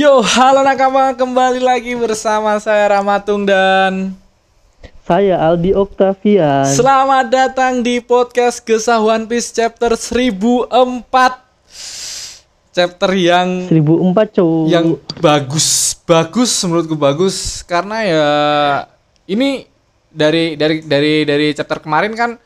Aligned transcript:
Yo, 0.00 0.24
halo 0.24 0.64
nakama, 0.64 1.12
kembali 1.12 1.60
lagi 1.60 1.92
bersama 1.92 2.56
saya 2.56 2.88
Ramatung 2.88 3.44
dan 3.44 4.16
Saya 5.04 5.36
Aldi 5.36 5.76
Octavian. 5.76 6.64
selamat 6.64 7.28
datang 7.28 7.84
di 7.84 8.00
podcast 8.00 8.64
Gesah 8.64 8.96
One 8.96 9.28
Piece 9.28 9.52
chapter 9.52 9.92
1004. 9.92 10.72
Chapter 12.72 13.10
yang 13.12 13.68
1004 13.68 14.40
cowok. 14.40 14.64
yang 14.72 14.96
bagus, 15.20 15.92
bagus 16.08 16.56
menurutku 16.64 16.96
bagus 16.96 17.60
karena 17.68 17.96
ya 18.00 18.28
ini 19.28 19.68
dari 20.08 20.56
dari 20.56 20.80
dari 20.80 21.28
dari 21.28 21.52
chapter 21.52 21.76
kemarin 21.76 22.16
kan 22.16 22.40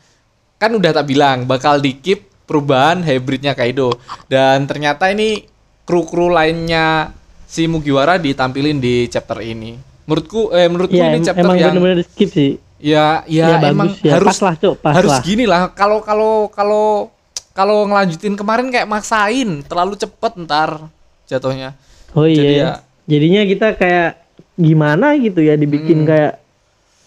kan 0.59 0.75
udah 0.75 0.91
tak 0.91 1.07
bilang 1.07 1.47
bakal 1.47 1.79
dikip 1.79 2.27
perubahan 2.51 3.07
hybridnya 3.07 3.55
Kaido 3.55 3.95
dan 4.27 4.67
ternyata 4.67 5.07
ini 5.15 5.47
kru-kru 5.87 6.35
lainnya 6.35 7.15
si 7.45 7.65
Mugiwara 7.65 8.17
ditampilin 8.17 8.77
di 8.77 9.07
chapter 9.07 9.41
ini. 9.41 9.77
Menurutku 10.05 10.51
eh 10.51 10.67
menurutku 10.67 10.95
Iya, 10.95 11.09
ini 11.09 11.19
em- 11.19 11.25
chapter 11.25 11.43
emang 11.43 11.57
yang 11.57 11.73
bener-bener 11.73 12.05
skip 12.05 12.29
sih. 12.29 12.51
ya 12.77 13.25
ya, 13.25 13.57
Ya, 13.57 13.65
emang 13.65 13.89
bagus 13.89 14.01
ya. 14.01 14.13
harus 14.15 14.29
Pas 14.29 14.41
lah, 14.43 14.55
Cuk, 14.55 14.75
pas 14.79 14.93
harus 14.93 15.11
lah. 15.11 15.23
gini 15.23 15.45
lah 15.45 15.61
kalau 15.71 15.99
kalau 16.01 16.33
kalau 16.49 17.09
kalau 17.51 17.87
ngelanjutin 17.87 18.35
kemarin 18.35 18.69
kayak 18.69 18.85
maksain 18.85 19.63
terlalu 19.63 19.95
cepet 19.95 20.33
ntar 20.43 20.91
jatuhnya. 21.25 21.73
Oh 22.13 22.25
iya. 22.25 22.37
Jadi 22.37 22.55
ya. 22.55 22.65
ya- 22.67 22.81
Jadinya 23.05 23.43
kita 23.43 23.67
kayak 23.75 24.11
gimana 24.55 25.13
gitu 25.15 25.39
ya 25.39 25.55
dibikin 25.55 26.03
Hmm. 26.03 26.09
kayak 26.09 26.33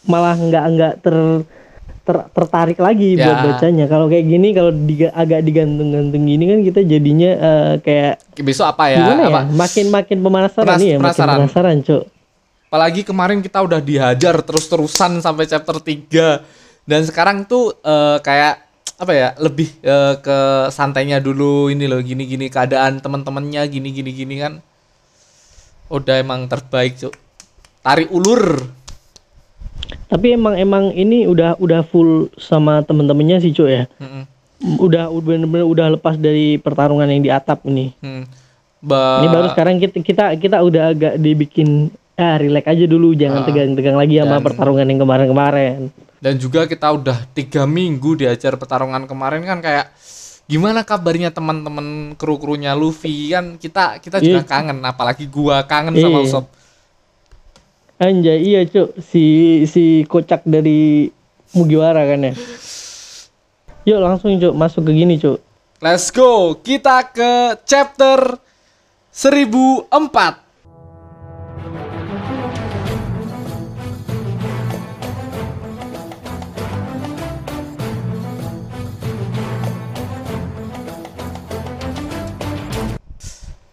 malah 0.04 0.34
nggak 0.34 0.64
nggak 0.68 0.94
ter, 1.00 1.16
ter- 2.08 2.28
tertarik 2.32 2.80
lagi 2.80 3.14
Ya. 3.14 3.28
buat 3.28 3.38
bacanya. 3.46 3.86
Kalau 3.86 4.08
kayak 4.08 4.26
gini 4.26 4.48
kalau 4.50 4.72
diga- 4.72 5.12
agak 5.12 5.44
digantung-gantung 5.44 6.24
gini 6.24 6.44
kan 6.46 6.60
kita 6.64 6.80
jadinya 6.82 7.32
eh, 7.34 7.74
kayak 7.78 8.14
besok 8.40 8.72
apa 8.72 8.84
ya? 8.88 8.98
gimana 8.98 9.22
apa? 9.26 9.42
ya? 9.44 9.52
Makin 9.54 9.86
makin 9.92 10.18
penasaran 10.18 10.66
Penas- 10.66 10.80
nih 10.80 10.88
ya, 10.88 10.98
penasaran. 10.98 11.28
makin 11.28 11.42
penasaran, 11.44 11.76
Cuk. 11.84 12.04
Apalagi 12.68 13.02
kemarin 13.04 13.40
kita 13.40 13.60
udah 13.60 13.80
dihajar 13.80 14.36
terus-terusan 14.42 15.20
sampai 15.20 15.44
chapter 15.46 15.78
3 15.78 16.44
dan 16.84 17.04
sekarang 17.04 17.44
tuh 17.44 17.76
eh, 17.78 18.18
kayak 18.20 18.64
apa 18.98 19.12
ya? 19.12 19.30
Lebih 19.38 19.70
eh, 19.78 20.16
ke 20.18 20.38
santainya 20.70 21.20
dulu 21.20 21.68
ini 21.68 21.86
loh 21.86 22.00
gini-gini 22.00 22.48
keadaan 22.48 22.98
teman-temannya 22.98 23.68
gini-gini 23.68 24.10
gini 24.10 24.36
kan. 24.38 24.64
Udah 25.88 26.18
emang 26.18 26.46
terbaik, 26.46 26.96
Cuk. 26.98 27.16
Tarik 27.80 28.10
ulur. 28.10 28.68
Tapi 30.08 30.34
emang 30.34 30.56
emang 30.56 30.84
ini 30.90 31.24
udah 31.24 31.56
udah 31.58 31.84
full 31.84 32.32
sama 32.36 32.80
temen-temennya 32.82 33.38
sih, 33.38 33.52
Cuk 33.52 33.68
ya. 33.68 33.84
Mm-mm. 33.98 34.24
Udah 34.80 35.08
udah 35.08 35.22
bener-bener 35.22 35.64
udah 35.64 35.88
lepas 35.92 36.16
dari 36.16 36.56
pertarungan 36.56 37.06
yang 37.06 37.20
di 37.20 37.30
atap 37.30 37.62
ini. 37.64 37.94
Hmm. 38.00 38.24
Ba- 38.78 39.20
Ini 39.20 39.28
baru 39.28 39.48
sekarang 39.50 39.76
kita 39.78 39.98
kita 40.00 40.26
kita 40.36 40.58
udah 40.60 40.84
agak 40.92 41.14
dibikin 41.18 41.90
ah 42.14 42.34
relax 42.36 42.66
aja 42.66 42.86
dulu 42.86 43.14
jangan 43.14 43.42
tegang-tegang 43.44 43.94
lagi 43.94 44.18
sama 44.18 44.38
Dan- 44.38 44.44
pertarungan 44.44 44.86
yang 44.86 45.00
kemarin-kemarin. 45.00 45.80
dan 46.18 46.34
juga 46.36 46.66
kita 46.66 46.90
udah 46.90 47.30
tiga 47.30 47.62
minggu 47.64 48.18
diajar 48.18 48.58
pertarungan 48.58 49.06
kemarin 49.06 49.46
kan 49.46 49.62
kayak 49.62 49.94
gimana 50.44 50.82
kabarnya 50.82 51.30
teman-teman 51.30 52.18
kru-krunya 52.18 52.74
Luffy 52.74 53.30
kan 53.30 53.54
kita 53.56 54.02
kita 54.02 54.18
juga 54.18 54.42
Iya. 54.42 54.50
kangen 54.50 54.82
apalagi 54.82 55.30
gua 55.30 55.62
kangen 55.62 55.94
sama 55.94 56.18
Iya. 56.18 56.26
Usopp 56.26 56.50
Anjay 57.98 58.46
iya 58.46 58.62
cuk 58.70 59.02
si 59.02 59.66
si 59.66 60.06
kocak 60.06 60.46
dari 60.46 61.10
Mugiwara 61.58 62.06
kan 62.06 62.30
ya. 62.30 62.34
Yuk 63.90 64.00
langsung 64.04 64.38
cuk 64.38 64.54
masuk 64.54 64.86
ke 64.86 64.94
gini 64.94 65.18
cuk. 65.18 65.42
let's 65.78 66.10
go 66.10 66.58
kita 66.58 67.06
ke 67.14 67.54
chapter 67.70 68.42
1004 69.14 69.94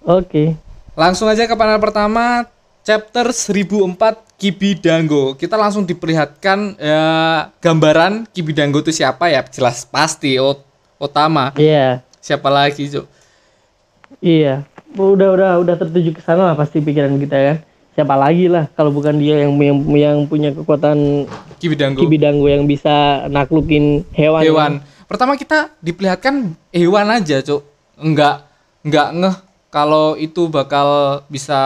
Oke. 0.04 0.60
langsung 0.92 1.32
aja 1.32 1.48
ke 1.48 1.56
panel 1.56 1.80
pertama 1.80 2.44
chapter 2.84 3.32
1004 3.32 4.36
Kibidango 4.36 5.32
kita 5.34 5.56
langsung 5.56 5.88
diperlihatkan 5.88 6.76
ya, 6.76 7.04
gambaran 7.58 8.28
Kibidango 8.28 8.84
itu 8.84 8.92
siapa 8.92 9.32
ya 9.32 9.40
jelas 9.48 9.88
pasti 9.88 10.36
Ot 10.36 10.60
Otama 11.00 11.56
Iya. 11.56 12.04
siapa 12.20 12.52
lagi 12.52 12.86
Cuk? 12.86 13.08
Iya. 14.20 14.64
Udah 14.94 15.34
udah 15.34 15.50
udah 15.58 15.74
tertuju 15.74 16.14
ke 16.14 16.22
sana 16.22 16.52
lah 16.52 16.56
pasti 16.56 16.78
pikiran 16.78 17.18
kita 17.18 17.34
kan. 17.34 17.56
Siapa 17.94 18.14
lagi 18.14 18.46
lah 18.46 18.70
kalau 18.72 18.90
bukan 18.90 19.18
dia 19.18 19.42
yang 19.42 19.58
yang, 19.58 19.78
yang 19.96 20.16
punya 20.24 20.54
kekuatan 20.54 21.26
Kibidango 21.58 21.98
kibidanggo 22.00 22.46
yang 22.46 22.64
bisa 22.64 23.26
naklukin 23.28 24.04
hewan. 24.14 24.42
hewan. 24.44 24.72
Pertama 25.04 25.36
kita 25.36 25.72
diperlihatkan 25.80 26.52
hewan 26.70 27.06
aja, 27.10 27.42
Cuk. 27.42 27.62
Enggak 27.98 28.46
enggak 28.80 29.08
ngeh 29.14 29.36
kalau 29.68 30.14
itu 30.14 30.46
bakal 30.48 31.20
bisa 31.26 31.60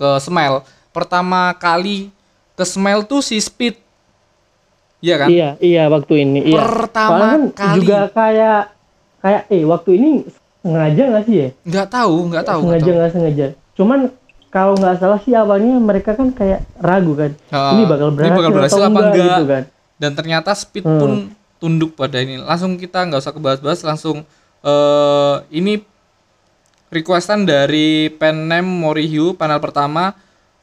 ke 0.00 0.16
Smile. 0.18 0.64
Pertama 0.90 1.52
kali 1.54 2.08
ke 2.56 2.64
Smile 2.64 3.04
tuh 3.04 3.20
si 3.20 3.36
Speed. 3.36 3.76
Iya 4.98 5.14
kan? 5.16 5.28
Iya, 5.28 5.48
iya 5.60 5.82
waktu 5.86 6.14
ini. 6.18 6.40
Iya. 6.46 6.56
Pertama 6.56 7.12
Soalnya 7.12 7.28
kan 7.30 7.42
kali. 7.54 7.76
juga 7.78 7.98
kayak 8.10 8.60
kayak 9.20 9.42
eh 9.48 9.62
waktu 9.64 9.90
ini 9.94 10.10
sengaja 10.58 11.02
nggak 11.06 11.24
sih 11.24 11.36
ya? 11.36 11.48
Enggak 11.62 11.86
tahu, 11.90 12.14
enggak 12.26 12.44
tahu. 12.46 12.60
enggak 12.62 12.72
sengaja 12.74 12.90
nggak 12.94 13.12
sengaja. 13.12 13.46
Cuman 13.72 14.00
kalau 14.50 14.74
nggak 14.74 14.96
salah 14.98 15.18
sih 15.18 15.32
awalnya 15.32 15.78
mereka 15.78 16.12
kan 16.12 16.28
kayak 16.30 16.64
ragu 16.76 17.12
kan. 17.14 17.32
Ah, 17.48 17.72
ini 17.72 17.84
bakal 17.86 18.08
ini 18.08 18.16
berhasil, 18.18 18.36
bakal 18.36 18.50
berhasil 18.50 18.76
atau 18.76 18.82
apa 18.82 18.98
enggak, 18.98 19.12
enggak? 19.14 19.28
gitu 19.30 19.46
kan. 19.46 19.62
Dan 19.96 20.10
ternyata 20.12 20.50
Speed 20.52 20.84
Hmm. 20.84 20.98
pun 20.98 21.12
tunduk 21.56 21.90
pada 21.94 22.16
ini. 22.18 22.36
Langsung 22.36 22.76
kita 22.76 23.00
nggak 23.02 23.20
usah 23.20 23.32
kebahas-bahas, 23.32 23.80
langsung 23.80 24.24
eh 24.60 25.36
ini 25.50 25.80
requestan 26.90 27.46
dari 27.46 28.10
Penem 28.10 28.66
Morihyu 28.66 29.38
panel 29.38 29.62
pertama 29.62 30.12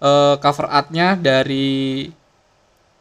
eh, 0.03 0.35
cover 0.37 0.67
artnya 0.67 1.15
dari 1.15 2.11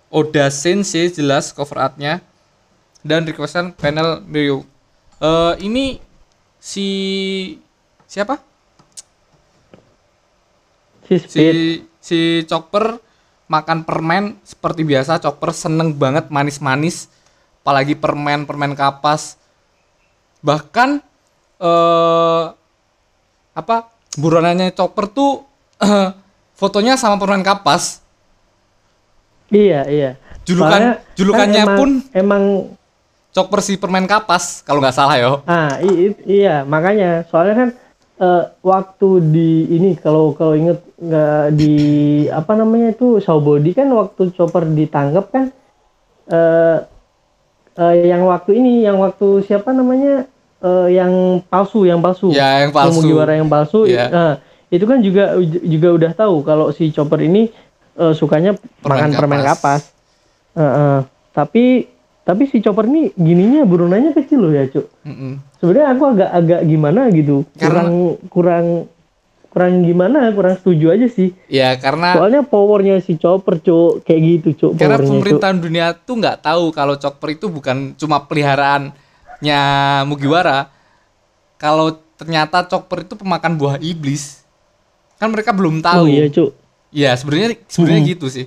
Oda 0.08 0.48
Sensei 0.48 1.10
jelas 1.10 1.50
cover 1.50 1.82
artnya 1.82 2.22
dan 3.02 3.26
requestan 3.26 3.74
panel 3.74 4.22
Morihyu. 4.22 4.62
Eh 5.18 5.54
ini 5.66 5.98
si 6.62 6.88
siapa? 8.06 8.38
Si 11.06 11.14
si 11.18 11.26
Speed. 11.26 11.56
si 12.02 12.18
Chopper 12.46 12.98
makan 13.46 13.86
permen 13.86 14.38
seperti 14.42 14.82
biasa 14.82 15.22
Chopper 15.22 15.54
seneng 15.54 15.94
banget 15.94 16.30
manis-manis 16.30 17.10
apalagi 17.62 17.98
permen 17.98 18.46
permen 18.46 18.74
kapas 18.74 19.38
bahkan 20.42 21.02
eh 21.62 22.44
apa 23.56 23.88
buronannya 24.14 24.68
Chopper 24.70 25.08
tuh 25.08 25.48
eh, 25.80 26.12
fotonya 26.60 26.94
sama 26.94 27.16
permen 27.16 27.40
kapas. 27.40 28.04
Iya, 29.48 29.86
iya. 29.86 30.10
Julukan- 30.44 30.78
Soalnya 30.78 30.94
julukannya 31.16 31.62
emang, 31.62 31.78
pun- 31.78 32.02
emang 32.12 32.44
Chopper 33.30 33.60
si 33.60 33.76
permen 33.76 34.04
kapas 34.04 34.60
kalau 34.60 34.80
nggak 34.80 34.94
salah 34.94 35.16
yo. 35.16 35.32
Ah 35.44 35.76
i- 35.78 36.10
i- 36.10 36.22
iya, 36.40 36.62
makanya. 36.62 37.24
Soalnya 37.26 37.54
kan 37.56 37.68
eh, 38.16 38.42
waktu 38.60 39.08
di 39.26 39.50
ini 39.70 39.90
kalau 39.94 40.32
kalau 40.32 40.52
inget 40.52 40.80
nggak 40.96 41.52
di 41.52 41.74
apa 42.26 42.52
namanya 42.54 42.90
itu 42.90 43.20
Saubody 43.20 43.72
kan 43.72 43.88
waktu 43.88 44.32
Chopper 44.32 44.64
ditangkap 44.64 45.28
kan 45.28 45.44
eh 46.26 46.78
eh, 47.76 47.94
yang 48.08 48.24
waktu 48.24 48.56
ini 48.56 48.82
yang 48.82 48.96
waktu 48.96 49.44
siapa 49.44 49.70
namanya 49.70 50.24
eh, 50.58 50.88
yang 50.92 51.12
palsu 51.42 51.82
yang 51.82 51.98
palsu 51.98 52.30
ya 52.30 52.62
yang 52.62 52.70
palsu 52.70 52.98
Mugiwara 52.98 53.32
yang 53.34 53.46
palsu 53.46 53.84
Iya. 53.84 54.06
nah, 54.08 54.32
itu 54.66 54.82
kan 54.82 54.98
juga 54.98 55.36
juga 55.62 55.88
udah 55.92 56.12
tahu 56.12 56.42
kalau 56.42 56.70
si 56.70 56.88
Chopper 56.88 57.20
ini 57.20 57.48
eh, 57.94 58.12
sukanya 58.12 58.56
Permen 58.80 59.08
makan 59.08 59.10
permen 59.14 59.40
kapas. 59.42 59.82
Eh, 60.52 60.62
eh. 60.62 60.98
tapi 61.30 61.86
tapi 62.20 62.42
si 62.44 62.58
Chopper 62.58 62.84
ini 62.84 63.12
gininya 63.12 63.62
burunannya 63.62 64.10
kecil 64.12 64.40
loh 64.40 64.50
ya 64.50 64.66
cuk 64.66 64.86
Mm-mm. 65.02 65.38
sebenarnya 65.56 65.86
aku 65.88 66.02
agak 66.08 66.30
agak 66.32 66.60
gimana 66.64 67.00
gitu 67.08 67.46
Karena- 67.54 67.86
kurang 67.86 67.90
kurang 68.26 68.66
kurang 69.48 69.80
gimana 69.80 70.28
kurang 70.32 70.52
setuju 70.54 70.92
aja 70.92 71.06
sih 71.06 71.32
ya 71.46 71.72
karena 71.76 72.12
soalnya 72.12 72.42
powernya 72.42 72.98
si 72.98 73.16
Chopper 73.16 73.56
cuk 73.56 74.02
kayak 74.02 74.20
gitu 74.20 74.48
cuk 74.52 74.70
Karena 74.74 74.98
Cuk. 74.98 75.16
pemerintahan 75.16 75.56
dunia 75.56 75.86
tuh 75.94 76.18
nggak 76.18 76.42
tahu 76.42 76.68
kalau 76.70 76.96
Chopper 76.96 77.32
itu 77.32 77.46
bukan 77.46 77.94
cuma 77.94 78.20
peliharaannya 79.38 79.60
Mugiwara. 80.06 80.58
Kalau 81.56 81.88
ternyata 82.16 82.64
Chopper 82.64 83.02
itu 83.02 83.14
pemakan 83.14 83.56
buah 83.56 83.76
iblis. 83.78 84.44
Kan 85.16 85.32
mereka 85.32 85.52
belum 85.52 85.80
tahu. 85.80 86.04
oh 86.04 86.08
iya 86.08 86.28
cuk 86.28 86.52
Iya, 86.92 87.12
sebenarnya 87.12 87.60
sebenarnya 87.66 88.00
gitu 88.06 88.26
sih. 88.26 88.46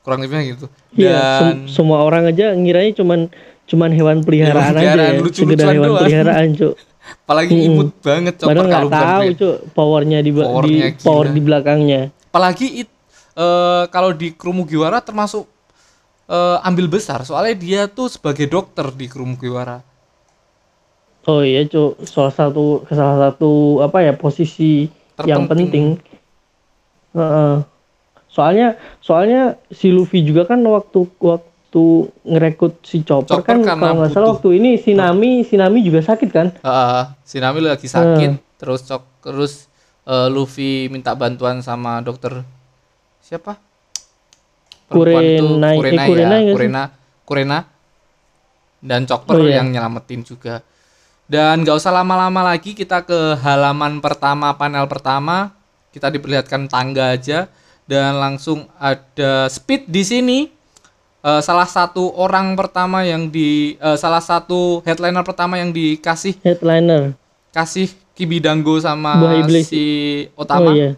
Kurang 0.00 0.22
lebihnya 0.22 0.54
gitu. 0.54 0.66
Iya, 0.94 1.12
Dan 1.12 1.66
sem- 1.66 1.82
semua 1.82 2.00
orang 2.00 2.30
aja 2.30 2.54
ngiranya 2.54 2.92
cuman 2.94 3.20
cuman 3.66 3.90
hewan 3.90 4.22
peliharaan 4.22 4.54
Hewan 4.54 4.76
peliharaan, 4.76 5.02
aja 5.02 5.12
ya, 5.12 5.20
lucu-lucuan 5.20 5.50
sekedar 5.50 5.74
hewan 5.74 5.88
doang. 5.88 6.00
peliharaan, 6.00 6.46
Cuk. 6.54 6.74
Apalagi 7.22 7.52
Mm-mm. 7.52 7.66
imut 7.68 7.88
banget 8.00 8.34
Chopper 8.36 8.54
kalau 8.54 8.88
nggak 8.88 8.92
tahu 8.92 9.26
cuk 9.34 9.56
powernya 9.72 10.18
di, 10.20 10.30
Powernya 10.32 10.86
di 10.86 10.92
gila. 10.92 11.02
power 11.02 11.26
di 11.28 11.40
belakangnya. 11.40 12.02
Apalagi 12.26 12.66
it, 12.76 12.90
eh, 13.34 13.84
kalau 13.88 14.10
di 14.10 14.28
kru 14.30 14.50
Mugiwara 14.50 14.98
termasuk 15.00 15.46
eh, 16.26 16.58
ambil 16.62 16.86
besar 16.88 17.22
soalnya 17.22 17.54
dia 17.54 17.80
tuh 17.86 18.06
sebagai 18.06 18.46
dokter 18.46 18.86
di 18.90 19.06
kru 19.06 19.22
Mugiwara. 19.22 19.82
Oh 21.26 21.42
iya 21.42 21.66
cuk 21.66 22.06
salah 22.06 22.30
satu 22.30 22.86
salah 22.86 23.30
satu 23.30 23.82
apa 23.82 23.98
ya 24.00 24.14
posisi 24.14 24.86
yang 25.22 25.44
Terpenting. 25.44 25.48
penting. 25.48 25.86
Heeh. 27.12 27.56
Soalnya 28.30 28.68
soalnya 29.00 29.42
si 29.68 29.90
Luffy 29.90 30.22
juga 30.22 30.44
kan 30.44 30.62
waktu 30.62 31.02
waktu 31.18 31.84
ngerekrut 32.22 32.78
si 32.80 33.02
Chopper, 33.02 33.40
Chopper 33.40 33.58
kan 33.58 33.58
kalau 33.64 33.94
nggak 33.98 34.12
salah 34.12 34.28
waktu 34.32 34.50
ini 34.54 34.76
si 34.76 34.92
Nami 34.92 35.42
si 35.42 35.56
Nami 35.56 35.82
juga 35.82 35.98
sakit 36.00 36.28
kan? 36.30 36.52
Heeh, 36.54 37.02
si 37.20 37.36
Nami 37.36 37.58
lagi 37.58 37.88
sakit, 37.88 38.30
Eh. 38.30 38.38
terus 38.56 38.84
cok 38.84 39.02
terus 39.24 39.66
eh, 40.04 40.28
Luffy 40.28 40.86
minta 40.86 41.10
bantuan 41.12 41.58
sama 41.58 41.98
dokter 41.98 42.44
siapa? 43.18 43.58
Kurenai- 44.86 45.42
eh, 45.74 45.74
Kurena 45.74 46.04
Kurenai 46.06 46.06
ya, 46.06 46.26
nggak 46.30 46.46
sih? 46.46 46.54
Kurena, 46.54 46.82
Kurena. 47.26 47.58
Dan 48.78 49.02
Chopper 49.02 49.34
Oh, 49.34 49.42
iya. 49.42 49.58
yang 49.58 49.74
nyelamatin 49.74 50.22
juga. 50.22 50.62
Dan 51.26 51.62
nggak 51.62 51.74
usah 51.74 51.90
lama-lama 51.92 52.40
lagi 52.44 52.70
kita 52.70 53.02
ke 53.02 53.14
halaman 53.36 53.98
pertama 53.98 54.54
panel 54.54 54.86
pertama. 54.86 55.50
Kita 55.90 56.06
diperlihatkan 56.06 56.66
tangga 56.66 57.10
aja 57.10 57.50
dan 57.82 58.14
langsung 58.14 58.68
ada 58.76 59.48
speed 59.48 59.86
di 59.86 60.02
sini. 60.02 60.38
Eh, 61.20 61.42
salah 61.42 61.66
satu 61.66 62.14
orang 62.14 62.54
pertama 62.54 63.02
yang 63.02 63.26
di 63.26 63.74
eh, 63.74 63.96
salah 63.96 64.20
satu 64.20 64.78
headliner 64.80 65.22
pertama 65.22 65.58
yang 65.58 65.70
dikasih 65.70 66.38
Headliner. 66.40 67.18
kasih 67.50 67.90
Kibidango 68.14 68.78
sama 68.78 69.18
si 69.60 69.82
Otama 70.32 70.70
Oh 70.70 70.72
iya. 70.72 70.94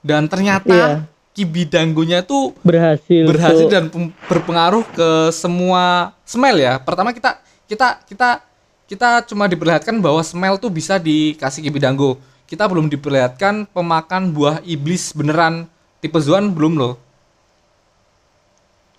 dan 0.00 0.28
ternyata 0.28 0.68
Iya. 0.68 0.90
Kibidangonya 1.32 2.22
tuh 2.22 2.54
Berhasil. 2.60 3.24
berhasil 3.24 3.66
Cuk. 3.66 3.72
dan 3.72 3.84
berpengaruh 4.28 4.84
ke 4.86 5.08
semua 5.32 6.12
smell 6.22 6.54
ya. 6.54 6.76
Pertama 6.78 7.10
kita 7.10 7.40
kita 7.64 8.04
kita 8.04 8.38
kita 8.84 9.24
cuma 9.24 9.46
diperlihatkan 9.46 9.96
bahwa 9.98 10.20
smell 10.20 10.56
tuh 10.56 10.68
bisa 10.68 10.96
dikasih 10.96 11.60
kibidango. 11.60 12.16
Kita 12.44 12.68
belum 12.68 12.86
diperlihatkan 12.86 13.66
pemakan 13.72 14.28
buah 14.30 14.60
iblis 14.62 15.10
beneran 15.10 15.64
tipe 15.98 16.20
Zuan 16.20 16.52
belum 16.52 16.76
loh. 16.76 16.94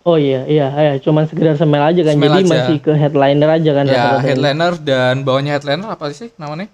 Oh 0.02 0.18
iya 0.18 0.46
iya 0.46 0.70
iya 0.70 0.94
cuman 1.02 1.26
sekedar 1.26 1.54
smell 1.56 1.82
aja 1.82 2.02
kan. 2.02 2.14
Smell 2.14 2.30
Jadi 2.32 2.42
aja. 2.42 2.52
masih 2.54 2.78
ke 2.78 2.92
headliner 2.94 3.50
aja 3.50 3.72
kan 3.74 3.86
ya 3.86 4.04
headliner 4.22 4.74
dan 4.78 5.22
bawahnya 5.22 5.58
headliner 5.58 5.90
apa 5.90 6.14
sih 6.14 6.30
namanya? 6.38 6.70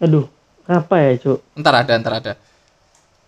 Aduh, 0.00 0.26
apa 0.66 0.94
ya, 0.98 1.10
Cuk? 1.14 1.38
Ntar 1.54 1.74
ada 1.84 1.92
ntar 1.94 2.14
ada. 2.18 2.32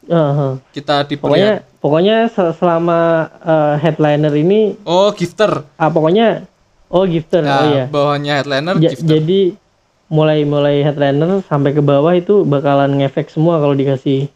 Heeh. 0.05 0.53
Kita 0.73 1.05
Pokoknya 1.07 1.61
diperlihat. 1.61 1.81
pokoknya 1.81 2.17
se- 2.29 2.55
selama 2.57 3.01
eh, 3.41 3.75
headliner 3.81 4.33
ini 4.33 4.77
Oh 4.85 5.09
gifter. 5.13 5.65
ah 5.77 5.89
pokoknya 5.89 6.45
oh 6.94 7.05
gifter. 7.05 7.43
Nah, 7.43 7.58
oh 7.58 7.64
iya. 7.69 7.85
bawahnya 7.85 8.32
headliner 8.38 8.75
Ja- 8.79 8.93
gifter. 8.93 9.08
jadi 9.11 9.41
mulai 10.06 10.44
mulai 10.44 10.81
headliner 10.81 11.43
sampai 11.43 11.70
ke 11.70 11.81
bawah 11.81 12.12
itu 12.12 12.44
bakalan 12.44 12.94
ngefek 12.94 13.29
semua 13.29 13.58
kalau 13.58 13.73
dikasih 13.73 14.31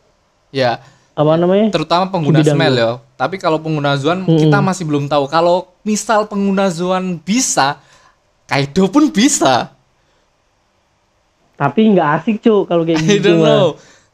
Ya, 0.48 0.80
apa 1.12 1.36
namanya? 1.36 1.68
terutama 1.68 2.08
pengguna 2.08 2.40
smell 2.40 2.74
ya. 2.74 2.90
Tapi 3.14 3.36
kalau 3.36 3.56
pengguna 3.56 3.94
Zuan 3.94 4.24
kita 4.24 4.58
masih 4.58 4.82
belum 4.82 5.06
tahu. 5.06 5.26
Kalau 5.26 5.68
misal 5.82 6.24
pengguna 6.24 6.66
Zuan 6.68 7.14
bisa, 7.16 7.76
Kaido 8.44 8.88
pun 8.88 9.06
bisa. 9.08 9.76
Tapi 11.52 11.90
nggak 11.90 12.08
asik, 12.16 12.36
Cuk, 12.38 12.64
kalau 12.64 12.80
kayak 12.82 13.02
I 13.02 13.18
gitu. 13.18 13.28
don't 13.28 13.42
mah. 13.42 13.50
know. 13.50 13.68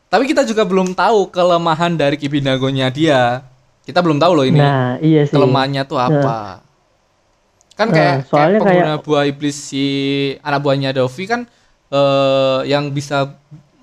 Tapi 0.09 0.25
kita 0.27 0.43
juga 0.43 0.65
belum 0.65 0.91
tahu 0.91 1.29
kelemahan 1.29 1.93
dari 1.93 2.17
Kibidangonya 2.17 2.89
dia. 2.89 3.45
Kita 3.83 4.01
belum 4.01 4.17
tahu 4.17 4.33
loh 4.33 4.43
ini 4.43 4.57
Nah, 4.57 4.97
iya 4.99 5.23
sih. 5.23 5.31
kelemahannya 5.31 5.85
tuh 5.85 6.01
apa. 6.01 6.64
Kan 7.75 7.91
Nah, 7.91 7.95
kayak, 7.95 8.17
soalnya 8.31 8.59
kayak 8.59 8.63
pengguna 8.63 8.87
kayak- 8.95 9.05
buah 9.05 9.25
iblis 9.27 9.57
si 9.59 9.85
anak 10.41 10.61
buahnya 10.63 10.91
Dovi 10.95 11.25
kan 11.27 11.43
eh, 11.91 12.61
yang 12.67 12.91
bisa 12.91 13.35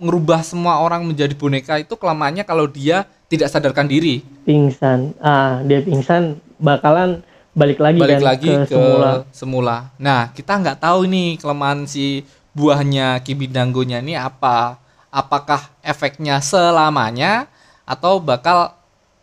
ngerubah 0.01 0.41
semua 0.41 0.81
orang 0.81 1.05
menjadi 1.05 1.31
boneka 1.37 1.77
itu 1.77 1.93
kelemahannya 1.93 2.41
kalau 2.41 2.65
dia 2.65 3.05
tidak 3.29 3.47
sadarkan 3.47 3.85
diri. 3.85 4.25
Pingsan. 4.43 5.15
Ah, 5.21 5.61
dia 5.63 5.79
pingsan 5.79 6.41
bakalan 6.57 7.21
balik 7.51 7.79
lagi 7.79 7.99
balik 7.99 8.19
kan 8.19 8.27
lagi 8.35 8.49
ke, 8.49 8.57
ke, 8.65 8.75
semula. 8.75 9.11
semula. 9.31 9.77
Nah, 9.95 10.31
kita 10.33 10.57
nggak 10.57 10.79
tahu 10.81 11.05
nih 11.07 11.29
kelemahan 11.37 11.85
si 11.85 12.25
buahnya 12.51 13.19
Kibidangonya 13.21 14.01
ini 14.01 14.17
apa. 14.17 14.79
Apakah 15.11 15.71
efeknya 15.83 16.39
selamanya 16.39 17.47
atau 17.83 18.23
bakal 18.23 18.71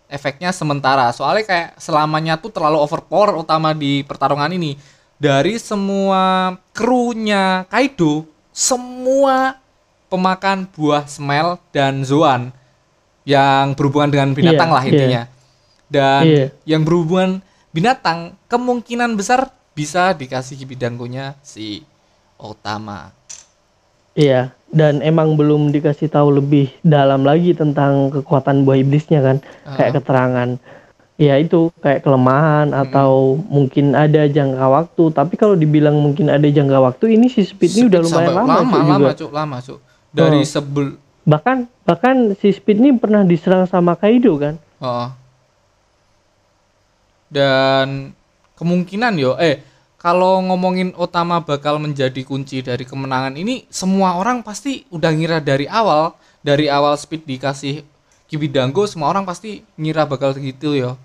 efeknya 0.09 0.51
sementara? 0.51 1.13
Soalnya 1.13 1.45
kayak 1.45 1.69
selamanya 1.79 2.41
tuh 2.41 2.51
terlalu 2.51 2.81
overpower 2.81 3.37
utama 3.39 3.77
di 3.77 4.03
pertarungan 4.03 4.51
ini. 4.51 4.75
Dari 5.19 5.61
semua 5.61 6.55
krunya 6.73 7.69
Kaido, 7.69 8.25
semua 8.51 9.59
pemakan 10.09 10.65
buah 10.73 11.05
Smell 11.05 11.61
dan 11.71 12.03
Zoan 12.03 12.51
yang 13.29 13.77
berhubungan 13.77 14.09
dengan 14.09 14.31
binatang 14.33 14.71
Iya, 14.73 14.77
lah 14.77 14.85
intinya. 14.89 15.23
Dan 15.89 16.23
Iya. 16.25 16.47
yang 16.65 16.83
berhubungan 16.87 17.45
binatang 17.71 18.35
kemungkinan 18.49 19.13
besar 19.15 19.53
bisa 19.77 20.17
dikasih 20.17 20.65
bidangonya 20.65 21.37
si 21.45 21.85
Otama. 22.41 23.18
Iya, 24.19 24.51
dan 24.75 24.99
emang 24.99 25.39
belum 25.39 25.71
dikasih 25.71 26.11
tahu 26.11 26.43
lebih 26.43 26.75
dalam 26.83 27.23
lagi 27.23 27.55
tentang 27.55 28.11
kekuatan 28.11 28.67
buah 28.67 28.83
iblisnya 28.83 29.23
kan, 29.23 29.37
kayak 29.79 30.03
keterangan. 30.03 30.59
Ya 31.19 31.35
itu 31.39 31.71
kayak 31.83 32.03
kelemahan 32.03 32.75
atau 32.75 33.39
mungkin 33.47 33.95
ada 33.95 34.27
jangka 34.27 34.67
waktu. 34.71 35.15
Tapi 35.15 35.35
kalau 35.39 35.55
dibilang 35.55 35.99
mungkin 35.99 36.31
ada 36.31 36.47
jangka 36.47 36.79
waktu, 36.79 37.15
ini 37.15 37.27
si 37.31 37.47
Speed 37.47 37.79
ini 37.79 37.83
udah 37.91 38.01
lumayan 38.03 38.35
lama, 38.35 38.55
lama, 38.55 38.59
Cuk, 38.59 38.71
lama, 38.79 38.95
juga. 38.99 39.11
Cuk, 39.15 39.31
lama, 39.35 39.57
Cuk. 39.63 39.79
Dari 40.15 40.41
Oh. 40.43 40.47
sebel 40.47 40.87
Bahkan 41.29 41.57
bahkan 41.85 42.17
si 42.41 42.49
Speed 42.57 42.81
ini 42.81 42.97
pernah 42.97 43.21
diserang 43.21 43.69
sama 43.69 43.93
Kaido 44.01 44.41
kan? 44.41 44.57
Oh. 44.81 45.13
Dan 47.29 48.17
kemungkinan 48.57 49.13
yo 49.21 49.37
eh 49.37 49.61
kalau 49.99 50.39
ngomongin 50.47 50.95
Otama 50.95 51.43
bakal 51.43 51.83
menjadi 51.83 52.23
kunci 52.23 52.63
dari 52.63 52.87
kemenangan 52.87 53.35
ini 53.35 53.67
semua 53.67 54.15
orang 54.15 54.47
pasti 54.47 54.87
udah 54.95 55.11
ngira 55.11 55.43
dari 55.43 55.67
awal 55.67 56.15
dari 56.41 56.71
awal 56.71 56.95
speed 56.95 57.27
dikasih 57.27 57.83
Kibidango 58.29 58.85
semua 58.85 59.09
orang 59.09 59.25
pasti 59.25 59.65
ngira 59.81 60.05
bakal 60.05 60.37
gitu 60.37 60.77
yo. 60.77 61.01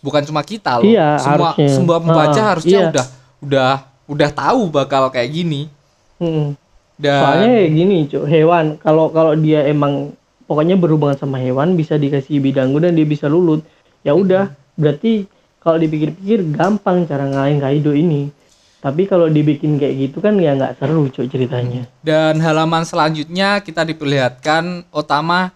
Bukan 0.00 0.24
cuma 0.24 0.40
kita 0.40 0.80
loh. 0.80 0.88
Iya, 0.88 1.20
semua 1.20 1.52
harusnya. 1.52 1.68
semua 1.68 1.96
pembaca 2.00 2.40
harusnya 2.40 2.78
iya. 2.80 2.88
udah 2.88 3.06
udah 3.44 3.72
udah 4.08 4.30
tahu 4.32 4.60
bakal 4.72 5.12
kayak 5.12 5.28
gini. 5.28 5.68
Mm-mm. 6.16 6.56
Dan 6.96 7.20
Soalnya 7.20 7.50
kayak 7.52 7.72
gini, 7.76 7.96
Cuk, 8.08 8.24
hewan 8.26 8.80
kalau 8.80 9.12
kalau 9.12 9.36
dia 9.36 9.62
emang 9.68 10.16
pokoknya 10.48 10.80
berhubungan 10.80 11.14
sama 11.20 11.36
hewan 11.36 11.76
bisa 11.76 12.00
dikasih 12.00 12.40
bidanggu 12.40 12.80
dan 12.80 12.96
dia 12.96 13.04
bisa 13.04 13.28
lulut. 13.28 13.60
Ya 14.00 14.16
udah, 14.16 14.56
berarti 14.74 15.28
kalau 15.68 15.76
dipikir-pikir 15.78 16.48
gampang 16.48 17.04
cara 17.04 17.28
ngalahin 17.28 17.60
Kaido 17.60 17.92
ini. 17.92 18.32
Tapi 18.78 19.04
kalau 19.04 19.28
dibikin 19.28 19.76
kayak 19.76 19.94
gitu 20.00 20.22
kan 20.22 20.38
ya 20.38 20.54
nggak 20.54 20.80
seru, 20.80 21.10
Cuk, 21.10 21.28
ceritanya. 21.28 21.84
Dan 22.00 22.40
halaman 22.40 22.88
selanjutnya 22.88 23.60
kita 23.60 23.84
diperlihatkan 23.84 24.88
Otama 24.88 25.52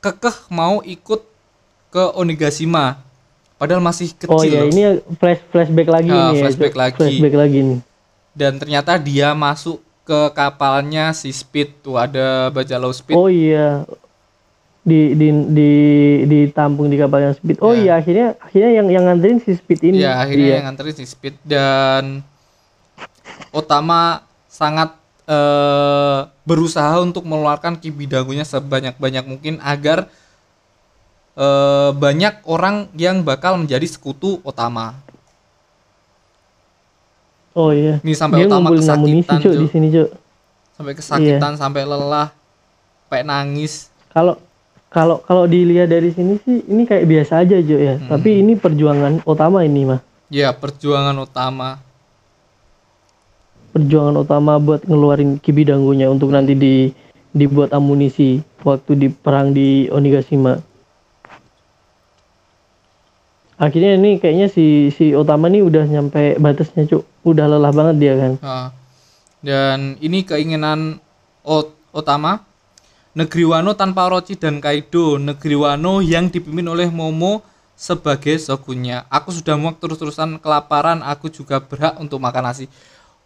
kekeh 0.00 0.48
mau 0.48 0.80
ikut 0.80 1.20
ke 1.90 2.04
Onigashima. 2.16 2.96
Padahal 3.60 3.84
masih 3.84 4.16
kecil 4.16 4.32
Oh 4.32 4.40
iya, 4.40 4.64
ini 4.64 4.82
flash 5.20 5.44
flashback 5.52 5.88
lagi 5.90 6.08
Ah, 6.08 6.32
nih 6.32 6.38
ya, 6.38 6.40
flashback 6.40 6.72
Cuk. 6.72 6.80
lagi. 6.80 6.96
Flashback 6.96 7.34
lagi 7.36 7.58
nih. 7.60 7.78
Dan 8.32 8.52
ternyata 8.56 8.92
dia 8.96 9.28
masuk 9.34 9.76
ke 10.00 10.20
kapalnya 10.32 11.12
si 11.12 11.28
Speed 11.28 11.84
tuh 11.84 11.98
ada 11.98 12.48
Bajalo 12.48 12.88
Speed. 12.94 13.18
Oh 13.18 13.28
iya. 13.28 13.84
Di 14.80 15.12
di 15.12 15.28
di 15.46 15.70
ditampung 16.24 16.88
di 16.88 16.96
kapal 16.96 17.20
yang 17.22 17.34
speed. 17.34 17.60
Oh 17.60 17.70
Ya. 17.70 17.78
iya, 17.78 17.92
akhirnya 17.96 18.26
akhirnya 18.38 18.70
yang 18.72 18.86
yang 18.88 19.04
nganterin 19.04 19.38
si 19.38 19.52
speed 19.52 19.80
ini. 19.84 19.96
ya 19.98 20.16
akhirnya 20.18 20.40
Iya. 20.42 20.54
yang 20.56 20.64
nganterin 20.68 20.94
si 20.94 21.04
Speed 21.04 21.36
dan 21.42 22.24
Otama 23.50 24.20
sangat 24.46 24.96
eh, 25.26 26.20
berusaha 26.42 26.96
untuk 26.98 27.22
mengeluarkan 27.22 27.76
kibidagunya 27.76 28.42
sebanyak-banyak 28.42 29.22
mungkin 29.22 29.60
agar 29.60 30.08
eh, 31.36 31.90
banyak 31.92 32.40
orang 32.44 32.88
yang 32.94 33.20
bakal 33.20 33.54
menjadi 33.54 33.84
sekutu 33.84 34.40
Otama. 34.42 34.96
Oh 37.52 37.70
iya. 37.70 37.98
Ini 38.00 38.14
sampai 38.14 38.38
Dia 38.40 38.48
Otama 38.48 38.70
kesakitan, 38.72 39.38
Cuk. 39.38 39.52
di 39.56 39.66
sini, 39.68 39.88
Cuk. 39.90 40.08
sampai 40.72 40.94
kesakitan 40.94 41.52
Iya. 41.52 41.60
sampai 41.60 41.82
lelah 41.84 42.32
sampai 43.04 43.20
nangis 43.22 43.92
Kalau 44.08 44.40
kalau 44.90 45.22
kalau 45.22 45.46
dilihat 45.46 45.86
dari 45.86 46.10
sini 46.10 46.34
sih 46.42 46.66
ini 46.66 46.82
kayak 46.82 47.06
biasa 47.06 47.46
aja 47.46 47.62
Jo 47.62 47.78
ya. 47.78 47.94
Hmm. 47.96 48.10
Tapi 48.10 48.42
ini 48.42 48.58
perjuangan 48.58 49.22
utama 49.24 49.62
ini 49.62 49.86
mah. 49.86 50.00
ya 50.30 50.54
perjuangan 50.54 51.14
utama 51.18 51.82
perjuangan 53.70 54.14
utama 54.18 54.58
buat 54.58 54.82
ngeluarin 54.82 55.38
Kibidangonya 55.38 56.06
untuk 56.06 56.30
nanti 56.30 56.54
di 56.54 56.90
dibuat 57.30 57.70
amunisi 57.70 58.42
waktu 58.62 58.94
di 58.94 59.08
perang 59.10 59.50
di 59.50 59.86
Onigashima. 59.86 60.58
Akhirnya 63.54 63.94
ini 63.94 64.16
kayaknya 64.16 64.48
si 64.48 64.88
si 64.88 65.12
Otama 65.12 65.46
nih 65.46 65.60
udah 65.60 65.84
nyampe 65.84 66.40
batasnya 66.40 66.88
cuk, 66.88 67.04
udah 67.22 67.44
lelah 67.44 67.70
banget 67.70 67.96
dia 68.00 68.14
kan. 68.16 68.32
Ah. 68.40 68.68
dan 69.40 69.96
ini 70.00 70.20
keinginan 70.20 71.00
Ot- 71.40 71.72
Otama 71.90 72.44
negeri 73.14 73.44
Wano 73.46 73.74
tanpa 73.74 74.06
Orochi 74.06 74.38
dan 74.38 74.62
Kaido. 74.62 75.18
Negeri 75.18 75.56
Wano 75.58 76.04
yang 76.04 76.30
dipimpin 76.30 76.66
oleh 76.66 76.88
Momo 76.90 77.42
sebagai 77.80 78.36
shogunnya 78.36 79.08
aku 79.08 79.32
sudah 79.32 79.56
muak 79.56 79.80
terus-terusan 79.80 80.38
kelaparan. 80.38 81.00
Aku 81.02 81.32
juga 81.32 81.58
berhak 81.58 81.96
untuk 81.98 82.20
makan 82.22 82.52
nasi. 82.52 82.66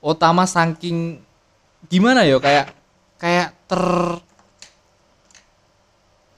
Otama 0.05 0.45
saking 0.45 1.21
gimana 1.89 2.25
ya 2.25 2.41
kayak 2.41 2.67
kayak 3.21 3.49
ter 3.69 3.85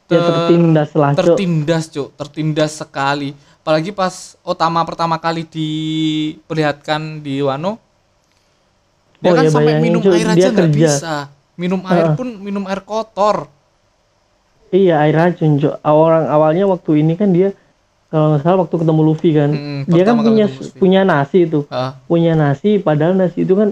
Dia 0.06 0.22
tertindas 0.22 0.90
lah 0.94 1.10
tertindas 1.18 1.84
cuk. 1.90 2.14
Tertindas 2.14 2.78
sekali. 2.78 3.34
Apalagi 3.62 3.90
pas 3.90 4.38
Otama 4.46 4.86
pertama 4.86 5.18
kali 5.18 5.42
diperlihatkan 5.42 7.18
di 7.22 7.42
Wano 7.42 7.82
dia 9.16 9.32
Oh, 9.32 9.36
kan 9.36 9.44
ya 9.48 9.50
sampai 9.50 9.80
bayangin, 9.80 9.84
minum 9.96 10.02
air 10.12 10.28
aja 10.28 10.48
nggak 10.52 10.72
bisa 10.76 11.16
minum 11.56 11.80
air 11.82 12.12
pun 12.12 12.28
minum 12.36 12.64
air 12.64 12.80
kotor 12.80 13.48
Iya 14.68 14.98
air 15.00 15.14
racun 15.14 15.56
cuk. 15.56 15.78
Orang 15.80 16.26
awalnya 16.26 16.66
waktu 16.66 17.00
ini 17.00 17.14
kan 17.14 17.30
dia 17.30 17.54
kalau 18.06 18.34
nggak 18.34 18.42
salah 18.42 18.58
waktu 18.60 18.76
ketemu 18.76 19.00
Luffy 19.02 19.30
kan, 19.32 19.50
Mm, 19.50 19.80
dia 19.86 20.02
kan 20.02 20.14
punya 20.16 20.46
punya 20.74 21.00
nasi 21.02 21.38
itu, 21.42 21.66
Ah, 21.68 21.98
punya 22.04 22.34
nasi 22.34 22.76
padahal 22.76 23.14
nasi 23.14 23.42
itu 23.42 23.54
kan 23.54 23.70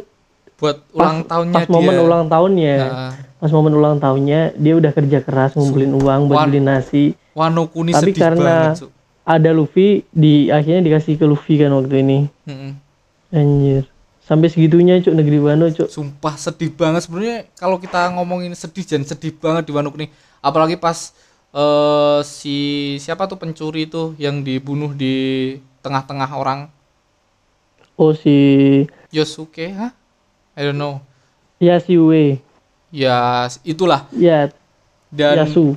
buat 0.55 0.81
pas, 0.87 0.95
ulang 0.97 1.19
tahunnya 1.25 1.53
pas 1.53 1.67
momen 1.69 1.93
dia 1.93 2.03
ulang 2.03 2.25
tahunnya, 2.25 2.77
Ah, 2.81 3.13
pas 3.37 3.51
momen 3.51 3.75
ulang 3.75 3.97
tahunnya 3.97 4.41
dia 4.55 4.75
udah 4.75 4.93
kerja 4.93 5.19
keras 5.21 5.53
ngumpulin 5.53 5.93
uang 5.93 6.21
buat 6.25 6.37
Wan- 6.37 6.49
beli 6.49 6.61
nasi. 6.61 7.05
Wano 7.33 7.67
Kuni 7.67 7.91
Tapi 7.91 8.11
sedih 8.11 8.15
karena- 8.17 8.73
banget. 8.73 8.91
Ada 9.25 9.51
Luffy 9.51 9.89
di 10.07 10.47
akhirnya 10.49 10.85
dikasih 10.85 11.17
ke 11.17 11.25
Luffy 11.25 11.57
kan 11.57 11.73
waktu 11.73 11.95
ini. 11.97 12.19
Mm-mm. 12.45 12.71
Anjir. 13.31 13.89
Sampai 14.25 14.49
segitunya 14.49 14.97
cuk 14.99 15.13
negeri 15.13 15.37
Wano 15.37 15.69
cuk. 15.69 15.85
sumpah 15.87 16.35
sedih 16.35 16.73
banget 16.73 17.05
sebenarnya 17.05 17.45
kalau 17.55 17.77
kita 17.77 18.09
ngomongin 18.17 18.57
sedih 18.57 18.81
dan 18.83 19.05
sedih 19.05 19.37
banget 19.37 19.69
di 19.69 19.73
Wano 19.73 19.93
Kuni 19.93 20.09
apalagi 20.41 20.81
pas 20.81 21.13
eh, 21.53 22.21
si 22.25 22.57
siapa 22.97 23.29
tuh 23.29 23.37
pencuri 23.37 23.85
itu 23.85 24.17
yang 24.17 24.41
dibunuh 24.41 24.97
di 24.97 25.15
tengah-tengah 25.81 26.33
orang 26.33 26.73
Oh 27.95 28.11
si 28.11 28.35
Yosuke 29.11 29.71
hah 29.71 29.93
I 30.57 30.63
don't 30.65 30.75
know 30.75 31.05
Yasiue. 31.61 32.41
ya 32.91 33.45
itulah 33.63 34.09
Ya 34.11 34.49
dan 35.13 35.45
Yasu. 35.47 35.77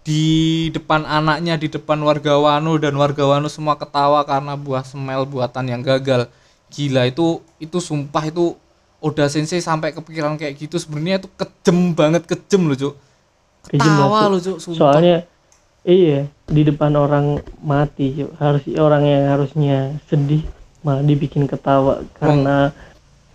di 0.00 0.24
depan 0.70 1.02
anaknya 1.02 1.58
di 1.58 1.68
depan 1.68 1.98
warga 2.00 2.38
Wano 2.38 2.78
dan 2.78 2.94
warga 2.94 3.26
Wano 3.26 3.50
semua 3.50 3.74
ketawa 3.74 4.22
karena 4.22 4.54
buah 4.54 4.80
semel 4.80 5.26
buatan 5.26 5.66
yang 5.66 5.82
gagal 5.82 6.30
gila 6.68 7.04
itu 7.04 7.26
itu 7.58 7.78
sumpah 7.78 8.24
itu 8.24 8.54
Oda 8.98 9.26
Sensei 9.26 9.58
sampai 9.58 9.90
kepikiran 9.90 10.34
kayak 10.34 10.58
gitu 10.58 10.76
sebenarnya 10.76 11.18
itu 11.18 11.28
kejem 11.30 11.92
banget 11.92 12.22
kejem 12.24 12.62
loh 12.62 12.74
cuk 12.74 12.94
ketawa 13.66 14.26
loh 14.26 14.38
cuk 14.38 14.58
sumpah 14.58 14.78
Soalnya 14.94 15.16
iya 15.82 16.26
di 16.44 16.62
depan 16.62 16.92
orang 16.92 17.26
mati 17.58 18.12
cuk. 18.14 18.30
Harus 18.36 18.62
orang 18.74 19.02
yang 19.02 19.24
harusnya 19.28 19.76
sedih 20.04 20.42
malah 20.80 21.00
dibikin 21.00 21.44
ketawa 21.44 22.00
karena 22.14 22.72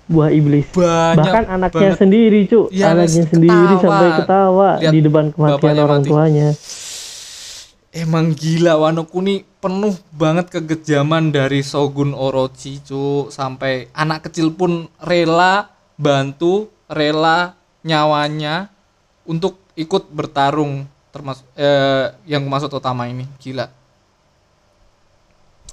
buah 0.03 0.29
iblis. 0.29 0.67
banyak 0.69 1.15
Bahkan 1.17 1.43
anaknya 1.49 1.89
banget. 1.89 1.97
sendiri 1.97 2.39
cuk, 2.43 2.67
Iya, 2.69 2.85
anaknya 2.91 3.23
ketawa. 3.23 3.31
sendiri 3.31 3.73
sampai 3.79 4.07
ketawa 4.13 4.69
Lihat 4.75 4.91
di 4.91 4.99
depan 4.99 5.25
kematian 5.31 5.75
orang 5.79 6.01
mati. 6.01 6.09
tuanya. 6.09 6.47
Emang 7.93 8.33
gila 8.33 8.75
Wano 8.75 9.05
Kuni 9.05 9.45
penuh 9.57 9.93
banget 10.11 10.49
kekejaman 10.51 11.29
dari 11.29 11.61
Shogun 11.61 12.11
Orochi 12.11 12.81
cu 12.81 13.29
sampai 13.29 13.87
anak 13.93 14.27
kecil 14.27 14.51
pun 14.51 14.71
rela 14.99 15.69
bantu 15.95 16.67
rela 16.89 17.53
nyawanya 17.81 18.67
untuk 19.23 19.61
ikut 19.73 20.09
bertarung 20.09 20.83
termasuk 21.09 21.45
eh, 21.53 22.09
yang 22.25 22.43
masuk 22.43 22.73
utama 22.73 23.05
ini. 23.05 23.29
Gila. 23.37 23.69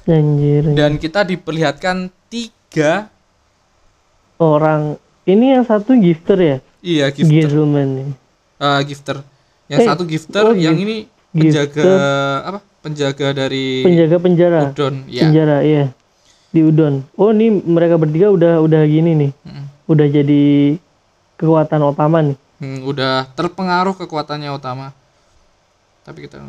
Anjir. 0.02 0.74
dan 0.74 0.96
kita 0.96 1.22
diperlihatkan 1.22 2.10
tiga 2.26 3.06
Orang. 4.36 4.96
Ini 5.22 5.54
yang 5.54 5.64
satu 5.64 5.92
gifter 5.94 6.38
ya, 6.40 6.56
iya 6.80 7.06
gifter. 7.08 7.46
Gizelman 7.46 7.88
nih. 7.92 8.08
eh, 8.58 8.80
gifter. 8.82 9.20
Yang 9.68 9.78
Eh, 9.78 9.86
satu 9.86 10.02
gifter 10.02 10.42
oh, 10.42 10.56
yang 10.56 10.74
gif- 10.74 10.82
ini 10.82 10.96
penjaga 11.30 11.70
gifter. 11.70 12.48
apa 12.48 12.58
penjaga 12.80 13.26
dari 13.36 13.84
Penjaga 13.84 14.16
penjara. 14.18 14.60
Udon 14.72 15.04
ya 15.06 15.22
Penjara 15.28 15.58
iya. 15.62 15.84
Di 16.50 16.60
Udon. 16.66 17.06
Oh, 17.14 17.30
ini 17.30 17.46
mereka 17.62 17.94
bertiga 17.94 18.26
udah 18.34 18.58
udah 18.58 18.82
gini 18.82 19.14
nih. 19.14 19.30
Mm. 19.46 19.64
Udah 19.86 20.06
jadi 20.10 20.74
kekuatan 21.38 21.80
utama 21.86 22.18
nih. 22.26 22.34
Hmm, 22.58 22.82
udah 22.84 23.30
terpengaruh 23.32 23.94
kekuatannya 23.94 24.50
utama. 24.50 24.90
Tapi 26.02 26.26
kita 26.26 26.42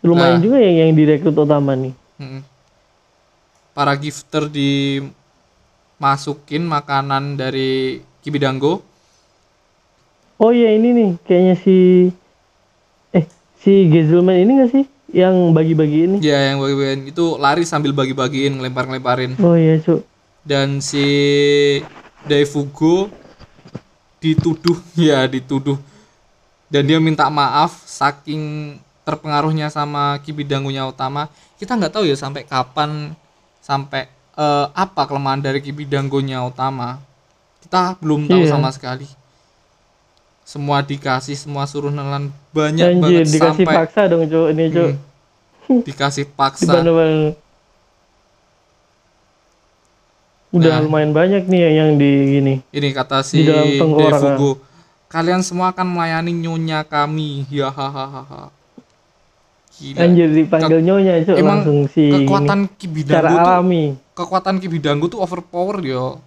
Lumayan 0.00 0.40
Nah. 0.40 0.44
juga 0.44 0.56
yang 0.60 0.76
yang 0.86 0.92
direkrut 0.96 1.36
utama 1.36 1.72
nih. 1.76 1.92
hmm, 2.20 2.40
para 3.72 3.96
gifter 3.96 4.44
dimasukin 4.48 5.40
makanan 6.64 7.36
dari 7.36 8.00
Kibidango. 8.20 8.84
Oh 10.36 10.52
iya 10.52 10.72
ini 10.72 10.92
nih 10.92 11.10
kayaknya 11.24 11.54
si 11.60 12.08
si 13.60 13.92
Gezelman 13.92 14.40
ini 14.40 14.52
gak 14.64 14.70
sih 14.72 14.84
yang 15.10 15.52
bagi-bagi 15.52 16.06
ini? 16.06 16.16
Ya 16.22 16.50
yang 16.50 16.62
bagi-bagian 16.62 17.04
itu 17.04 17.36
lari 17.36 17.66
sambil 17.66 17.90
bagi-bagiin, 17.92 18.56
ngelempar-ngelemparin. 18.56 19.36
Oh 19.42 19.58
iya 19.58 19.76
cuk. 19.82 20.06
Dan 20.40 20.80
si 20.80 21.04
Daifugo 22.24 23.10
dituduh, 24.22 24.78
ya 24.96 25.26
dituduh. 25.26 25.76
Dan 26.70 26.86
dia 26.86 27.02
minta 27.02 27.26
maaf 27.28 27.82
saking 27.84 28.76
terpengaruhnya 29.02 29.68
sama 29.68 30.22
Kibidangonya 30.22 30.86
utama. 30.86 31.26
Kita 31.58 31.74
nggak 31.74 31.90
tahu 31.92 32.06
ya 32.06 32.14
sampai 32.14 32.46
kapan, 32.46 33.12
sampai 33.58 34.06
eh, 34.38 34.66
apa 34.72 35.02
kelemahan 35.10 35.42
dari 35.42 35.58
Kibidangonya 35.58 36.46
utama. 36.46 37.02
Kita 37.60 37.98
belum 37.98 38.30
tahu 38.30 38.46
Iya. 38.46 38.54
sama 38.54 38.70
sekali. 38.70 39.04
Semua 40.50 40.82
dikasih, 40.82 41.38
semua 41.38 41.62
suruh 41.62 41.94
nelan 41.94 42.34
banyak 42.50 42.98
Anjir 42.98 43.22
banget 43.22 43.38
dikasih 43.38 43.62
sampai 43.62 43.76
paksa 43.86 44.00
dong 44.10 44.26
cuk 44.26 44.46
ini 44.50 44.64
cuk. 44.74 44.90
Hmm, 45.70 45.80
dikasih 45.86 46.24
paksa. 46.34 46.66
Dibantu 46.66 47.38
Udah 50.50 50.72
Nah. 50.74 50.82
lumayan 50.82 51.14
banyak 51.14 51.46
nih 51.46 51.60
yang, 51.70 51.74
yang 51.78 51.90
di 52.02 52.10
gini. 52.34 52.54
Ini 52.74 52.88
kata 52.90 53.22
si. 53.22 53.46
Defugo. 53.46 54.58
Kalian 55.06 55.46
semua 55.46 55.70
akan 55.70 55.86
melayani 55.86 56.34
nyonya 56.34 56.82
kami. 56.82 57.46
Ya 57.46 57.70
hahaha. 57.70 58.50
Gila. 59.78 60.02
Anjir 60.02 60.34
dipanggil 60.34 60.82
nyonya 60.82 61.30
cuk 61.30 61.36
Emang 61.38 61.62
langsung 61.62 61.86
si 61.94 62.10
kekuatan 62.10 62.66
gini. 62.66 62.74
Kibidango 62.74 63.22
secara 63.22 63.30
tuh 63.30 63.38
alami. 63.38 63.84
kekuatan 64.18 64.54
Kibidango 64.58 65.06
tuh 65.06 65.22
overpower 65.22 65.78
yo. 65.86 66.18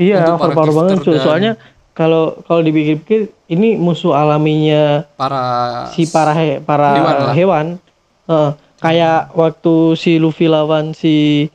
Iya, 0.00 0.32
untuk 0.32 0.48
overpower 0.48 0.70
banget 0.72 0.96
cuy. 1.04 1.20
Soalnya 1.20 1.52
kalau 1.96 2.44
kalau 2.44 2.60
dipikir-pikir 2.60 3.20
ini 3.46 3.74
musuh 3.74 4.12
alaminya 4.12 5.08
Para 5.16 5.40
si 5.90 6.04
para 6.04 6.30
he- 6.32 6.60
para 6.60 6.92
Hewan 6.94 7.16
lah. 7.16 7.34
hewan. 7.34 7.66
Heeh. 8.26 8.50
kayak 8.76 9.32
waktu 9.32 9.72
si 9.94 10.20
Luffy 10.20 10.46
lawan 10.46 10.92
si 10.92 11.48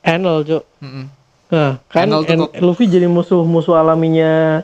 Enel, 0.00 0.40
Cuk. 0.42 0.62
Mm-mm. 0.78 1.04
Nah, 1.48 1.80
kan 1.86 2.06
Enel 2.06 2.22
En- 2.24 2.40
kok- 2.46 2.54
Luffy 2.60 2.86
jadi 2.86 3.04
musuh-musuh 3.06 3.74
alaminya 3.74 4.62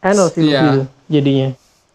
Enel 0.00 0.28
si 0.28 0.42
Luffy 0.42 0.50
Iya. 0.50 0.62
tuh 0.74 0.86
jadinya. 1.06 1.48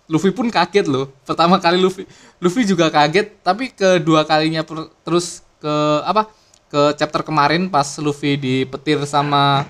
Luffy 0.05 0.29
pun 0.29 0.47
kaget 0.47 0.85
loh. 0.85 1.12
Pertama 1.23 1.57
kali 1.57 1.75
Luffy 1.77 2.07
Luffy 2.38 2.63
juga 2.63 2.88
kaget, 2.88 3.39
tapi 3.41 3.67
kedua 3.69 4.23
kalinya 4.23 4.62
per- 4.62 4.91
terus 5.01 5.41
ke 5.57 5.73
apa? 6.03 6.27
Ke 6.67 6.93
chapter 6.93 7.21
kemarin 7.21 7.67
pas 7.67 7.85
Luffy 7.97 8.33
dipetir 8.35 9.03
sama 9.03 9.67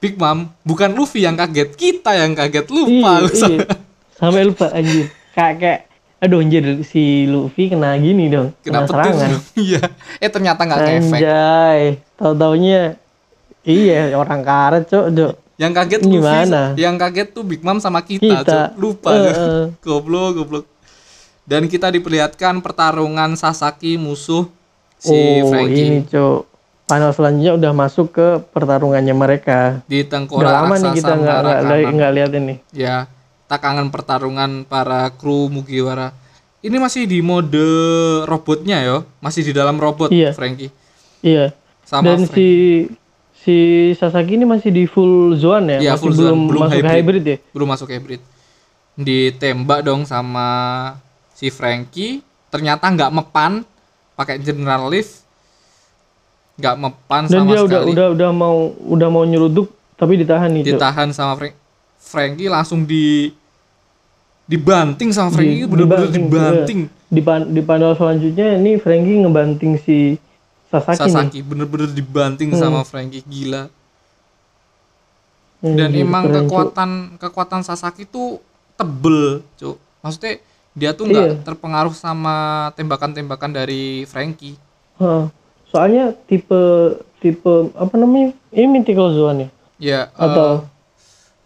Big 0.00 0.16
Mom, 0.16 0.48
bukan 0.64 0.96
Luffy 0.96 1.28
yang 1.28 1.36
kaget, 1.36 1.76
kita 1.76 2.16
yang 2.16 2.32
kaget. 2.32 2.72
Lupa 2.72 3.20
Iya, 3.20 3.28
iya. 3.28 3.60
Sampai 4.20 4.48
lupa 4.48 4.72
anjir. 4.72 5.12
Kayak 5.36 5.88
aduh 6.20 6.40
anjir 6.40 6.84
si 6.88 7.28
Luffy 7.28 7.68
kena 7.68 7.96
gini 8.00 8.32
dong. 8.32 8.56
Kena 8.64 8.84
Kena, 8.84 8.88
serangan. 8.88 9.30
Iya. 9.60 9.80
Eh 10.16 10.28
ternyata 10.32 10.64
nggak 10.64 10.80
ngefek. 10.80 11.20
Anjay, 11.20 11.80
tahu-taunya 12.16 12.96
iya 13.64 14.16
orang 14.16 14.40
karet, 14.40 14.88
Cuk, 14.88 15.06
Cuk. 15.12 15.32
Yang 15.60 15.72
kaget 15.76 16.00
Gimana? 16.08 16.60
Luffy, 16.72 16.80
yang 16.80 16.96
kaget 16.96 17.28
tuh 17.36 17.44
Big 17.44 17.60
Mom 17.60 17.76
sama 17.76 18.00
kita, 18.00 18.40
Kita. 18.40 18.72
Cuk. 18.72 18.80
Lupa. 18.80 19.08
Cuk. 19.12 19.24
eh. 19.28 19.64
Goblok, 19.84 20.28
goblok. 20.40 20.64
Dan 21.44 21.68
kita 21.68 21.92
diperlihatkan 21.92 22.64
pertarungan 22.64 23.36
Sasaki 23.36 24.00
musuh 24.00 24.48
si 24.96 25.12
oh, 25.44 25.52
Frankie. 25.52 25.84
ini, 25.84 25.98
Cuk. 26.08 26.49
Panel 26.90 27.10
selanjutnya 27.10 27.52
udah 27.54 27.72
masuk 27.72 28.06
ke 28.10 28.26
pertarungannya 28.50 29.14
mereka. 29.14 29.78
di 29.84 30.00
Udah 30.00 30.10
tengkorak 30.10 30.50
lama 30.50 30.74
nih 30.76 30.90
kita 30.92 31.12
nggak 31.88 32.12
lihat 32.12 32.30
ini. 32.34 32.54
ya 32.70 33.06
tak 33.46 33.60
kangen 33.60 33.88
pertarungan 33.88 34.62
para 34.62 35.10
kru 35.10 35.46
Mugiwara 35.46 36.10
ini 36.60 36.76
masih 36.76 37.02
di 37.04 37.18
mode 37.20 37.62
robotnya 38.24 38.78
yo 38.80 39.02
masih 39.18 39.42
di 39.42 39.50
dalam 39.50 39.74
robot 39.74 40.10
Iya. 40.10 40.30
Frankie 40.30 40.70
Iya. 41.20 41.54
sama 41.82 42.10
Dan 42.10 42.24
Frank- 42.24 42.34
si 42.34 42.48
si 43.34 43.56
Sasaki 43.94 44.34
ini 44.34 44.44
masih 44.44 44.68
di 44.68 44.84
full 44.84 45.32
zone 45.34 45.78
ya, 45.78 45.78
Iya, 45.80 45.90
masih 45.92 46.02
full 46.02 46.12
belum, 46.12 46.26
zone, 46.28 46.42
belum 46.46 46.60
masuk 46.60 46.76
hybrid. 46.76 46.92
hybrid. 46.92 47.24
ya. 47.24 47.36
belum 47.50 47.68
masuk 47.68 47.88
hybrid 47.88 48.20
ditembak 48.96 49.80
dong 49.80 50.02
sama 50.04 50.48
si 51.32 51.48
Frankie 51.48 52.20
ternyata 52.48 52.84
nggak 52.84 53.10
mepan 53.10 53.64
pakai 54.12 54.36
general 54.38 54.86
lift 54.86 55.24
nggak 56.60 56.76
mepan 56.76 57.22
Dan 57.24 57.32
sama 57.40 57.48
dia 57.48 57.60
udah 57.60 57.80
sekali 57.80 57.90
udah 57.90 58.06
udah 58.12 58.30
mau 58.30 58.56
udah 58.78 59.08
mau 59.08 59.24
nyeruduk 59.24 59.66
tapi 59.94 60.16
ditahan 60.16 60.48
nih. 60.50 60.62
Cok. 60.62 60.70
ditahan 60.70 61.08
sama 61.10 61.32
Frank 61.34 61.54
Frankie 61.98 62.48
langsung 62.48 62.84
di 62.84 63.32
dibanting 64.44 65.10
sama 65.10 65.30
Frankie 65.30 65.62
Di- 65.62 65.66
bener-bener 65.66 66.06
dibanting, 66.06 66.24
dibanting 66.26 66.80
Di, 67.06 67.20
pan, 67.20 67.42
di 67.44 67.60
panel 67.60 67.92
selanjutnya 67.92 68.54
ini 68.56 68.76
Frankie 68.76 69.18
ngebanting 69.18 69.72
si 69.78 70.14
Sasaki. 70.66 71.00
Sasaki 71.00 71.38
bener-bener 71.40 71.88
dibanting 71.88 72.50
sama 72.52 72.82
Frankie 72.82 73.22
gila 73.22 73.66
Hmm, 75.60 75.76
dan 75.76 75.90
gitu, 75.90 76.02
emang 76.02 76.24
keren, 76.24 76.32
Cok. 76.32 76.44
kekuatan 76.46 76.90
kekuatan 77.18 77.60
Sasaki 77.60 78.02
tuh 78.04 78.40
tebel 78.74 79.44
cuk 79.54 79.76
maksudnya 80.00 80.40
dia 80.72 80.90
tuh 80.90 81.04
nggak 81.04 81.26
Iya. 81.26 81.36
terpengaruh 81.42 81.92
sama 81.92 82.36
tembakan-tembakan 82.72 83.52
dari 83.52 83.82
Frankie 84.04 84.56
Heeh. 84.96 85.28
Soalnya 85.70 86.12
tipe 86.26 86.60
tipe 87.22 87.70
apa 87.78 87.94
namanya? 87.94 88.34
Ini 88.50 88.66
mythical 88.66 89.14
zone 89.14 89.38
ya? 89.38 89.48
ya 89.80 90.00
eh, 90.10 90.24
Atau 90.26 90.66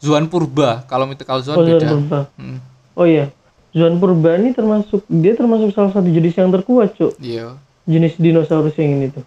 Zuan 0.05 0.29
Purba 0.29 0.85
kalau 0.85 1.09
Mythical 1.09 1.41
Zone 1.41 1.57
oh, 1.57 1.65
beda 1.65 1.87
purba. 1.89 2.21
Hmm, 2.37 2.59
Oh 2.93 3.09
iya. 3.09 3.33
Zone 3.73 3.97
purba 3.97 4.37
ini 4.37 4.53
termasuk 4.53 5.01
dia 5.09 5.33
termasuk 5.33 5.73
salah 5.73 5.91
satu 5.91 6.07
jenis 6.07 6.37
yang 6.37 6.53
terkuat, 6.53 6.95
Cuk. 6.95 7.17
iya 7.19 7.57
Jenis 7.85 8.17
dinosaurus 8.17 8.77
yang 8.81 8.97
ini 9.01 9.09
tuh. 9.13 9.25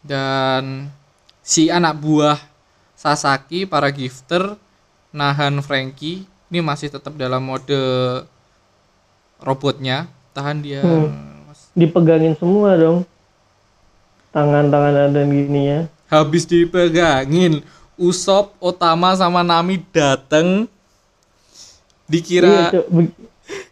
dan 0.00 0.88
si 1.44 1.68
anak 1.68 2.00
buah 2.00 2.40
Sasaki 2.96 3.64
para 3.68 3.88
gifter 3.92 4.56
nahan 5.12 5.60
Frankie 5.60 6.24
ini 6.48 6.60
masih 6.60 6.88
tetap 6.88 7.12
dalam 7.16 7.40
mode 7.40 7.76
robotnya 9.40 10.08
tahan 10.32 10.60
dia 10.60 10.80
Dipegangin 11.72 12.34
semua 12.36 12.74
dong. 12.76 13.06
Tangan-tangan 14.30 15.10
dan 15.10 15.26
gini 15.26 15.62
ya. 15.66 15.80
habis 16.06 16.42
dipegangin 16.42 17.62
Usop 17.94 18.54
Otama 18.58 19.12
sama 19.12 19.40
Nami 19.40 19.82
dateng 19.88 20.64
Iya, 20.64 22.08
dikira. 22.08 22.54
Be- 22.88 23.14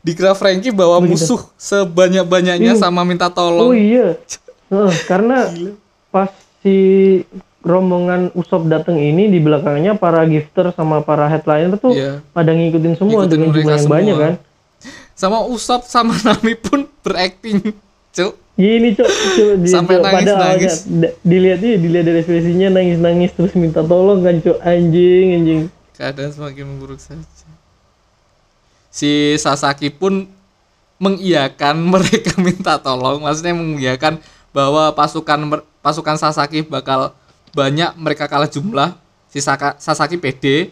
dikira 0.01 0.31
Frankie 0.33 0.71
bawa 0.71 0.99
musuh 0.99 1.43
sebanyak-banyaknya 1.57 2.75
sama 2.75 3.03
minta 3.03 3.27
Oh 3.27 3.33
tolong 3.33 3.75
iya. 3.75 4.15
Heeh, 4.71 4.93
karena 5.05 5.49
pas 6.09 6.31
si 6.61 6.77
rombongan 7.61 8.31
Usop 8.33 8.67
datang 8.67 8.95
ini 8.95 9.27
di 9.27 9.39
belakangnya 9.39 9.95
para 9.95 10.23
gifter 10.23 10.71
sama 10.73 11.01
para 11.01 11.27
headliner 11.27 11.75
tuh 11.75 11.91
Iya. 11.93 12.23
pada 12.31 12.51
ngikutin 12.51 12.95
semua 12.95 13.23
Ngikutin 13.23 13.31
dengan 13.33 13.49
jumlah 13.53 13.67
yang 13.69 13.81
semua. 13.81 13.95
banyak 13.97 14.17
kan. 14.17 14.35
sama 15.13 15.39
Usop 15.45 15.83
sama 15.83 16.15
Nami 16.25 16.55
pun 16.55 16.87
berakting 17.01 17.75
cuk 18.13 18.35
Gini 18.59 18.91
cok, 18.91 19.07
cok 19.07 19.53
dia, 19.57 19.71
Sampai 19.71 19.95
cok, 19.95 20.03
pada 20.03 20.19
nangis-nangis. 20.19 20.75
awalnya 20.75 20.99
da- 21.01 21.15
dilihat 21.23 21.59
dia, 21.59 21.75
dilihat 21.77 22.05
dari 22.05 22.19
ekspresinya 22.19 22.69
nangis-nangis 22.73 23.31
terus 23.33 23.53
minta 23.55 23.81
tolong 23.81 24.19
kan 24.21 24.35
cok. 24.37 24.59
Anjing 24.61 25.27
anjing. 25.33 25.61
keadaan 25.93 26.31
semakin 26.31 26.65
memburuk 26.65 26.99
saja. 26.99 27.23
Si 28.89 29.11
Sasaki 29.37 29.89
pun 29.89 30.27
mengiyakan 30.97 31.75
mereka 31.93 32.35
minta 32.37 32.75
tolong. 32.77 33.19
Maksudnya 33.21 33.53
mengiyakan 33.53 34.19
bahwa 34.51 34.91
pasukan 34.91 35.39
pasukan 35.79 36.17
Sasaki 36.17 36.63
bakal 36.63 37.15
banyak 37.51 37.95
mereka 37.95 38.27
kalah 38.27 38.47
jumlah. 38.47 38.95
Si 39.27 39.39
Saka- 39.39 39.75
Sasaki 39.77 40.17
PD 40.17 40.71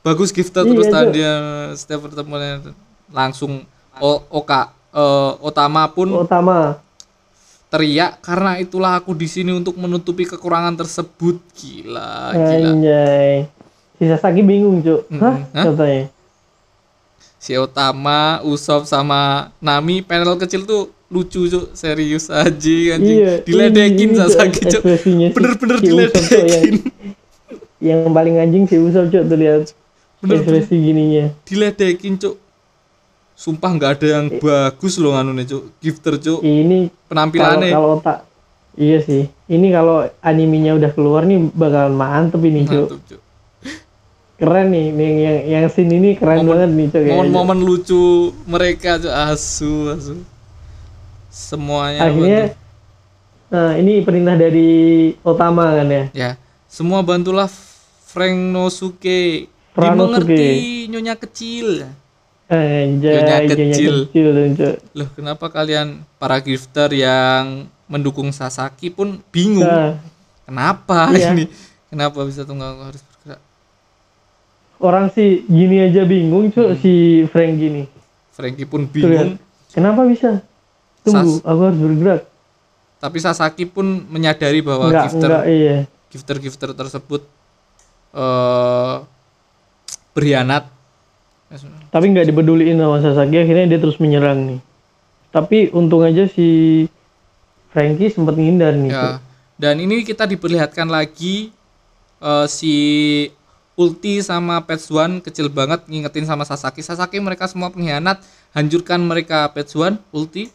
bagus 0.00 0.30
gifter 0.30 0.62
Iya, 0.62 0.70
terus 0.70 0.86
tadi 0.86 1.20
setiap 1.74 2.00
pertemuan 2.02 2.62
langsung 3.08 3.66
o, 3.96 4.08
Oka 4.30 4.75
eh, 4.96 5.32
Otama 5.40 5.84
pun 5.86 6.08
Utama. 6.16 6.80
teriak 7.66 8.18
karena 8.20 8.56
itulah 8.56 8.96
aku 8.96 9.12
di 9.12 9.26
sini 9.26 9.50
untuk 9.50 9.76
menutupi 9.76 10.24
kekurangan 10.24 10.72
tersebut 10.74 11.36
gila 11.52 12.32
gila 12.32 12.68
Anjay. 12.70 13.32
Si 13.94 14.04
Sasaki 14.04 14.40
bingung 14.40 14.80
cok. 14.80 15.00
Hah? 15.14 15.36
Hah? 15.52 15.64
Katanya. 15.66 16.04
si 17.36 17.54
Otama, 17.54 18.20
Usop 18.42 18.84
sama 18.84 19.52
Nami 19.56 20.00
panel 20.00 20.36
kecil 20.36 20.64
tuh 20.64 20.90
lucu 21.06 21.46
cuk 21.46 21.70
serius 21.72 22.26
aja 22.26 22.50
anjing 22.92 23.18
Iya. 23.22 23.32
diledekin 23.40 24.10
ini, 24.10 24.18
Sasaki 24.18 24.66
cuk 24.66 24.82
bener-bener 25.30 25.78
si 25.78 25.86
Cok, 25.86 25.94
yang, 25.94 26.10
diledekin 26.10 26.74
yang 27.78 28.00
paling 28.10 28.36
anjing 28.36 28.64
si 28.66 28.76
Usop 28.76 29.06
cok 29.06 29.22
tuh 29.24 29.36
lihat 29.36 29.70
Bener, 30.18 30.42
ekspresi 30.42 30.74
gininya. 30.76 31.24
diledekin 31.42 32.18
cuk 32.18 32.34
sumpah 33.36 33.70
nggak 33.76 33.90
ada 34.00 34.06
yang 34.18 34.26
bagus 34.40 34.96
loh 34.96 35.12
nganu 35.12 35.36
nih 35.36 35.46
cuk. 35.46 35.62
Gifter 35.84 36.14
cuk. 36.16 36.40
Ini 36.40 36.88
penampilannya. 37.06 37.70
kalau 37.70 38.00
tak 38.00 38.24
iya 38.80 38.98
sih. 39.04 39.28
Ini 39.46 39.68
kalau 39.70 40.08
animenya 40.24 40.74
udah 40.74 40.90
keluar 40.96 41.28
nih 41.28 41.52
bakalan 41.52 41.94
mantep 41.94 42.40
ini 42.42 42.64
cuk. 42.64 42.96
Keren 44.36 44.68
nih, 44.68 44.92
nih 44.92 45.08
yang 45.16 45.38
yang 45.48 45.64
scene 45.72 45.96
ini 45.96 46.12
keren 46.16 46.44
banget 46.44 46.68
nih 46.72 46.86
kayaknya. 46.92 47.12
momen-momen 47.12 47.60
lucu 47.60 48.32
mereka 48.48 48.96
cuk. 48.96 49.12
Asu 49.12 49.92
asu. 49.92 50.16
Semuanya 51.28 52.08
akhirnya 52.08 52.56
nah 53.46 53.78
ini 53.78 54.02
perintah 54.02 54.34
dari 54.34 55.12
Otama 55.22 55.70
kan 55.76 55.86
ya? 55.86 56.04
Ya, 56.16 56.30
semua 56.66 57.04
bantulah 57.04 57.46
Frank 58.08 58.34
Nosuke. 58.34 59.52
Frank 59.76 59.92
Dimengerti 59.92 60.88
nyonya 60.88 61.14
kecil. 61.20 61.84
Anjay 62.46 63.46
kecil. 63.48 64.06
kecil. 64.06 64.26
Loh, 64.92 65.08
kenapa 65.12 65.46
kalian 65.46 66.00
para 66.16 66.38
gifter 66.38 66.90
yang 66.90 67.66
mendukung 67.84 68.30
Sasaki 68.30 68.88
pun 68.88 69.18
bingung? 69.28 69.62
nah 69.62 69.98
Kenapa 70.42 71.10
Iya. 71.10 71.34
ini? 71.34 71.50
Kenapa 71.86 72.22
bisa 72.22 72.42
tunggal 72.42 72.70
harus 72.80 73.02
bergerak? 73.02 73.40
orang 74.78 75.10
sih 75.10 75.42
gini 75.42 75.80
aja 75.80 76.04
bingung 76.04 76.46
Cok, 76.48 76.70
Hmm. 76.70 76.78
si 76.78 76.92
Frank 77.26 77.56
gini 77.56 77.82
Frankie 78.30 78.62
pun 78.62 78.84
Tuh 78.84 78.92
bingung, 78.92 79.40
kenapa 79.72 80.04
bisa 80.04 80.44
tunggu 81.00 81.32
Sas- 81.32 81.42
aku 81.42 81.60
harus 81.64 81.80
bergerak 81.80 82.20
tapi 82.96 83.16
Sasaki 83.18 83.64
pun 83.64 84.04
menyadari 84.06 84.60
bahwa 84.60 84.86
enggak 84.86 85.04
gifter 85.08 85.28
enggak 85.30 85.44
iya 85.48 85.76
gifter-gifter 86.06 86.70
tersebut 86.72 87.22
eh 88.12 88.96
berkhianat. 90.12 90.68
Tapi 91.94 92.10
nggak 92.10 92.26
dipeduliin 92.26 92.76
sama 92.78 92.98
Sasaki 92.98 93.38
akhirnya 93.38 93.66
dia 93.70 93.78
terus 93.78 94.02
menyerang 94.02 94.50
nih 94.50 94.60
tapi 95.36 95.68
untung 95.76 96.00
aja 96.00 96.24
si 96.24 96.88
Frankie 97.76 98.08
sempat 98.08 98.32
menghindar 98.40 98.72
nih. 98.72 98.88
Ya. 98.88 99.20
Dan 99.60 99.84
ini 99.84 100.00
kita 100.00 100.24
diperlihatkan 100.24 100.88
lagi 100.88 101.52
eh, 102.24 102.46
si 102.48 102.74
Ulti 103.76 104.24
sama 104.24 104.64
Petsuan 104.64 105.20
kecil 105.20 105.52
banget 105.52 105.84
ngingetin 105.84 106.24
sama 106.24 106.48
Sasaki. 106.48 106.80
Sasaki 106.80 107.20
mereka 107.20 107.44
semua 107.44 107.68
pengkhianat, 107.68 108.24
hancurkan 108.56 109.04
mereka 109.04 109.52
Petsuan, 109.52 110.00
Ulti. 110.08 110.48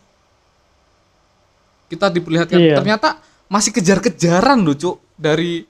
Kita 1.93 2.10
diperlihatkan 2.10 2.58
Iya. 2.58 2.82
ternyata 2.82 3.21
masih 3.45 3.77
kejar-kejaran 3.77 4.58
loh, 4.65 4.73
Cuk. 4.73 4.97
Dari 5.13 5.62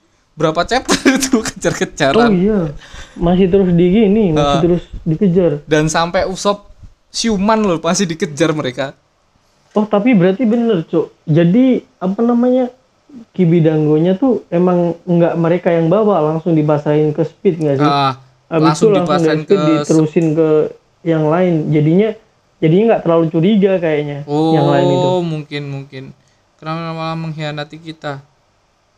berapa 0.42 0.62
chapter 0.64 0.98
itu 1.16 1.30
oh 1.32 1.44
kejar-kejaran. 1.44 2.30
iya 2.34 2.74
masih 3.14 3.46
terus 3.46 3.70
di 3.70 3.86
gini 3.88 4.24
masih 4.32 4.42
Ah. 4.50 4.60
terus 4.60 4.84
dikejar 5.04 5.52
Dan 5.64 5.86
sampai 5.88 6.26
Usop 6.26 6.68
siuman 7.08 7.60
loh 7.60 7.78
masih 7.78 8.06
dikejar 8.06 8.52
mereka. 8.52 8.98
Oh 9.72 9.86
tapi 9.86 10.12
berarti 10.12 10.44
bener 10.44 10.84
cuk. 10.84 11.14
Jadi 11.24 11.66
apa 11.98 12.20
namanya 12.20 12.68
kibidanggonya 13.32 14.16
tuh 14.16 14.44
emang 14.48 14.96
nggak 15.02 15.36
mereka 15.36 15.70
yang 15.70 15.88
bawa 15.88 16.20
langsung 16.26 16.52
dibasahin 16.52 17.12
ke 17.12 17.22
speed 17.22 17.56
nggak 17.58 17.78
sih? 17.78 17.86
Ah, 17.86 18.20
Habis 18.48 18.64
langsung 18.66 18.90
itu 18.90 18.98
langsung 18.98 19.06
dipasain 19.06 19.28
dari 19.30 19.42
speed 19.42 19.60
ke 19.60 19.68
diterusin 19.78 20.28
ke 20.34 20.50
yang 21.04 21.24
lain. 21.26 21.54
Jadinya 21.70 22.10
jadinya 22.58 22.86
nggak 22.90 23.02
terlalu 23.02 23.26
curiga 23.28 23.72
kayaknya 23.78 24.18
Oh, 24.24 24.54
yang 24.54 24.68
lain 24.68 24.88
itu. 24.88 25.10
mungkin 25.22 25.64
mungkin. 25.68 26.04
Kenapa 26.56 26.94
malah 26.94 27.18
mengkhianati 27.18 27.76
kita? 27.76 28.22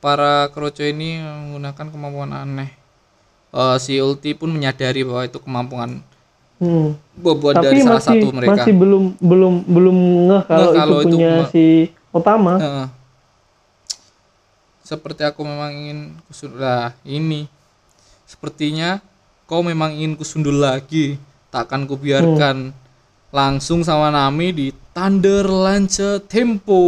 Para 0.04 0.52
kroco 0.52 0.84
ini 0.84 1.24
menggunakan 1.24 1.88
kemampuan 1.88 2.36
aneh. 2.36 2.76
Eh, 3.56 3.78
si 3.80 3.96
Ulti 4.04 4.36
pun 4.36 4.52
menyadari 4.52 5.08
bahwa 5.08 5.24
itu 5.24 5.39
kemampuan 5.39 6.04
Hmm. 6.63 6.96
Tapi 7.20 7.60
dari 7.60 7.84
salah 7.84 8.00
masih 8.00 8.08
satu 8.08 8.28
mereka. 8.32 8.52
masih 8.56 8.74
belum 8.78 9.04
belum 9.20 9.54
belum 9.68 9.98
ngeh 10.32 10.44
kalau, 10.48 10.70
kalau 10.72 11.00
itu 11.04 11.08
itu 11.12 11.16
punya 11.20 11.34
si 11.52 11.66
Otama. 12.13 12.56
Heeh. 12.56 12.88
seperti 14.84 15.24
aku 15.24 15.48
memang 15.48 15.72
ingin 15.72 16.00
kusundul 16.28 16.60
lah 16.60 16.92
ini 17.08 17.48
sepertinya 18.28 19.00
kau 19.48 19.63
memang 19.63 19.96
ingin 19.96 20.20
kusundul 20.20 20.60
lagi 20.60 21.16
takkan 21.52 21.88
kubiarkan 21.88 22.76
langsung 23.32 23.80
sama 23.82 24.12
Nami 24.12 24.52
di 24.52 24.68
Thunder 24.92 25.48
Lance 25.48 26.20
Tempo 26.28 26.84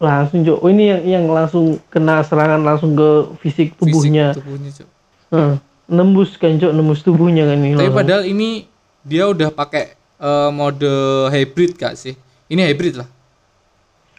langsung 0.00 0.40
cok 0.40 0.58
oh 0.64 0.68
ini 0.72 0.84
yang 0.88 1.02
yang 1.04 1.24
langsung 1.28 1.76
kena 1.92 2.24
serangan 2.24 2.64
langsung 2.64 2.96
ke 2.96 3.36
fisik 3.44 3.76
tubuhnya 3.76 4.32
Fisik 4.32 4.40
tubuhnya. 4.48 4.70
Cuk. 4.72 4.88
Heeh. 5.30 5.54
nembus 5.92 6.30
kan 6.40 6.56
cok 6.56 6.72
nembus 6.72 7.04
tubuhnya 7.04 7.44
kan 7.44 7.60
ini 7.60 7.76
tapi 7.76 7.84
langsung. 7.84 7.98
padahal 8.00 8.22
ini 8.24 8.64
dia 9.04 9.28
udah 9.28 9.52
pakai 9.52 9.92
eh, 10.20 10.50
mode 10.52 10.92
hybrid 11.32 11.76
gak 11.76 11.96
sih. 11.96 12.16
Ini 12.50 12.66
hybrid 12.72 13.00
lah. 13.00 13.08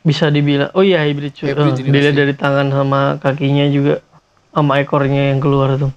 Bisa 0.01 0.29
dibilang 0.29 0.69
oh 0.77 0.85
iya 0.85 1.01
hybrid 1.01 1.33
cuy 1.33 1.49
Hybrid 1.49 1.81
ini 1.81 1.89
dilihat 1.89 2.15
dari 2.17 2.33
tangan 2.37 2.69
sama 2.69 3.17
kakinya 3.17 3.65
juga 3.69 4.05
sama 4.53 4.81
ekornya 4.81 5.33
yang 5.33 5.41
keluar 5.41 5.77
tuh. 5.81 5.93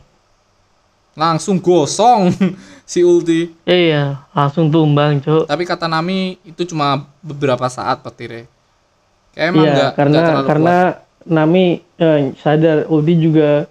Langsung 1.14 1.60
gosong 1.60 2.32
si 2.90 3.04
ulti. 3.04 3.52
Iya 3.68 4.24
langsung 4.32 4.72
tumbang 4.72 5.20
cok 5.20 5.44
tapi 5.44 5.68
kata 5.68 5.88
Nami 5.88 6.40
itu 6.44 6.64
cuma 6.68 7.04
beberapa 7.20 7.68
saat 7.68 8.00
petirnya 8.00 8.48
kayak 9.34 9.48
emang 9.50 9.64
iya 9.64 9.74
nggak 9.74 9.90
karena 9.94 10.18
terlalu 10.20 10.46
karena 10.46 10.76
Nami 11.24 11.64
eh, 11.96 12.20
sadar 12.36 12.78
ulti 12.86 13.14
juga 13.16 13.66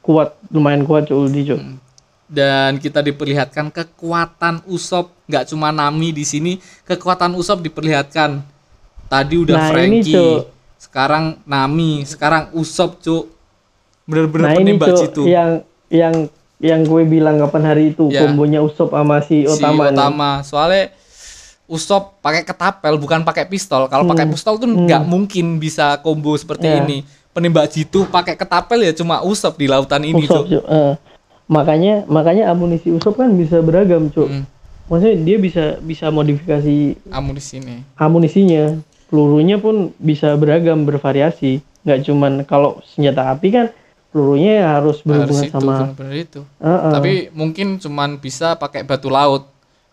kuat 0.00 0.32
lumayan 0.48 0.82
kuat 0.82 1.06
cok 1.06 1.18
ulti 1.18 1.42
cok 1.44 1.60
Hmm. 1.60 1.76
dan 2.26 2.76
kita 2.76 3.00
diperlihatkan 3.00 3.68
kekuatan 3.68 4.60
Usop 4.66 5.12
nggak 5.24 5.44
cuma 5.46 5.68
Nami 5.70 6.10
di 6.10 6.22
sini 6.22 6.56
kekuatan 6.82 7.32
Usop 7.32 7.60
diperlihatkan 7.60 8.40
tadi 9.06 9.36
udah 9.38 9.54
Nah, 9.54 9.66
ini, 9.66 9.72
Frankie 10.00 10.12
Cuk. 10.12 10.40
sekarang 10.78 11.24
Nami 11.44 12.04
sekarang 12.04 12.52
Usop 12.52 12.98
cuk 12.98 13.32
bener-bener 14.04 14.44
nah 14.46 14.54
penembak 14.54 14.88
cok 14.88 15.00
jitu 15.02 15.22
yang 15.24 15.50
yang 15.88 16.14
yang 16.58 16.80
gue 16.82 17.02
bilang 17.04 17.38
kapan 17.38 17.64
hari 17.66 17.84
itu 17.90 18.08
Ya. 18.08 18.22
kombonya 18.22 18.60
Usop 18.60 18.90
sama 18.90 19.20
si 19.20 19.42
si 19.42 19.48
Otama 19.48 19.88
nih. 19.88 19.94
Otama 19.94 20.30
soalnya 20.42 20.92
Usop 21.68 22.16
pakai 22.18 22.42
ketapel 22.42 22.96
bukan 22.96 23.20
pakai 23.22 23.44
pistol. 23.44 23.84
Kalau 23.86 24.02
pakai 24.02 24.24
pistol 24.26 24.56
tuh 24.56 24.64
nggak 24.64 25.04
mungkin 25.04 25.56
bisa 25.56 26.00
combo 26.00 26.32
seperti 26.32 26.64
Hmm. 26.64 26.74
Ya. 26.74 26.82
ini. 26.82 26.98
Penembak 27.28 27.68
jitu 27.68 28.02
pakai 28.04 28.34
ketapel 28.34 28.82
ya 28.82 28.92
cuma 28.92 29.20
Usop 29.20 29.54
di 29.54 29.68
lautan 29.68 30.00
ini 30.02 30.24
Usop 30.24 30.42
cuk. 30.42 30.58
cok 30.58 30.64
Eh, 30.66 30.92
makanya 31.46 32.02
makanya 32.06 32.48
amunisi 32.48 32.88
Usop 32.88 33.14
kan 33.14 33.30
bisa 33.32 33.60
beragam 33.60 34.08
cok 34.08 34.26
Hmm, 34.26 34.44
maksudnya 34.86 35.16
dia 35.22 35.36
bisa 35.36 35.64
bisa 35.78 36.08
modifikasi 36.08 36.76
amunisi 37.08 37.60
ini 37.60 37.84
amunisinya. 37.94 38.80
Pelurunya 39.06 39.56
pun 39.56 39.92
bisa 39.96 40.32
beragam 40.34 40.82
bervariasi. 40.82 41.60
Nggak 41.80 41.98
cuman 42.02 42.32
kalau 42.42 42.80
senjata 42.86 43.28
api 43.28 43.48
kan 43.50 43.66
pelurunya 44.08 44.64
harus 44.66 44.98
harus 44.98 45.04
berhubungan 45.04 45.44
itu 45.44 45.52
sama 45.52 45.72
bener-bener 45.84 46.14
itu. 46.18 46.40
Heeh. 46.58 46.90
tapi 46.90 47.12
mungkin 47.30 47.76
cuman 47.76 48.16
bisa 48.16 48.52
pakai 48.54 48.82
batu 48.82 49.08
laut. 49.08 49.44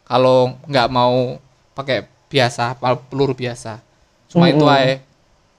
Kalau 0.03 0.55
nggak 0.65 0.87
mau 0.87 1.35
pakai 1.75 2.07
biasa 2.31 2.79
peluru 3.11 3.35
biasa. 3.37 3.83
Cuma 4.31 4.49
itu 4.49 4.65
aja 4.65 5.03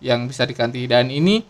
yang 0.03 0.27
bisa 0.27 0.43
diganti. 0.49 0.83
Dan 0.89 1.13
ini 1.13 1.45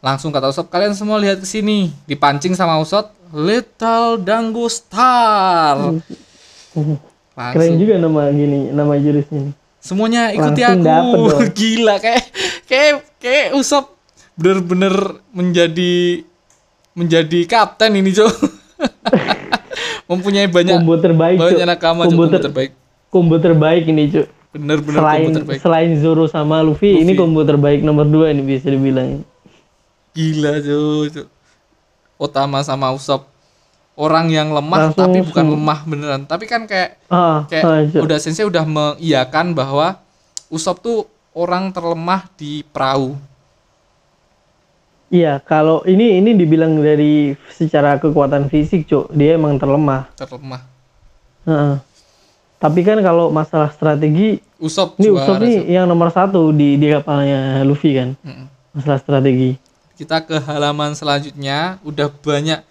langsung 0.00 0.30
kata 0.32 0.48
Usop 0.48 0.70
kalian 0.70 0.96
semua 0.96 1.20
lihat 1.20 1.42
ke 1.42 1.46
sini 1.48 1.92
dipancing 2.08 2.54
sama 2.56 2.80
Usop 2.80 3.12
Little 3.34 4.22
Dango 4.22 4.70
Star. 4.70 5.98
Keren 6.72 6.96
langsung. 7.34 7.76
Juga 7.82 7.94
nama 7.98 8.30
gini 8.30 8.70
nama 8.70 8.94
jurusnya 8.94 9.52
semuanya 9.84 10.32
ikuti 10.32 10.64
Langsung 10.64 10.80
dapet 10.80 11.12
aku 11.12 11.20
dong. 11.28 11.50
gila 11.60 11.94
kayak 12.00 12.24
kayak 12.64 12.92
kayak 13.20 13.46
Usop 13.52 13.84
bener-bener 14.32 14.94
menjadi 15.30 16.24
menjadi 16.96 17.40
kapten 17.44 17.92
ini 18.00 18.10
Cok 18.16 18.34
mempunyai 20.10 20.48
banyak 20.48 20.80
combo 20.80 20.96
terbaik 20.96 21.36
banyak 21.36 21.66
nakama 21.68 22.08
combo 22.08 22.32
ter- 22.32 22.48
terbaik 22.48 22.72
combo 23.14 23.38
terbaik 23.38 23.86
ini 23.86 24.10
cuk. 24.10 24.26
Bener-bener 24.50 24.98
selain 24.98 25.22
combo 25.30 25.38
terbaik. 25.38 25.58
selain 25.62 25.90
Zoro 26.02 26.26
sama 26.26 26.58
Luffy, 26.66 26.98
ini 26.98 27.14
Luffy. 27.14 27.20
combo 27.22 27.46
terbaik 27.46 27.86
nomor 27.86 28.10
dua 28.10 28.34
ini 28.34 28.42
bisa 28.42 28.66
dibilang. 28.66 29.22
Gila 30.18 30.58
Cok. 30.58 31.26
Otama 32.18 32.66
sama 32.66 32.90
Usop 32.90 33.30
orang 33.94 34.26
yang 34.30 34.50
lemah 34.50 34.90
Langsung 34.90 35.14
tapi 35.14 35.22
bukan 35.22 35.46
lemah 35.54 35.78
beneran. 35.86 36.22
Tapi 36.26 36.44
kan 36.50 36.66
kayak 36.66 36.98
ah, 37.06 37.46
kayak 37.46 37.62
ah, 37.62 38.02
udah 38.02 38.18
sensei 38.18 38.42
udah 38.42 38.66
mengiyakan 38.66 39.54
bahwa 39.54 40.02
Usop 40.50 40.82
tuh 40.82 40.98
orang 41.34 41.70
terlemah 41.70 42.26
di 42.34 42.66
perahu. 42.66 43.14
Iya 45.14 45.38
kalau 45.42 45.86
ini 45.86 46.18
ini 46.18 46.34
dibilang 46.34 46.82
dari 46.82 47.38
secara 47.54 47.98
kekuatan 48.02 48.50
fisik 48.50 48.86
cuk. 48.90 49.14
Dia 49.14 49.38
emang 49.38 49.58
terlemah. 49.58 50.10
Terlemah. 50.18 50.62
Heeh. 51.46 51.93
Tapi 52.64 52.80
kan 52.80 52.96
kalau 53.04 53.28
masalah 53.28 53.68
strategi 53.68 54.40
Usop 54.56 54.96
ini 54.96 55.12
Usopp 55.12 55.36
nih 55.44 55.60
Cok. 55.60 55.68
yang 55.68 55.84
nomor 55.84 56.08
satu 56.08 56.48
di 56.48 56.80
di 56.80 56.88
kapalnya 56.88 57.60
Luffy 57.60 57.92
kan. 57.92 58.16
Mm-mm. 58.24 58.48
masalah 58.72 58.96
strategi. 59.04 59.60
Kita 60.00 60.24
ke 60.24 60.40
halaman 60.40 60.96
selanjutnya. 60.96 61.76
Udah 61.84 62.08
banyak 62.08 62.64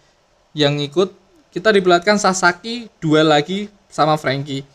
yang 0.58 0.82
ikut. 0.82 1.14
Kita 1.54 1.70
diperlihatkan 1.70 2.18
Sasaki 2.18 2.90
duel 2.98 3.30
lagi 3.30 3.70
sama 3.86 4.18
Frankie. 4.18 4.66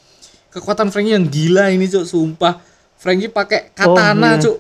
Kekuatan 0.55 0.95
Frankie 0.95 1.19
yang 1.19 1.27
gila 1.27 1.75
ini 1.75 1.91
cuk 1.91 2.07
sumpah. 2.07 2.63
Frankie 2.95 3.27
pakai 3.27 3.75
katana 3.75 4.39
iya. 4.39 4.43
cuk. 4.47 4.57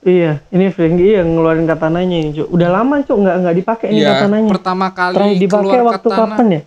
Iya 0.00 0.32
ini 0.48 0.72
Frankie 0.72 1.20
yang 1.20 1.28
ngeluarin 1.36 1.68
katananya 1.68 2.16
ini 2.16 2.30
cuk. 2.40 2.48
Udah 2.48 2.68
lama 2.72 3.04
cuk 3.04 3.18
nggak 3.20 3.36
nggak 3.44 3.56
dipakai 3.60 3.86
ini 3.92 4.00
ya 4.00 4.16
katananya. 4.16 4.48
pertama 4.48 4.86
kali 4.96 5.14
terakhir 5.20 5.36
dipakai 5.44 5.60
keluar 5.68 5.80
waktu 5.92 6.08
katana. 6.08 6.24
kapan 6.24 6.46
ya? 6.48 6.62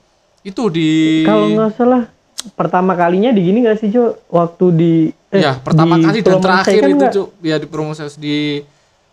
Itu 0.46 0.64
di 0.70 0.90
kalau 1.26 1.50
nggak 1.50 1.72
salah 1.74 2.04
pertama 2.52 2.94
kalinya 2.94 3.30
di 3.30 3.42
gini 3.42 3.62
nggak 3.62 3.78
sih 3.78 3.90
cuk? 3.90 4.28
Waktu 4.28 4.66
di 4.72 4.94
eh, 5.30 5.40
ya 5.40 5.56
pertama 5.56 5.96
di 5.96 6.04
kali 6.04 6.20
dan 6.20 6.38
terakhir 6.38 6.78
kan 6.78 6.90
itu 6.90 6.98
nggak? 7.00 7.14
cuk. 7.14 7.28
Ya 7.42 7.56
di 7.56 7.68
proses 7.68 8.12
di 8.16 8.62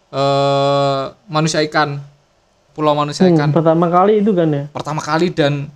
eh 0.09 1.03
manusia 1.27 1.63
ikan. 1.63 2.03
Pulau 2.71 2.95
manusia 2.95 3.25
Hmm, 3.25 3.35
ikan. 3.35 3.49
pertama 3.51 3.87
kali 3.87 4.19
itu 4.19 4.31
kan 4.31 4.47
ya? 4.47 4.65
Pertama 4.69 5.01
kali 5.01 5.29
dan 5.29 5.67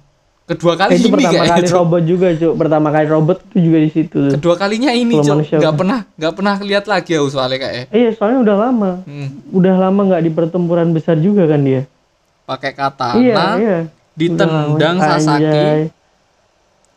kedua 0.44 0.72
Eh, 0.72 0.78
kali 0.78 0.92
itu 0.94 1.08
ini 1.08 1.14
pertama 1.16 1.44
kali 1.48 1.62
Cuk. 1.64 1.74
robot 1.74 2.02
juga 2.04 2.28
cuk. 2.32 2.54
Pertama 2.54 2.88
kali 2.90 3.06
robot 3.08 3.36
itu 3.44 3.58
juga 3.60 3.78
di 3.78 3.90
situ. 3.90 4.18
Tuh. 4.20 4.32
kedua 4.32 4.54
kalinya 4.54 4.90
ini 4.90 5.14
manusia 5.16 5.58
nggak 5.58 5.74
pernah 5.74 6.00
nggak 6.12 6.32
pernah 6.32 6.54
lihat 6.60 6.84
lagi 6.84 7.12
aku 7.12 7.28
soalnya 7.28 7.58
kayak. 7.60 7.84
Iya 7.90 8.10
soalnya 8.12 8.38
udah 8.42 8.56
lama. 8.60 8.90
Hmm. 9.02 9.28
udah 9.50 9.74
lama 9.76 10.00
nggak 10.04 10.22
di 10.22 10.30
pertempuran 10.30 10.88
besar 10.90 11.16
juga 11.16 11.44
kan 11.44 11.60
dia? 11.60 11.82
Pakai 12.44 12.72
katana 12.72 13.16
iya 13.16 13.34
iya. 13.56 13.78
ditendang. 14.12 14.96
Sasaki. 14.96 15.42
Anjay. 15.42 15.80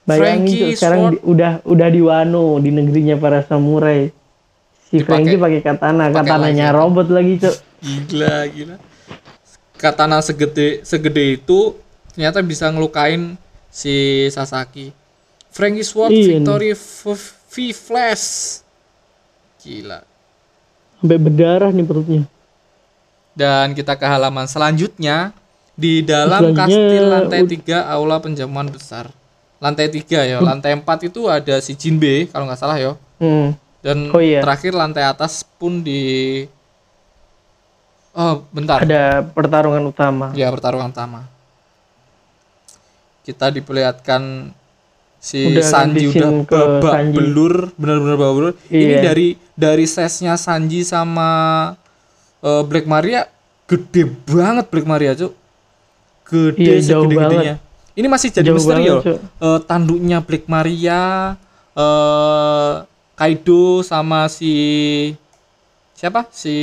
Bayangin 0.07 0.47
Frankie 0.47 0.59
Cuk, 0.63 0.77
sekarang 0.79 1.01
di- 1.11 1.21
udah 1.21 1.51
udah 1.61 1.87
di 1.91 2.01
Wano 2.01 2.57
di 2.57 2.71
negerinya 2.71 3.15
para 3.15 3.43
samurai. 3.43 4.07
Si 4.87 5.03
Frankie 5.03 5.35
pakai 5.35 5.59
katana 5.59 6.07
pakai 6.07 6.15
katananya 6.23 6.71
lagi. 6.71 6.77
robot 6.79 7.07
lagi 7.11 7.33
cuk 7.37 7.55
gila 7.77 8.35
gila. 8.47 8.75
Katana 9.75 10.17
segede 10.19 10.81
segede 10.81 11.35
itu 11.35 11.75
ternyata 12.09 12.39
bisa 12.39 12.65
ngelukain 12.65 13.35
si 13.67 13.91
Sasaki. 14.27 14.95
Frankie 15.51 15.83
Sword 15.83 16.09
Iya. 16.09 16.39
Victory 16.39 16.71
V 16.71 17.53
Flash. 17.69 18.25
Gila. 19.59 19.99
Sampai 20.97 21.19
berdarah 21.19 21.69
nih 21.69 21.83
perutnya. 21.83 22.23
Dan 23.33 23.75
kita 23.75 23.93
ke 23.93 24.05
halaman 24.05 24.47
selanjutnya. 24.47 25.35
Di 25.73 26.01
dalam 26.01 26.57
Selanjutnya, 26.57 26.65
kastil 26.65 27.03
lantai 27.05 27.41
ud- 27.43 27.51
3 27.53 27.85
aula 27.85 28.17
penjamuan 28.17 28.65
besar 28.65 29.13
lantai 29.57 29.89
3 29.89 30.03
ya 30.23 30.37
lantai 30.37 30.71
4 30.73 30.85
itu 31.03 31.25
ada 31.25 31.57
si 31.57 31.73
Jinbe 31.73 32.29
kalau 32.29 32.45
nggak 32.45 32.57
salah 32.57 32.77
ya. 32.77 32.93
Hmm. 33.17 33.57
dan 33.81 34.09
Oh 34.11 34.19
iya. 34.19 34.41
terakhir 34.45 34.73
lantai 34.73 35.01
atas 35.01 35.41
pun 35.57 35.81
di 35.81 36.43
oh 38.13 38.43
bentar. 38.49 38.81
Ada 38.81 39.21
pertarungan 39.23 39.83
utama. 39.83 40.33
Ya 40.33 40.49
pertarungan 40.49 40.89
utama. 40.89 41.25
Kita 43.21 43.49
diperlihatkan 43.49 44.51
si 45.17 45.51
Udah 45.51 45.65
Sanji 45.65 46.07
udah 46.07 46.45
babak 46.45 46.93
Sanji. 46.93 47.15
belur 47.15 47.55
benar-benar 47.75 48.15
babak 48.15 48.33
belur. 48.35 48.53
Ini 48.67 48.85
Iya. 48.87 48.99
dari 49.03 49.27
dari 49.53 49.85
sesnya 49.85 50.37
Sanji 50.37 50.81
sama 50.81 51.29
eh, 52.39 52.63
Black 52.63 52.85
Maria 52.85 53.25
gede 53.65 54.05
banget 54.25 54.65
Black 54.69 54.85
Maria 54.85 55.11
cuk. 55.13 55.33
Gede 56.27 56.59
Iya, 56.59 56.75
jauh 56.83 57.07
segede-gedenya 57.07 57.55
ini 57.97 58.05
masih 58.05 58.29
jadi 58.29 58.45
Jauh 58.45 58.55
misteri 58.55 58.85
ya 58.85 58.95
Cuk. 59.01 59.17
Eh, 59.17 59.59
tanduknya 59.65 60.21
Black 60.21 60.45
Maria 60.45 61.33
eh 61.73 62.73
Kaido 63.13 63.81
sama 63.81 64.29
si 64.29 64.53
siapa 65.91 66.29
si 66.29 66.53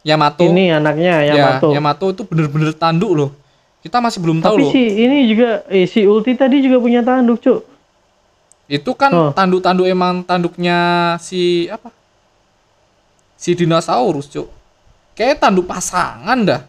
Yamato 0.00 0.44
ini 0.44 0.68
anaknya 0.70 1.24
Ya, 1.24 1.34
Yamato 1.34 1.68
Yamato 1.72 2.06
itu 2.08 2.22
bener-bener 2.22 2.72
tanduk 2.72 3.12
loh. 3.12 3.30
Kita 3.78 3.98
masih 3.98 4.20
belum 4.20 4.38
tahu 4.38 4.52
tapi 4.52 4.62
loh. 4.64 4.70
si 4.70 4.84
ini 4.84 5.18
juga 5.26 5.64
eh, 5.66 5.84
si 5.84 6.04
Ulti 6.04 6.34
tadi 6.34 6.60
juga 6.60 6.76
punya 6.78 7.00
tanduk 7.00 7.38
cuk 7.38 7.60
Itu 8.68 8.92
kan 8.92 9.08
Oh. 9.10 9.30
tanduk-tanduk 9.32 9.88
emang 9.88 10.20
tanduknya 10.20 10.76
si 11.18 11.64
apa? 11.66 11.88
si 13.34 13.54
dinosaurus 13.54 14.28
cuk 14.28 14.50
kayak 15.14 15.38
tanduk 15.38 15.64
pasangan 15.64 16.36
dah 16.42 16.62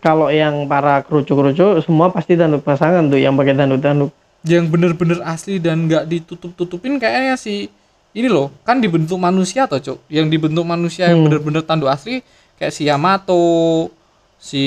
Kalau 0.00 0.28
yang 0.28 0.64
para 0.64 1.00
kerucu-kerucu 1.00 1.80
semua 1.80 2.08
pasti 2.08 2.32
tanduk 2.32 2.60
pasangan 2.60 3.04
tuh 3.06 3.16
yang 3.16 3.32
pakai 3.34 3.52
tanduk-tanduk. 3.54 4.10
yang 4.40 4.64
bener-bener 4.66 5.20
asli 5.20 5.60
dan 5.60 5.84
nggak 5.84 6.08
ditutup-tutupin 6.08 6.96
kayaknya 6.96 7.36
si 7.36 7.68
ini 8.10 8.24
loh 8.24 8.48
kan 8.62 8.80
dibentuk 8.80 9.14
manusia 9.14 9.68
toh 9.68 9.76
cuk 9.76 10.00
yang 10.08 10.26
dibentuk 10.26 10.64
manusia 10.64 11.06
yang 11.06 11.20
Hmm. 11.20 11.26
bener-bener 11.28 11.60
tanduk 11.60 11.86
asli 11.86 12.24
kayak 12.56 12.72
si 12.72 12.88
Yamato 12.88 13.92
si 14.36 14.64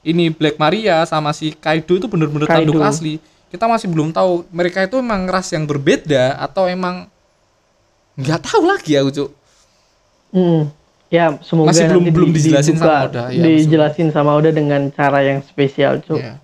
ini 0.00 0.30
Black 0.30 0.56
Maria 0.56 1.04
sama 1.04 1.30
si 1.30 1.52
Kaido 1.52 1.92
itu 1.94 2.06
bener-bener 2.06 2.48
tanduk 2.48 2.80
asli 2.88 3.20
kita 3.46 3.66
masih 3.66 3.86
belum 3.86 4.10
tahu 4.10 4.48
mereka 4.48 4.80
itu 4.80 4.96
emang 4.96 5.26
ras 5.26 5.52
yang 5.52 5.62
berbeda 5.62 6.40
atau 6.40 6.64
emang 6.64 7.04
nggak 8.16 8.40
tahu 8.42 8.64
lagi 8.64 8.96
aku 8.96 9.10
cuk 9.12 9.30
Hmm. 10.26 10.72
Ya 11.06 11.38
semoga 11.40 11.70
Masih 11.70 11.86
belum- 11.86 12.02
nanti 12.02 12.10
belum 12.14 12.30
dijelasin 12.34 12.74
dibuka- 12.74 12.86
sama 12.90 13.06
Oda, 13.06 13.24
ya, 13.30 13.42
dijelasin 13.46 14.08
sama 14.10 14.30
Oda 14.34 14.50
dengan 14.50 14.90
cara 14.90 15.22
yang 15.22 15.38
spesial, 15.40 16.02
Cuk. 16.02 16.18
Ya. 16.18 16.42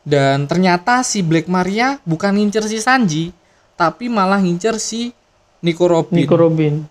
Dan 0.00 0.44
ternyata 0.44 1.00
si 1.00 1.20
Black 1.20 1.48
Maria 1.48 2.00
bukan 2.04 2.36
ngincer 2.36 2.68
si 2.68 2.80
Sanji, 2.80 3.32
tapi 3.76 4.08
malah 4.08 4.40
ngincer 4.40 4.76
si 4.76 5.12
Nico 5.60 5.88
Robin. 5.88 6.16
Nico 6.16 6.36
Robin. 6.36 6.84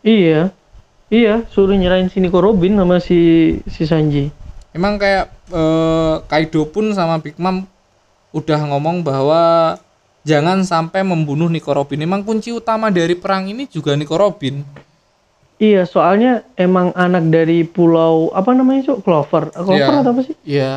Iya. 0.00 0.52
Iya, 1.06 1.46
suruh 1.48 1.72
nyerahin 1.72 2.10
si 2.10 2.18
Nico 2.18 2.42
Robin 2.42 2.74
sama 2.74 2.98
si 2.98 3.18
si 3.70 3.86
Sanji. 3.86 4.28
Emang 4.74 4.98
kayak 4.98 5.30
eh, 5.48 6.14
Kaido 6.26 6.66
pun 6.66 6.90
sama 6.92 7.22
Big 7.22 7.38
Mom 7.38 7.62
udah 8.34 8.60
ngomong 8.66 9.00
bahwa 9.00 9.76
jangan 10.26 10.60
sampai 10.60 11.06
membunuh 11.06 11.46
Nico 11.46 11.70
Robin. 11.70 12.02
Emang 12.02 12.20
kunci 12.20 12.50
utama 12.50 12.90
dari 12.90 13.14
perang 13.14 13.46
ini 13.46 13.64
juga 13.64 13.94
Nico 13.94 14.18
Robin. 14.18 14.60
Iya, 15.56 15.82
soalnya 15.82 16.44
emang 16.54 16.92
anak 16.92 17.24
dari 17.26 17.64
pulau 17.64 18.28
apa 18.30 18.52
namanya, 18.52 18.84
Cuk? 18.86 18.98
Clover. 19.02 19.48
Clover 19.50 19.72
Iya. 19.88 20.00
atau 20.00 20.12
apa 20.12 20.22
sih? 20.22 20.36
Ya 20.44 20.74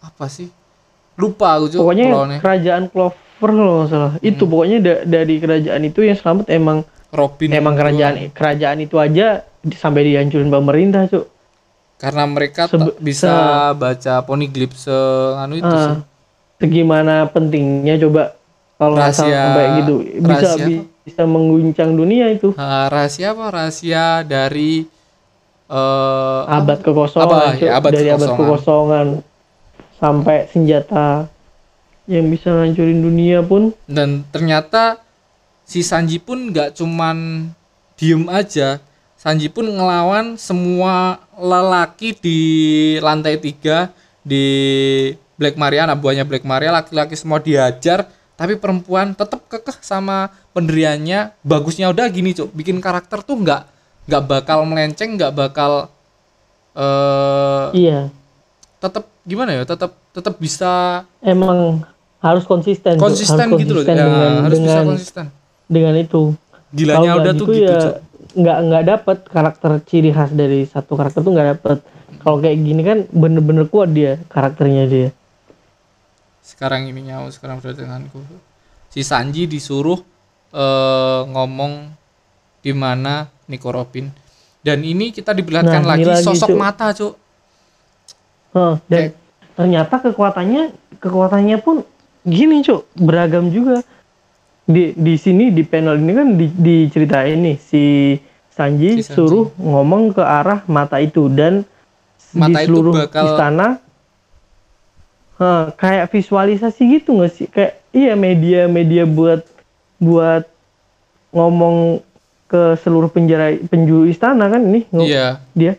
apa 0.00 0.24
sih? 0.26 0.48
Lupa 1.14 1.60
aku 1.60 1.68
Cuk, 1.68 1.78
Pokoknya 1.78 2.06
pulaunya. 2.08 2.38
kerajaan 2.38 2.84
Clover 2.88 3.18
kalau 3.50 3.72
nggak 3.78 3.88
salah. 3.88 4.12
Itu 4.18 4.42
Hmm. 4.42 4.50
pokoknya 4.50 4.78
da- 4.80 5.02
dari 5.04 5.34
kerajaan 5.36 5.82
itu 5.82 6.00
yang 6.00 6.16
selamat 6.16 6.46
emang 6.48 6.78
Robin. 7.10 7.52
emang 7.52 7.74
kerajaan 7.74 8.14
kerajaan 8.30 8.78
itu 8.80 8.96
aja 8.96 9.44
sampai 9.70 10.02
dihancurin 10.06 10.48
pemerintah, 10.48 11.04
Cuk. 11.06 11.28
Karena 11.96 12.24
mereka 12.24 12.66
Sebe- 12.66 12.96
bisa 12.98 13.30
baca 13.72 14.14
poneglyph 14.22 14.74
seanu 14.74 15.54
itu 15.54 15.68
sih. 15.68 15.92
Ah, 15.94 16.00
gimana 16.62 17.14
pentingnya 17.26 18.00
coba 18.00 18.34
kalau 18.82 18.94
nggak 18.98 19.14
salah 19.14 19.30
Rahasia- 19.30 19.76
gitu 19.78 19.94
bisa 20.18 20.48
rahasia? 20.50 20.66
bi- 20.66 20.86
bisa 21.02 21.22
mengguncang 21.24 21.90
dunia 21.92 22.26
itu. 22.28 22.50
Eh, 22.52 22.86
rahasia 22.88 23.30
apa? 23.30 23.44
Rahasia 23.48 24.04
dari 24.22 24.86
eh 25.66 26.42
abad 26.46 26.78
kekosongan 26.78 27.26
Apa? 27.26 27.56
Ya, 27.56 27.70
abad 27.78 27.90
dari 27.90 28.08
abad 28.10 28.28
kekosongan. 28.28 28.38
kekosongan 28.38 29.06
sampai 29.96 30.38
senjata 30.46 31.30
yang 32.04 32.26
bisa 32.28 32.50
ngancurin 32.50 33.00
dunia 33.00 33.40
pun. 33.40 33.70
Dan 33.86 34.26
ternyata 34.28 34.98
si 35.62 35.80
Sanji 35.80 36.18
pun 36.18 36.50
nggak 36.50 36.74
cuman 36.74 37.48
diem 37.94 38.26
aja. 38.28 38.82
Sanji 39.14 39.46
pun 39.46 39.64
ngelawan 39.64 40.34
semua 40.34 41.22
lelaki 41.32 42.10
di 42.12 42.40
lantai 42.98 43.38
tiga 43.38 43.94
di 44.20 44.44
Black 45.34 45.54
Maria 45.54 45.86
anak 45.86 45.98
buahnya 45.98 46.22
Black 46.22 46.42
Maria 46.42 46.74
laki-laki 46.74 47.14
semua 47.14 47.38
dihajar 47.38 48.10
tapi 48.36 48.56
perempuan 48.56 49.12
tetap 49.12 49.44
kekeh 49.46 49.78
sama 49.84 50.32
pendiriannya 50.56 51.36
bagusnya 51.44 51.92
udah 51.92 52.08
gini 52.08 52.32
cuk. 52.32 52.50
Bikin 52.52 52.80
karakter 52.80 53.22
tuh 53.22 53.38
nggak 53.38 53.62
nggak 54.08 54.22
bakal 54.26 54.66
melenceng 54.66 55.14
nggak 55.14 55.32
bakal 55.34 55.86
eh 56.72 57.66
iya. 57.76 58.08
tetap 58.80 59.06
gimana 59.22 59.54
ya 59.54 59.62
tetap 59.62 59.94
tetap 60.10 60.34
bisa 60.40 61.04
emang 61.22 61.84
harus 62.18 62.42
konsisten 62.48 62.98
konsisten 62.98 63.46
harus 63.52 63.60
gitu 63.62 63.72
loh. 63.78 63.84
konsisten 63.84 63.94
ya, 63.94 64.06
dengan 64.08 64.32
harus 64.42 64.58
bisa 64.58 64.66
dengan 64.66 64.86
konsisten. 64.90 65.24
dengan 65.68 65.94
itu. 66.00 66.22
Gilanya 66.72 66.98
Kalau 66.98 67.20
udah 67.20 67.20
nggak 67.22 67.34
tuh 67.36 67.46
gitu 67.46 67.54
gitu 67.54 67.68
ya 67.68 67.80
nggak 68.32 68.58
nggak 68.64 68.84
dapet 68.88 69.18
karakter 69.28 69.70
ciri 69.84 70.10
khas 70.10 70.32
dari 70.32 70.64
satu 70.64 70.96
karakter 70.96 71.20
tuh 71.20 71.30
nggak 71.30 71.48
dapet. 71.58 71.78
Kalau 72.22 72.38
kayak 72.40 72.58
gini 72.58 72.82
kan 72.82 72.98
bener-bener 73.12 73.66
kuat 73.68 73.92
dia 73.92 74.18
karakternya 74.32 74.84
dia 74.88 75.08
sekarang 76.42 76.84
ini 76.84 77.06
nyawa 77.06 77.30
sekarang 77.30 77.58
udah 77.58 77.72
denganku. 77.72 78.18
Si 78.88 79.00
Sanji 79.00 79.46
disuruh 79.46 80.02
eh, 80.52 81.20
ngomong 81.24 81.88
di 82.60 82.72
mana 82.72 83.24
Nico 83.46 83.70
Robin. 83.70 84.10
Dan 84.58 84.78
ini 84.80 85.10
kita 85.10 85.32
diperlihatkan 85.32 85.80
Nah, 85.80 85.96
lagi, 85.96 86.04
lagi, 86.04 86.22
sosok 86.22 86.50
Cuk. 86.50 86.58
mata 86.60 86.92
cuk. 86.92 87.14
Hah, 88.52 88.78
dan 88.84 89.10
Kayak- 89.10 89.16
ternyata 89.52 89.94
kekuatannya 90.00 90.62
kekuatannya 90.98 91.56
pun 91.58 91.82
gini 92.22 92.60
cuk. 92.60 92.86
Beragam 92.94 93.48
juga. 93.48 93.82
Di 94.62 94.94
di 94.94 95.14
sini 95.16 95.50
di 95.50 95.62
panel 95.62 95.98
ini 95.98 96.12
kan 96.12 96.28
di, 96.36 96.46
diceritain 96.48 97.34
nih 97.40 97.56
si 97.58 97.82
Sanji, 98.48 99.02
Si 99.02 99.02
Sanji. 99.02 99.16
suruh 99.16 99.50
ngomong 99.56 100.12
ke 100.12 100.22
arah 100.22 100.62
mata 100.66 100.98
itu. 100.98 101.26
Dan 101.26 101.66
Mata 102.30 102.46
di 102.46 102.54
itu 102.60 102.66
seluruh 102.70 102.94
bakal- 102.94 103.26
istana 103.26 103.66
Hah, 105.42 105.74
kayak 105.74 106.06
visualisasi 106.14 107.02
gitu 107.02 107.18
nggak 107.18 107.32
sih? 107.34 107.46
Kayak 107.50 107.82
iya 107.90 108.14
media 108.14 108.70
media 108.70 109.02
buat 109.02 109.42
buat 109.98 110.46
ngomong 111.34 111.98
ke 112.46 112.78
seluruh 112.84 113.10
penjara 113.10 113.56
penjuru 113.66 114.06
istana 114.06 114.46
kan 114.46 114.62
ini 114.62 114.86
iya. 115.02 115.42
dia 115.50 115.74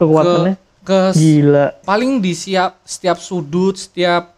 kekuatannya. 0.00 0.56
Ke 0.82 1.12
gila. 1.14 1.78
paling 1.86 2.18
di 2.18 2.32
siap 2.34 2.80
setiap 2.82 3.20
sudut 3.20 3.78
setiap 3.78 4.34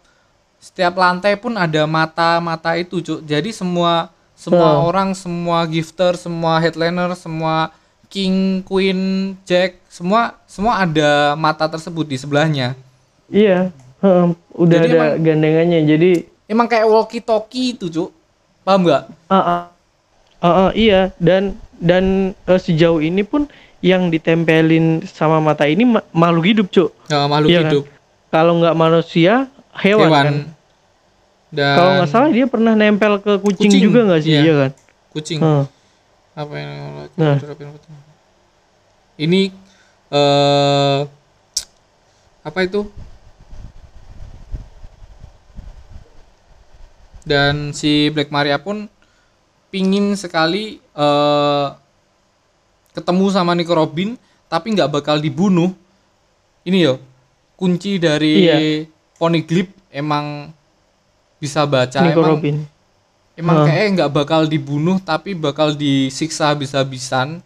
setiap 0.61 0.93
lantai 0.97 1.37
pun 1.37 1.55
ada 1.55 1.85
mata-mata 1.87 2.75
itu 2.75 3.01
cuk. 3.01 3.23
Jadi 3.23 3.49
semua 3.55 4.09
semua 4.35 4.75
Hmm. 4.77 4.85
orang 4.85 5.09
semua 5.15 5.63
gifter 5.65 6.19
semua 6.19 6.59
headliner 6.59 7.15
semua 7.15 7.71
king 8.11 8.61
queen 8.61 9.33
jack 9.47 9.79
semua 9.87 10.35
semua 10.45 10.83
ada 10.83 11.33
mata 11.39 11.65
tersebut 11.65 12.05
di 12.05 12.17
sebelahnya. 12.19 12.75
Iya, 13.31 13.73
udah 13.99 14.75
Jadi 14.75 14.87
ada 14.87 14.95
emang- 14.95 15.17
gandengannya. 15.21 15.79
Jadi, 15.83 16.09
emang 16.45 16.67
kayak 16.67 16.85
walkie 16.85 17.19
talkie 17.19 17.73
itu 17.73 17.87
cuk 17.87 18.09
paham 18.61 18.81
nggak 18.81 19.03
ah, 19.27 19.37
ah, 19.37 19.61
ah, 20.39 20.55
ah, 20.59 20.69
iya. 20.73 21.13
Dan 21.17 21.53
dan 21.75 22.03
eh, 22.39 22.57
sejauh 22.57 22.99
ini 22.99 23.21
pun 23.21 23.45
yang 23.79 24.09
ditempelin 24.09 25.05
sama 25.05 25.37
mata 25.37 25.63
ini 25.63 25.85
ma- 25.85 26.05
makhluk 26.09 26.45
hidup, 26.45 26.67
cuk. 26.69 26.89
Nggak, 27.05 27.25
makhluk 27.27 27.49
Iya 27.49 27.59
kan? 27.59 27.69
hidup 27.69 27.83
Kalau 28.27 28.53
nggak 28.57 28.75
manusia, 28.75 29.33
hewan. 29.75 30.09
hewan 30.09 30.25
kan? 30.25 30.35
dan 31.49 31.75
Kalau 31.77 31.91
nggak 31.93 32.09
salah 32.09 32.29
dia 32.29 32.45
pernah 32.45 32.73
nempel 32.73 33.13
ke 33.17 33.37
kucing, 33.39 33.69
Kucing, 33.69 33.81
juga 33.81 33.99
nggak 34.03 34.21
sih, 34.21 34.33
iya. 34.33 34.41
iya 34.41 34.53
kan? 34.57 34.71
kucing 35.09 35.39
Heeh. 35.39 35.63
apa 36.35 36.53
yang 36.53 36.71
Nah. 37.15 37.37
ini 39.15 39.41
eh 40.11 40.99
apa 42.43 42.59
itu 42.61 42.83
dan 47.25 47.73
si 47.73 48.13
Black 48.13 48.29
Maria 48.29 48.61
pun 48.61 48.87
pingin 49.73 50.13
sekali 50.15 50.79
eh 50.79 51.67
ketemu 52.95 53.25
sama 53.33 53.51
Nico 53.57 53.75
Robin 53.75 54.15
tapi 54.47 54.71
nggak 54.71 54.87
bakal 54.87 55.19
dibunuh 55.19 55.75
ini 56.63 56.87
yo 56.87 56.95
kunci 57.59 57.99
dari 57.99 58.47
Iya. 58.47 58.57
Poneglyph 59.19 59.71
emang 59.91 60.51
bisa 61.39 61.63
baca 61.67 61.99
Nico 62.03 62.23
emang 62.23 62.31
Robin. 62.39 62.55
Emang 63.35 63.57
Hah. 63.63 63.65
kayaknya 63.67 63.89
nggak 63.99 64.11
bakal 64.15 64.41
dibunuh 64.47 64.97
tapi 65.03 65.35
bakal 65.35 65.75
disiksa 65.75 66.55
habis-habisan. 66.55 67.43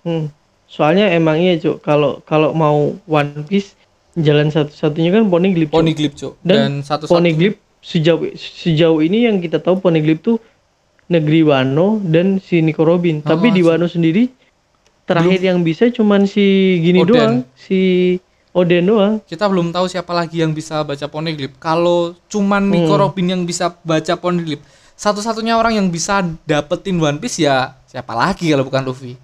Hmm. 0.00 0.32
Soalnya 0.64 1.12
emang 1.12 1.36
iya, 1.36 1.60
cuk. 1.60 1.84
Kalau 1.84 2.24
kalau 2.24 2.56
mau 2.56 2.96
One 3.04 3.44
Piece 3.44 3.76
jalan 4.16 4.48
satu-satunya 4.48 5.12
kan 5.12 5.28
Poneglyph. 5.28 5.68
Cuk. 5.68 5.76
Poneglyph, 5.76 6.16
Cuk. 6.16 6.34
Dan 6.40 6.56
Dan, 6.56 6.72
satu-satu 6.80 7.12
Poneglyph 7.20 7.58
sejauh 7.80 8.28
sejauh 8.34 9.00
ini 9.00 9.24
yang 9.24 9.38
kita 9.38 9.56
tahu 9.56 9.80
Poneglyph 9.80 10.20
tuh 10.20 10.36
negeri 11.06 11.42
Wano 11.42 11.98
dan 12.00 12.38
si 12.38 12.60
Nico 12.60 12.82
Robin. 12.82 13.18
Oh, 13.18 13.26
Tapi 13.26 13.50
di 13.50 13.60
Wano 13.60 13.84
sendiri 13.84 14.30
terakhir 15.02 15.42
yang 15.42 15.60
bisa 15.60 15.88
cuman 15.88 16.22
si 16.22 16.44
gini 16.78 17.00
Oden. 17.00 17.10
doang, 17.10 17.34
si 17.52 17.80
Oden 18.50 18.84
doang. 18.84 19.14
kita 19.20 19.44
belum 19.44 19.70
tahu 19.70 19.86
siapa 19.86 20.10
lagi 20.10 20.38
yang 20.38 20.50
bisa 20.50 20.80
baca 20.80 21.06
Poneglyph. 21.06 21.56
Kalau 21.56 22.14
cuman 22.26 22.62
Nico 22.62 22.94
Hmm. 22.94 23.02
Robin 23.02 23.26
yang 23.28 23.42
bisa 23.42 23.74
baca 23.76 24.14
Poneglyph, 24.14 24.62
satu-satunya 24.94 25.54
orang 25.54 25.74
yang 25.74 25.88
bisa 25.88 26.18
dapetin 26.44 26.94
One 26.96 27.18
Piece 27.18 27.40
ya 27.40 27.74
siapa 27.84 28.12
lagi 28.12 28.46
kalau 28.48 28.62
bukan 28.62 28.84
Luffy. 28.84 29.18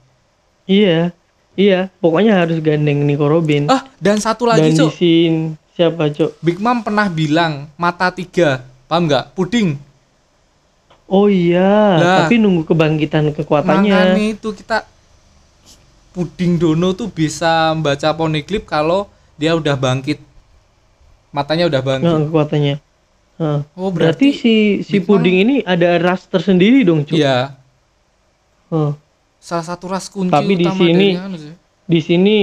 Iya. 0.65 1.15
Iya, 1.57 1.89
pokoknya 1.99 2.37
harus 2.37 2.61
gandeng 2.61 3.01
Nico 3.03 3.25
Robin. 3.25 3.65
Ah, 3.67 3.89
dan 3.97 4.21
satu 4.21 4.45
dan 4.45 4.61
lagi, 4.61 4.71
di 4.71 4.77
Cuk. 4.77 4.93
scene 4.93 5.57
siapa, 5.77 6.09
Cuk? 6.09 6.33
Big 6.41 6.57
Mom 6.57 6.81
pernah 6.81 7.07
bilang 7.07 7.69
mata 7.77 8.09
tiga, 8.09 8.65
paham 8.89 9.07
nggak? 9.07 9.37
Puding. 9.37 9.77
Oh 11.07 11.31
iya, 11.31 11.95
Lah. 11.95 12.19
tapi 12.25 12.35
nunggu 12.35 12.67
kebangkitan 12.67 13.31
kekuatannya. 13.31 13.93
Makanya 13.95 14.25
itu 14.33 14.51
kita 14.51 14.83
Puding 16.11 16.57
Dono 16.57 16.97
tuh 16.97 17.07
bisa 17.07 17.77
membaca 17.77 18.09
poneglyph 18.11 18.65
kalau 18.65 19.05
dia 19.37 19.53
udah 19.53 19.77
bangkit. 19.77 20.17
Matanya 21.29 21.69
udah 21.69 21.85
bangkit. 21.85 22.09
Nah, 22.09 22.25
kekuatannya. 22.25 22.75
Nah, 23.37 23.59
Oh, 23.77 23.93
berarti, 23.93 24.33
berarti 24.33 24.41
si 24.41 24.55
si 24.81 24.97
puding 24.97 25.45
ini 25.45 25.57
ada 25.61 26.01
ras 26.01 26.25
tersendiri 26.25 26.81
dong, 26.83 27.05
Cuk. 27.05 27.21
Iya, 27.21 27.53
Nah, 28.67 28.97
salah 29.39 29.63
satu 29.63 29.87
ras 29.87 30.09
kunci 30.09 30.33
Tapi 30.33 30.53
di 30.57 30.65
sini- 30.67 31.15
dari 31.15 31.23
anu 31.23 31.37
di 31.87 32.01
sini 32.01 32.37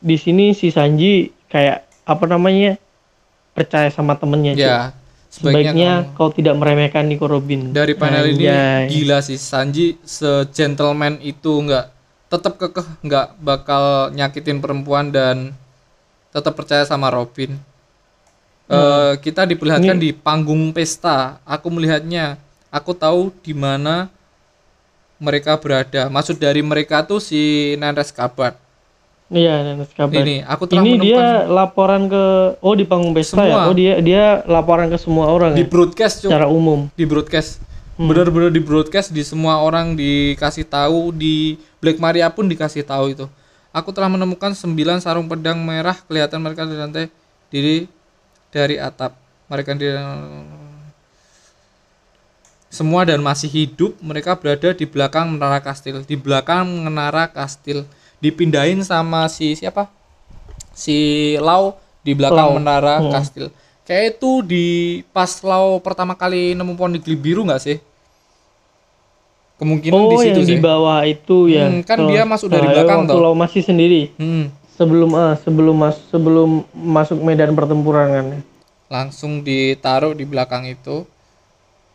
di 0.00 0.16
sini 0.16 0.44
si 0.50 0.72
Sanji 0.72 1.28
kayak 1.46 1.86
apa 2.08 2.24
namanya? 2.24 2.80
percaya 3.52 3.90
sama 3.90 4.14
temennya. 4.14 4.54
Ya, 4.54 4.94
sebaiknya 5.28 5.74
Sebaiknya 5.74 5.92
kau 6.14 6.30
tidak 6.30 6.54
meremehkan 6.56 7.04
Nico 7.04 7.26
Robin. 7.26 7.74
dari 7.74 7.92
panel 7.92 8.30
ini 8.30 8.46
Anjay. 8.46 8.82
gila 8.88 9.18
sih 9.18 9.34
Sanji 9.34 9.98
se-gentleman 10.00 11.18
itu 11.18 11.58
nggak 11.58 11.90
tetap 12.28 12.54
kekeh 12.54 12.86
nggak 13.02 13.26
bakal 13.42 14.14
nyakitin 14.14 14.62
perempuan 14.62 15.10
dan 15.10 15.50
tetap 16.30 16.54
percaya 16.54 16.86
sama 16.86 17.10
Robin. 17.10 17.58
Eh, 18.68 19.12
kita 19.18 19.42
diperlihatkan 19.42 19.96
Ini- 19.96 20.04
di 20.06 20.10
panggung 20.12 20.70
pesta. 20.70 21.40
Aku 21.42 21.72
melihatnya. 21.72 22.36
Aku 22.68 22.92
tahu 22.92 23.32
di 23.40 23.56
mana 23.56 24.12
mereka 25.16 25.56
berada. 25.56 26.06
Maksud 26.06 26.36
dari 26.36 26.60
mereka 26.60 27.00
tuh 27.02 27.18
si 27.18 27.74
Nanes 27.74 28.12
Kabat. 28.12 28.54
Iya, 29.28 29.76
kabar. 29.92 30.24
Ini 30.24 30.40
aku 30.48 30.64
telah 30.64 30.80
Ini 30.82 30.90
menemukan 30.96 31.04
dia 31.04 31.52
laporan 31.52 32.02
ke 32.08 32.24
oh 32.64 32.72
di 32.72 32.84
panggung 32.88 33.12
pesta 33.12 33.44
ya. 33.44 33.68
Oh 33.68 33.76
dia 33.76 34.00
dia 34.00 34.40
laporan 34.48 34.88
ke 34.88 34.96
semua 34.96 35.28
orang 35.28 35.52
di 35.52 35.64
ya, 35.64 35.68
broadcast 35.68 36.24
Cuk. 36.24 36.32
secara 36.32 36.48
umum. 36.48 36.88
di 36.96 37.04
broadcast 37.04 37.68
Hmm. 37.98 38.14
benar-benar 38.14 38.54
di 38.54 38.62
broadcast 38.62 39.10
di 39.10 39.26
semua 39.26 39.58
orang 39.58 39.98
dikasih 39.98 40.62
tahu 40.62 41.10
di 41.10 41.58
Black 41.82 41.98
Maria 41.98 42.30
pun 42.30 42.46
dikasih 42.46 42.86
tahu 42.86 43.10
itu 43.10 43.26
aku 43.74 43.90
telah 43.90 44.06
menemukan 44.06 44.54
sembilan 44.54 45.02
sarung 45.02 45.26
pedang 45.26 45.58
merah 45.58 45.98
kelihatan 46.06 46.38
mereka 46.38 46.62
di 46.62 46.78
lantai 46.78 47.10
diri 47.50 47.90
dari 48.54 48.78
atap 48.78 49.18
mereka 49.50 49.74
di 49.74 49.90
semua 52.70 53.02
dan 53.02 53.18
masih 53.18 53.50
hidup 53.50 53.98
mereka 53.98 54.38
berada 54.38 54.70
di 54.70 54.86
belakang 54.86 55.34
menara 55.34 55.58
kastil 55.58 55.98
di 56.06 56.14
belakang 56.14 56.70
menara 56.70 57.26
kastil 57.26 57.82
dipindahin 58.18 58.82
sama 58.82 59.26
si 59.26 59.54
siapa 59.54 59.86
si 60.72 60.96
Lau 61.38 61.74
di 62.00 62.12
belakang 62.12 62.50
Lau. 62.50 62.56
menara 62.56 62.98
Hmm. 62.98 63.10
kastil 63.10 63.46
kayak 63.82 64.16
itu 64.16 64.42
di 64.42 64.66
pas 65.10 65.30
Lau 65.40 65.78
pertama 65.78 66.12
kali 66.12 66.52
nemu 66.52 66.74
poneglyph 66.74 67.18
biru 67.18 67.42
nggak 67.42 67.62
sih 67.62 67.78
kemungkinan 69.58 69.98
di 69.98 70.14
Oh 70.14 70.20
situ 70.20 70.38
yang 70.38 70.46
sih 70.46 70.54
di 70.54 70.62
bawah 70.62 70.98
itu 71.02 71.36
ya. 71.48 71.66
Hmm, 71.66 71.82
kan 71.82 71.98
dia 72.06 72.22
masuk 72.22 72.46
dari 72.46 72.62
Ah, 72.62 72.72
belakang 72.72 73.00
toh. 73.04 73.18
lo 73.18 73.34
masih 73.34 73.58
sendiri 73.60 74.14
Hmm, 74.14 74.54
sebelum 74.72 75.10
ah 75.12 75.34
sebelum 75.36 75.74
mas 75.74 75.98
sebelum 76.08 76.62
masuk 76.72 77.18
medan 77.18 77.52
pertempuran 77.52 78.06
kan. 78.08 78.26
langsung 78.88 79.42
ditaruh 79.42 80.14
di 80.14 80.24
belakang 80.24 80.64
itu 80.64 81.04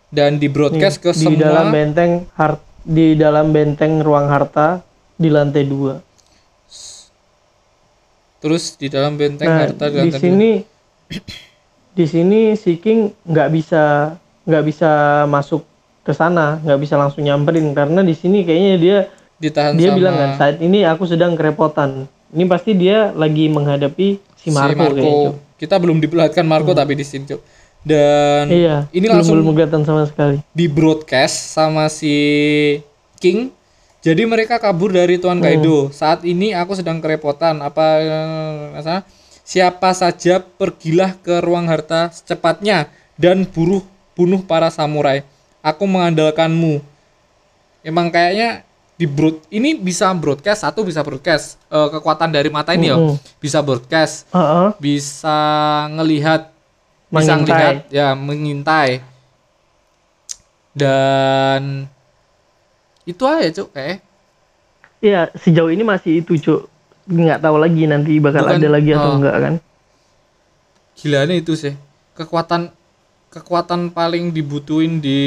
dan 0.07 0.37
di 0.37 0.45
broadcast 0.45 0.99
ke 0.99 1.09
di 1.09 1.25
semua 1.25 1.41
dalam 1.41 1.73
benteng 1.73 2.11
har 2.33 2.61
di 2.79 3.15
dalam 3.15 3.49
benteng 3.49 3.97
ruang 3.97 4.27
harta 4.27 4.83
di 5.15 5.25
lantai 5.25 5.63
dua. 5.63 5.97
Terus 8.43 8.75
di 8.75 8.91
dalam 8.91 9.15
benteng 9.15 9.47
Nah 9.47 9.63
harta 9.63 9.87
di 9.87 10.11
sini 10.11 10.51
di 11.97 12.05
sini 12.09 12.59
si 12.59 12.75
King 12.75 13.15
nggak 13.23 13.49
bisa 13.55 14.13
nggak 14.43 14.63
bisa 14.67 14.91
masuk 15.31 15.63
ke 16.03 16.11
sana 16.11 16.59
nggak 16.59 16.79
bisa 16.83 16.99
langsung 16.99 17.23
nyamperin. 17.23 17.71
Karena 17.71 18.03
di 18.03 18.11
sini 18.11 18.43
kayaknya 18.43 18.75
dia 18.75 18.97
ditahan 19.39 19.79
dia 19.79 19.95
sama 19.95 19.97
bilang 20.03 20.15
kan 20.19 20.31
saat 20.35 20.55
ini 20.59 20.83
aku 20.83 21.07
sedang 21.07 21.39
kerepotan. 21.39 22.11
Ini 22.33 22.43
pasti 22.49 22.75
dia 22.75 23.15
lagi 23.15 23.47
menghadapi 23.47 24.33
si 24.43 24.49
Marco, 24.51 24.91
kayaknya 24.91 25.31
Cuk. 25.31 25.35
kita 25.55 25.75
belum 25.79 25.97
diperlihatkan 26.03 26.43
Marco 26.43 26.75
tapi 26.75 26.99
di 26.99 27.05
sini 27.07 27.23
Cuk. 27.31 27.41
dan 27.83 28.47
iya 28.47 28.87
ini 28.95 29.11
belum 29.11 29.15
langsung 29.19 29.35
belum 29.43 29.55
kelihatan 29.55 29.83
sama 29.83 30.07
sekali. 30.07 30.39
di 30.55 30.71
broadcast 30.71 31.51
sama 31.51 31.91
si 31.91 32.15
King 33.19 33.51
jadi 34.03 34.27
mereka 34.27 34.59
kabur 34.59 34.91
dari 34.91 35.15
Tuan 35.15 35.39
Hmm. 35.39 35.47
Kaido. 35.47 35.87
Saat 35.89 36.27
ini 36.27 36.51
aku 36.51 36.75
sedang 36.75 36.99
kerepotan. 36.99 37.57
Apa 37.57 37.85
eh, 38.75 39.01
siapa 39.41 39.95
saja 39.95 40.43
pergilah 40.43 41.15
ke 41.17 41.39
ruang 41.39 41.65
harta 41.65 42.11
secepatnya 42.11 42.91
dan 43.15 43.47
buruh 43.47 43.79
bunuh 44.13 44.43
para 44.43 44.67
samurai. 44.67 45.23
Aku 45.63 45.87
mengandalkanmu. 45.87 46.83
Emang 47.79 48.07
kayaknya 48.07 48.67
di 48.93 49.07
broad 49.07 49.39
ini 49.47 49.73
bisa 49.73 50.11
broadcast? 50.11 50.67
Satu 50.67 50.83
bisa 50.83 50.99
broadcast. 50.99 51.55
Eh, 51.67 51.87
kekuatan 51.89 52.27
dari 52.27 52.51
mata 52.51 52.75
ini 52.75 52.91
ya? 52.91 52.99
Bisa 53.39 53.63
broadcast. 53.63 54.27
Heeh. 54.29 54.67
bisa 54.77 55.39
ngelihat 55.89 56.51
bisa 57.07 57.37
Mengintai. 57.37 57.39
ngelihat 57.39 57.75
ya 57.87 58.07
mengintai. 58.13 58.91
Dan 60.73 61.85
itu 63.03 63.23
aja 63.27 63.49
cuk. 63.61 63.69
Kayak 63.75 64.01
Iya 65.03 65.27
sejauh 65.35 65.67
ini 65.67 65.83
masih 65.83 66.23
itu 66.23 66.39
cuk. 66.39 66.71
Nggak 67.11 67.43
tahu 67.43 67.59
lagi 67.59 67.83
nanti 67.83 68.23
bakal 68.23 68.47
Bukan- 68.47 68.55
ada 68.63 68.67
lagi 68.71 68.89
atau 68.95 69.09
oh. 69.11 69.15
enggak 69.19 69.35
kan? 69.35 69.53
Gilanya 70.95 71.35
itu 71.35 71.59
sih. 71.59 71.75
Kekuatan 72.15 72.71
kekuatan 73.27 73.91
paling 73.91 74.31
dibutuhin 74.31 75.03
di 75.03 75.19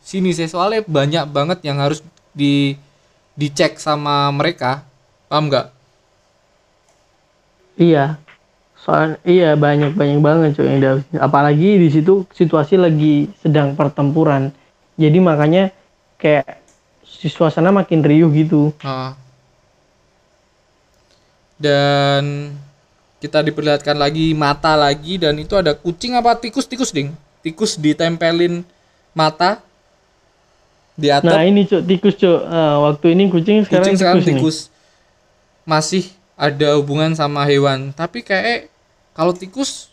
sini 0.00 0.32
sih. 0.32 0.48
Soalnya 0.48 0.80
banyak 0.88 1.28
banget 1.28 1.58
yang 1.68 1.76
harus 1.84 2.00
di 2.32 2.80
dicek 3.36 3.76
sama 3.76 4.32
mereka. 4.32 4.88
Paham 5.28 5.52
nggak? 5.52 5.68
Iya. 7.76 8.16
Soal 8.80 9.20
iya 9.28 9.52
banyak 9.60 9.92
banyak 9.92 10.24
banget 10.24 10.56
cuy 10.56 10.80
yang 10.80 11.04
apalagi 11.20 11.76
di 11.76 11.92
situ 11.92 12.24
situasi 12.32 12.80
lagi 12.80 13.28
sedang 13.44 13.76
pertempuran. 13.76 14.48
Jadi 14.96 15.20
makanya 15.20 15.68
kayak 16.16 16.59
suasana 17.28 17.74
makin 17.74 18.00
riuh 18.04 18.30
gitu. 18.30 18.70
Ah. 18.80 19.14
dan 21.60 22.56
kita 23.20 23.44
diperlihatkan 23.44 23.92
lagi 23.92 24.32
mata 24.32 24.72
lagi 24.72 25.20
dan 25.20 25.36
itu 25.36 25.52
ada 25.52 25.76
kucing 25.76 26.16
apa 26.16 26.32
tikus 26.40 26.64
tikus 26.64 26.88
ding 26.88 27.12
tikus 27.44 27.76
ditempelin 27.76 28.64
mata 29.12 29.60
di 30.96 31.12
atap 31.12 31.36
Nah, 31.36 31.44
ini 31.44 31.68
cuy 31.68 31.84
tikus 31.84 32.16
cuy. 32.16 32.32
Ah, 32.48 32.80
waktu 32.88 33.12
ini 33.12 33.28
kucing 33.28 33.64
sekarang 33.68 33.92
kucing 33.92 33.96
tikus, 33.96 34.00
sekarang 34.00 34.20
nih. 34.24 34.28
tikus 34.32 34.56
masih 35.68 36.04
ada 36.40 36.80
hubungan 36.80 37.12
sama 37.12 37.44
hewan 37.44 37.92
tapi 37.92 38.24
kayak 38.24 38.72
kalau 39.12 39.36
tikus 39.36 39.92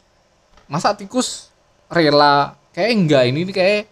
masa 0.72 0.96
tikus 0.96 1.52
rela 1.92 2.56
kayak 2.72 2.92
enggak 2.96 3.24
ini 3.28 3.44
kayak 3.52 3.92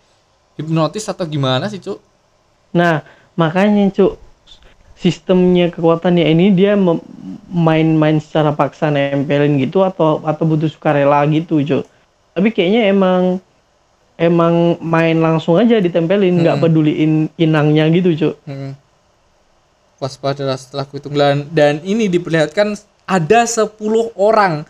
hipnotis 0.56 1.04
atau 1.12 1.28
gimana 1.28 1.68
sih 1.68 1.84
cuk 1.84 2.00
Nah, 2.76 3.08
makanya 3.40 3.88
cuy 3.96 4.20
sistemnya 5.00 5.72
kekuatannya 5.72 6.28
ini 6.28 6.52
dia 6.52 6.76
main-main 7.52 8.20
secara 8.20 8.52
paksa 8.52 8.92
nempelin 8.92 9.60
gitu 9.64 9.84
atau 9.84 10.20
atau 10.24 10.44
butuh 10.44 10.68
sukarela 10.68 11.24
gitu 11.32 11.64
cuy. 11.64 11.84
Tapi 12.36 12.52
kayaknya 12.52 12.92
emang 12.92 13.40
emang 14.20 14.80
main 14.84 15.16
langsung 15.20 15.56
aja 15.56 15.80
ditempelin 15.80 16.44
nggak 16.44 16.60
Hmm. 16.60 16.64
peduliin 16.68 17.12
inangnya 17.40 17.88
gitu 17.96 18.10
cuy. 18.12 18.34
Hmm. 18.44 18.72
Waspadalah 19.96 20.60
setelah 20.60 20.84
kuhitung 20.84 21.16
dan, 21.16 21.48
dan 21.56 21.80
ini 21.88 22.12
diperlihatkan 22.12 22.76
ada 23.08 23.48
10 23.48 24.12
orang. 24.20 24.68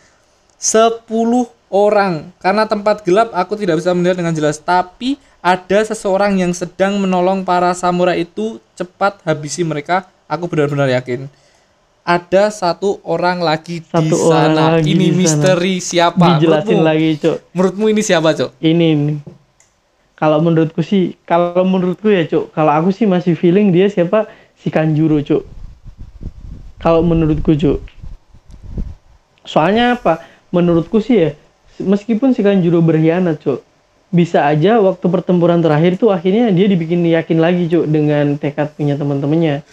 10 0.61 1.49
orang. 1.73 2.29
Karena 2.37 2.69
tempat 2.69 3.01
gelap 3.01 3.33
aku 3.33 3.57
tidak 3.57 3.81
bisa 3.81 3.89
melihat 3.97 4.21
dengan 4.21 4.37
jelas, 4.37 4.61
tapi 4.61 5.17
ada 5.45 5.85
seseorang 5.85 6.41
yang 6.41 6.49
sedang 6.57 6.97
menolong 6.97 7.45
para 7.45 7.69
samurai 7.77 8.25
itu 8.25 8.57
cepat 8.73 9.21
habisi 9.21 9.61
mereka. 9.61 10.09
Aku 10.25 10.49
benar-benar 10.49 10.89
yakin. 10.89 11.29
Ada 12.01 12.49
satu 12.49 12.97
orang 13.05 13.45
lagi 13.45 13.77
di 13.77 13.85
Satu 13.85 14.17
orang 14.25 14.57
sana. 14.57 14.65
lagi 14.81 14.89
ini 14.89 14.97
di 14.97 15.09
sana. 15.13 15.17
misteri 15.21 15.73
siapa? 15.77 16.41
Dijelasin 16.41 16.81
menurutmu, 16.81 16.89
lagi 16.89 17.09
cuy. 17.21 17.37
menurutmu 17.53 17.85
ini 17.93 18.01
siapa, 18.01 18.29
Cok? 18.33 18.51
Ini 18.57 18.87
nih. 18.97 19.17
Kalau 20.17 20.39
menurutku 20.41 20.81
sih, 20.81 21.13
kalau 21.29 21.61
menurutku 21.61 22.07
ya 22.09 22.25
cuk, 22.25 22.49
kalau 22.55 22.71
aku 22.73 22.89
sih 22.89 23.05
masih 23.05 23.35
feeling 23.37 23.69
dia 23.69 23.85
siapa 23.91 24.25
si 24.57 24.73
Kanjuro 24.73 25.21
cuk. 25.21 25.45
Kalau 26.81 27.05
menurutku 27.05 27.53
cuk. 27.53 27.85
Soalnya 29.45 29.99
apa? 29.99 30.25
Menurutku 30.49 31.03
sih 31.03 31.15
ya, 31.19 31.29
meskipun 31.83 32.33
si 32.33 32.41
Kanjuro 32.41 32.79
berkhianat 32.81 33.43
cuk, 33.43 33.59
bisa 34.07 34.45
aja 34.45 34.79
waktu 34.79 35.05
pertempuran 35.05 35.59
terakhir 35.59 35.95
tuh 35.95 36.09
akhirnya 36.09 36.47
dia 36.49 36.65
dibikin 36.65 37.03
yakin 37.03 37.37
lagi 37.37 37.67
cuk 37.67 37.85
dengan 37.85 38.35
tekad 38.35 38.71
punya 38.71 38.95
teman-temannya. 38.95 39.65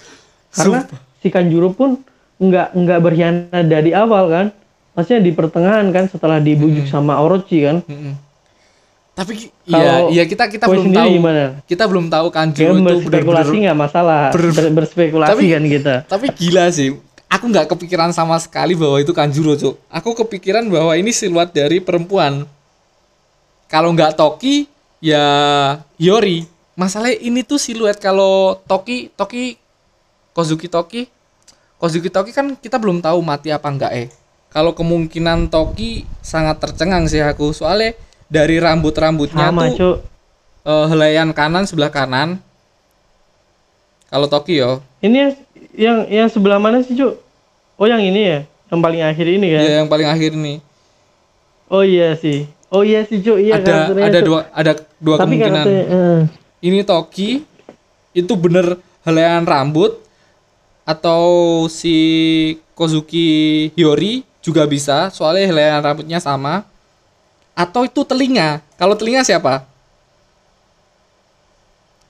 Karena 0.51 0.85
si 1.19 1.29
Kanjuro 1.29 1.71
pun 1.71 2.01
nggak 2.37 2.75
nggak 2.75 2.99
berkhianat 2.99 3.65
dari 3.65 3.93
awal 3.93 4.27
kan, 4.27 4.47
maksudnya 4.93 5.23
di 5.23 5.31
pertengahan 5.31 5.87
kan 5.89 6.07
setelah 6.07 6.39
dibujuk 6.39 6.85
sama 6.87 7.17
Orochi 7.17 7.63
kan. 7.63 7.81
Mm-mm. 7.85 8.15
Tapi 9.13 9.53
iya, 9.69 9.77
Kalau 9.77 10.09
iya 10.09 10.25
kita 10.25 10.45
kita 10.49 10.65
Koi 10.65 10.73
belum 10.75 10.91
tahu. 10.91 11.09
gimana? 11.13 11.45
Kita 11.63 11.85
belum 11.85 12.07
tahu 12.09 12.27
Ya, 12.27 12.35
Kanjuro 12.35 12.73
itu 12.73 12.85
berspekulasi 12.89 13.55
nggak 13.61 13.79
masalah. 13.79 14.33
ber- 14.33 14.51
Ber- 14.51 14.73
berspekulasi 14.73 15.31
Tapi- 15.37 15.53
kan 15.53 15.65
kita. 15.69 15.95
Tapi 16.09 16.27
gila 16.33 16.65
sih. 16.73 16.97
Aku 17.29 17.49
nggak 17.49 17.65
kepikiran 17.69 18.13
sama 18.13 18.37
sekali 18.37 18.77
bahwa 18.77 19.01
itu 19.01 19.13
Kanjuro, 19.13 19.57
Cuk. 19.57 19.81
Aku 19.89 20.13
kepikiran 20.13 20.69
bahwa 20.69 20.93
ini 20.93 21.13
siluet 21.13 21.49
dari 21.49 21.81
perempuan. 21.81 22.45
Kalau 23.73 23.89
nggak 23.97 24.21
Toki, 24.21 24.69
ya 25.01 25.25
Yori. 25.97 26.45
Masalahnya 26.77 27.17
ini 27.25 27.41
tuh 27.41 27.57
siluet 27.57 27.97
kalau 27.97 28.61
Toki, 28.69 29.09
Toki, 29.17 29.57
Kozuki 30.37 30.69
Toki, 30.69 31.09
Kozuki 31.81 32.13
Toki 32.13 32.37
kan 32.37 32.53
kita 32.53 32.77
belum 32.77 33.01
tahu 33.01 33.25
mati 33.25 33.49
apa 33.49 33.73
enggak 33.73 33.93
eh. 33.97 34.09
Kalau 34.53 34.77
kemungkinan 34.77 35.49
Toki 35.49 36.05
sangat 36.21 36.61
tercengang 36.61 37.09
sih 37.09 37.25
aku. 37.25 37.57
Soalnya 37.57 37.97
dari 38.29 38.61
rambut-rambutnya 38.61 39.49
Sama, 39.49 39.73
tuh 39.73 39.77
Cuk. 39.81 39.97
eh, 40.69 40.85
helaian 40.93 41.33
kanan 41.33 41.65
sebelah 41.65 41.89
kanan. 41.89 42.37
Kalau 44.13 44.29
Toki 44.29 44.61
yo, 44.61 44.85
Ini 45.01 45.17
yang, 45.17 45.33
yang 45.73 45.99
yang 46.13 46.29
sebelah 46.29 46.61
mana 46.61 46.85
sih, 46.85 46.93
Cuk? 46.93 47.17
Oh, 47.81 47.89
yang 47.89 48.05
ini 48.05 48.21
ya? 48.21 48.39
Yang 48.69 48.81
paling 48.85 49.01
akhir 49.01 49.27
ini 49.33 49.47
kan? 49.49 49.61
ya 49.65 49.73
yang 49.81 49.89
paling 49.89 50.09
akhir 50.09 50.33
nih. 50.37 50.61
Oh 51.73 51.81
iya 51.81 52.13
sih. 52.21 52.45
Oh 52.73 52.81
iya 52.81 53.05
sih, 53.05 53.21
Cuk. 53.21 53.37
Iya 53.37 53.61
ada 53.61 53.93
ada 53.93 54.21
dua 54.25 54.41
ada 54.49 54.73
dua 54.97 55.17
Tapi 55.21 55.37
kemungkinan. 55.37 55.65
karakternya, 55.65 55.85
eh, 55.87 56.21
Ini 56.63 56.79
Toki 56.83 57.31
itu 58.13 58.33
bener 58.35 58.79
helaian 59.03 59.45
rambut 59.45 60.01
atau 60.83 61.23
si 61.69 61.97
Kozuki 62.73 63.69
Hiyori 63.77 64.25
juga 64.41 64.65
bisa 64.65 65.11
soalnya 65.11 65.47
helaian 65.47 65.79
rambutnya 65.79 66.17
sama 66.17 66.65
atau 67.53 67.85
itu 67.85 68.01
telinga. 68.03 68.65
Kalau 68.75 68.97
telinga 68.97 69.21
siapa? 69.23 69.69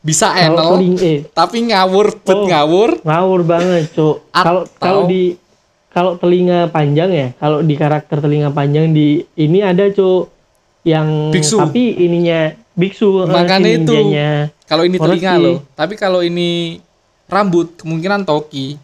Bisa 0.02 0.34
kalau 0.34 0.82
Enel 0.82 0.98
eh, 0.98 1.18
tapi 1.30 1.62
ngawur 1.70 2.18
bet 2.18 2.34
Oh. 2.34 2.46
ngawur. 2.46 2.90
ngawur 3.02 3.40
banget, 3.42 3.90
Cuk. 3.94 4.26
Kalau 4.34 4.66
kalau 4.76 5.06
di 5.06 5.38
kalau 5.88 6.16
telinga 6.16 6.66
panjang 6.68 7.10
ya, 7.12 7.28
kalau 7.36 7.62
di 7.62 7.74
karakter 7.76 8.18
telinga 8.18 8.50
panjang 8.50 8.90
di 8.90 9.22
ini 9.36 9.62
ada, 9.62 9.86
Cuk, 9.88 10.31
yang 10.82 11.30
Biksu. 11.30 11.58
tapi 11.58 11.94
ininya 11.96 12.52
biksu 12.74 13.22
eh, 13.22 13.30
Makanya 13.30 13.70
si 13.70 13.78
itu. 13.78 13.94
Kalau 14.66 14.82
ini 14.82 14.96
telinga 14.96 15.32
loh. 15.36 15.58
Tapi 15.72 15.94
kalau 15.94 16.20
ini 16.20 16.80
rambut 17.26 17.78
kemungkinan 17.78 18.24
Toki. 18.24 18.76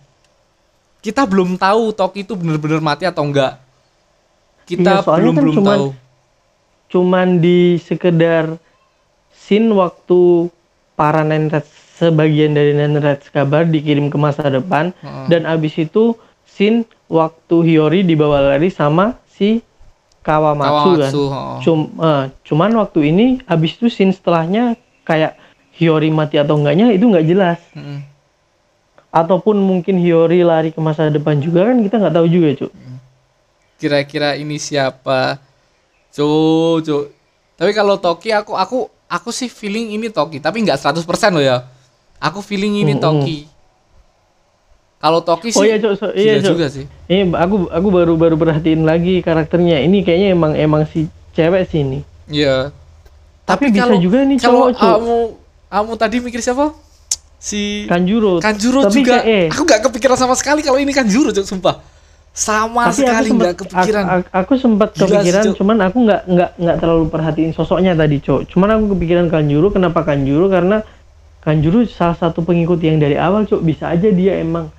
Kita 0.99 1.25
belum 1.25 1.57
tahu 1.57 1.91
Toki 1.93 2.23
itu 2.23 2.35
bener-bener 2.35 2.79
mati 2.79 3.03
atau 3.03 3.25
enggak. 3.25 3.59
Kita 4.65 5.01
soalnya 5.01 5.25
belum 5.25 5.35
kan 5.35 5.43
belum 5.43 5.57
cuman- 5.57 5.75
tahu. 5.75 5.89
cuman 6.89 7.29
di 7.37 7.59
sekedar 7.79 8.57
scene 9.31 9.69
waktu 9.71 10.49
para 10.93 11.21
Nenreds 11.21 11.69
sebagian 11.97 12.53
dari 12.53 12.73
Nenreds 12.73 13.29
kabar 13.29 13.65
dikirim 13.65 14.09
ke 14.09 14.17
masa 14.17 14.49
depan 14.49 14.93
Heeh. 14.95 15.27
dan 15.29 15.45
abis 15.45 15.77
itu 15.79 16.17
scene 16.45 16.85
waktu 17.07 17.57
Hiyori 17.63 18.01
dibawa 18.03 18.41
lari 18.43 18.69
sama 18.69 19.21
si 19.27 19.61
Kawamatsu, 20.29 20.91
kan 21.01 21.13
Kawamatsu, 21.13 21.23
heeh. 21.33 21.59
Cum, 21.65 21.79
eh, 22.05 22.25
cuman 22.45 22.71
waktu 22.77 23.01
ini 23.09 23.27
abis 23.49 23.81
itu 23.81 23.89
scene 23.89 24.13
setelahnya 24.13 24.77
kayak 25.09 25.41
Hiyori 25.73 26.13
mati 26.13 26.37
atau 26.37 26.61
enggaknya 26.61 26.93
itu 26.93 27.09
nggak 27.09 27.25
jelas 27.25 27.57
Mm-mm. 27.73 28.05
ataupun 29.09 29.57
mungkin 29.57 29.97
Hiyori 29.97 30.45
lari 30.45 30.69
ke 30.75 30.81
masa 30.85 31.09
depan 31.09 31.41
juga 31.41 31.73
kan 31.73 31.81
kita 31.81 31.97
nggak 31.97 32.15
tahu 32.19 32.27
juga 32.29 32.49
cuk 32.61 32.73
Kira-kira 33.79 34.35
ini 34.35 34.59
siapa? 34.59 35.39
Cuk, 36.11 36.83
cuk. 36.83 37.05
Tapi 37.55 37.71
kalau 37.71 37.95
Toki 37.95 38.35
aku 38.35 38.59
aku 38.59 38.91
aku 39.07 39.31
sih 39.31 39.47
feeling 39.47 39.95
ini 39.95 40.11
Toki, 40.11 40.43
tapi 40.43 40.67
nggak 40.67 40.83
100% 40.83 41.07
loh 41.31 41.43
ya. 41.47 41.63
Aku 42.19 42.43
feeling 42.43 42.83
ini 42.83 42.99
Mm-mm. 42.99 43.03
Toki. 43.23 43.47
Kalau 44.99 45.23
Toki 45.23 45.49
sih 45.49 45.59
oh 45.59 45.65
iya 45.65 45.77
cuk 45.77 45.95
so- 45.95 46.11
iya 46.11 46.39
cuk 46.39 46.55
juga 46.55 46.67
sih. 46.67 46.85
ini 47.07 47.31
aku 47.31 47.67
aku 47.67 47.89
baru 47.89 48.15
baru 48.15 48.35
perhatiin 48.35 48.83
lagi 48.83 49.21
karakternya 49.21 49.79
ini 49.79 50.03
kayaknya 50.03 50.29
emang 50.33 50.53
emang 50.53 50.83
si 50.85 51.07
cewek 51.33 51.65
sih 51.65 51.81
ini 51.81 52.01
Iya. 52.27 52.75
Tapi 53.43 53.71
bisa 53.71 53.87
kalau- 53.87 53.97
juga 53.99 54.19
nih 54.21 54.37
kalau 54.37 54.69
cowok, 54.69 54.71
Cuk. 54.75 54.83
kamu 54.85 55.17
kamu 55.69 55.93
tadi 55.95 56.17
mikir 56.21 56.41
siapa? 56.41 56.75
Si 57.37 57.87
Kanjuro 57.87 58.39
Kanjuro 58.39 58.85
Tapi 58.85 58.99
juga. 58.99 59.17
kayak- 59.17 59.25
eh, 59.25 59.47
Aku 59.49 59.63
nggak 59.63 59.81
kepikiran 59.85 60.17
sama 60.17 60.35
sekali 60.35 60.61
kalau 60.61 60.77
ini 60.77 60.91
Kanjuro, 60.91 61.31
Cuk, 61.31 61.47
sumpah. 61.47 61.79
Sama 62.31 62.87
tapi 62.87 63.03
sekali 63.03 63.29
nggak 63.33 63.55
kepikiran. 63.57 64.05
aku, 64.05 64.27
aku 64.33 64.53
sempat 64.57 64.89
Gila 64.93 64.99
sih, 65.01 65.11
kepikiran 65.13 65.43
Cuk. 65.45 65.55
cuman 65.57 65.77
aku 65.81 65.97
nggak 66.01 66.21
nggak 66.25 66.51
nggak 66.57 66.77
terlalu 66.77 67.05
perhatiin 67.07 67.51
sosoknya 67.53 67.95
tadi 67.95 68.19
cok 68.19 68.47
cuman 68.49 68.69
aku 68.73 68.85
kepikiran 68.93 69.27
Kanjuro 69.27 69.71
kenapa 69.71 70.03
Kanjuro 70.03 70.47
karena 70.47 70.83
Kanjuro 71.39 71.83
salah 71.85 72.15
satu 72.15 72.43
pengikut 72.43 72.79
yang 72.79 72.99
dari 72.99 73.15
awal 73.15 73.43
cok 73.43 73.59
bisa 73.61 73.89
aja 73.89 74.07
dia 74.09 74.37
emang 74.37 74.71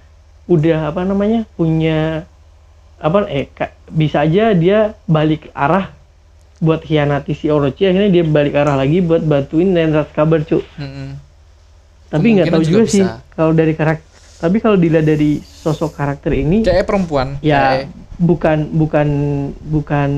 udah 0.49 0.89
apa 0.89 1.05
namanya 1.05 1.45
punya 1.53 2.25
apa 2.97 3.29
eh 3.29 3.47
bisa 3.87 4.25
aja 4.25 4.51
dia 4.51 4.97
balik 5.05 5.53
arah 5.53 5.93
buat 6.59 6.81
hianati 6.81 7.31
si 7.31 7.47
Orochi 7.47 7.85
akhirnya 7.85 8.11
dia 8.11 8.23
balik 8.25 8.51
arah 8.51 8.75
lagi 8.75 8.99
buat 8.99 9.21
bantuin 9.21 9.71
Nenrat 9.71 10.11
kabar 10.11 10.41
cuk 10.41 10.59
Mm-mm. 10.75 11.15
tapi 12.09 12.27
nggak 12.35 12.49
tahu 12.49 12.63
juga 12.65 12.83
juga, 12.83 12.91
sih 12.91 13.05
kalau 13.31 13.53
dari 13.53 13.71
karakter 13.71 14.07
tapi 14.35 14.57
kalau 14.57 14.75
dilihat 14.75 15.03
dari 15.03 15.39
sosok 15.39 15.93
karakter 15.93 16.31
ini 16.33 16.63
Kayak 16.63 16.87
perempuan. 16.87 17.37
ya 17.39 17.85
Kayak- 17.85 17.87
bukan 18.19 18.57
bukan 18.73 19.07
bukan 19.61 20.09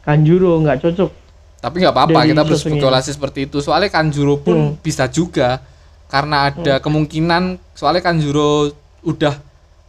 Kanjuro 0.00 0.58
nggak 0.58 0.80
cocok 0.80 1.10
Tapi 1.60 1.76
nggak 1.76 1.92
apa-apa 1.92 2.24
kita 2.24 2.40
berspekulasi 2.40 3.12
seperti 3.12 3.44
itu. 3.44 3.60
Soalnya 3.60 3.92
Kanjuro 3.92 4.40
pun 4.40 4.56
Hmm. 4.56 4.72
bisa 4.80 5.04
juga 5.06 5.60
karena 6.08 6.48
ada 6.48 6.80
kemungkinan 6.80 7.60
soalnya 7.70 8.00
Kanjuro 8.00 8.72
udah 9.02 9.36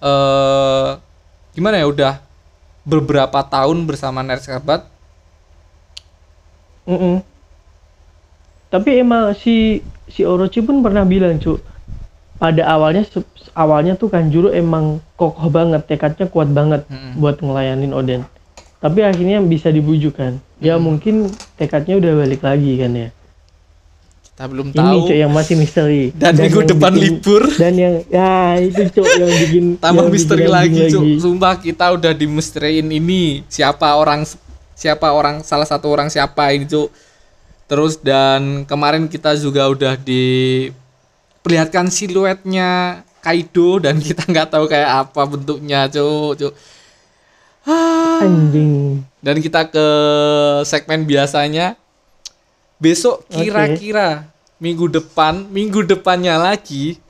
eh 0.01 0.89
gimana 1.53 1.77
ya 1.77 1.85
udah 1.85 2.13
beberapa 2.81 3.45
tahun 3.45 3.85
bersama 3.85 4.25
Nerd 4.25 4.41
Sahabat. 4.41 4.89
Mm-mm. 6.81 7.21
tapi 8.73 8.97
emang 8.97 9.37
si 9.37 9.85
si 10.09 10.25
Orochi 10.25 10.65
pun 10.65 10.81
pernah 10.81 11.05
bilang 11.05 11.37
cu 11.37 11.61
pada 12.41 12.65
awalnya 12.65 13.05
awalnya 13.53 13.93
tuh 13.93 14.09
Kanjuro 14.09 14.49
emang 14.49 14.97
kokoh 15.13 15.53
banget 15.53 15.85
tekadnya 15.85 16.25
kuat 16.25 16.49
banget 16.49 16.81
Mm-mm. 16.89 17.21
buat 17.21 17.37
ngelayanin 17.37 17.93
Oden 17.93 18.25
tapi 18.81 19.05
akhirnya 19.05 19.45
bisa 19.45 19.69
dibujuk 19.69 20.17
kan 20.17 20.41
ya 20.57 20.81
mungkin 20.81 21.29
tekadnya 21.53 22.01
udah 22.01 22.25
balik 22.25 22.41
lagi 22.41 22.81
kan 22.81 22.91
ya 22.97 23.09
Kita 24.41 24.49
belum 24.49 24.67
ini 24.67 24.79
tahu. 24.81 24.99
cuk 25.03 25.13
yang 25.15 25.29
masih 25.29 25.53
misteri 25.53 26.03
Dan 26.11 26.33
minggu 26.33 26.49
yang 26.57 26.69
depan 26.73 26.91
bikin- 26.91 27.03
libur. 27.13 27.43
dan 27.53 27.73
yang 27.75 27.95
ya 28.09 28.33
itu 28.57 28.81
cuk 28.91 29.05
yang 29.13 29.29
bikin 29.43 29.65
Tambah 29.77 29.85
yang 29.93 30.09
bikin 30.09 30.15
misteri 30.17 30.41
anjing 30.41 30.51
lagi, 30.51 30.81
Cuk. 30.89 31.05
Sumpah 31.19 31.53
kita 31.55 31.85
udah 31.91 32.11
dimisteriin 32.11 32.87
ini. 32.89 33.45
Siapa 33.45 33.93
orang 33.93 34.25
siapa 34.73 35.07
orang 35.07 35.41
salah 35.41 35.63
satu 35.63 35.85
orang 35.87 36.09
siapa 36.09 36.49
ini, 36.49 36.65
Cuk. 36.65 36.89
Terus 37.67 37.95
dan 37.95 38.65
kemarin 38.65 39.05
kita 39.05 39.31
juga 39.35 39.63
udah 39.65 39.93
diperlihatkan 39.95 41.87
siluetnya 41.87 42.69
Kaido 43.19 43.77
dan 43.77 44.01
kita 44.01 44.25
nggak 44.25 44.49
tahu 44.49 44.65
kayak 44.65 44.89
apa 45.05 45.21
bentuknya, 45.23 45.85
Cuk, 45.85 46.33
Cuk. 46.35 46.53
Ah. 47.61 48.17
anjing 48.19 49.05
Dan 49.19 49.37
kita 49.37 49.69
ke 49.69 49.85
segmen 50.63 51.05
biasanya. 51.05 51.77
Besok 52.77 53.21
kira-kira 53.29 54.30
minggu 54.61 54.85
depan, 54.93 55.49
minggu 55.49 55.81
depannya 55.81 56.37
lagi 56.37 57.01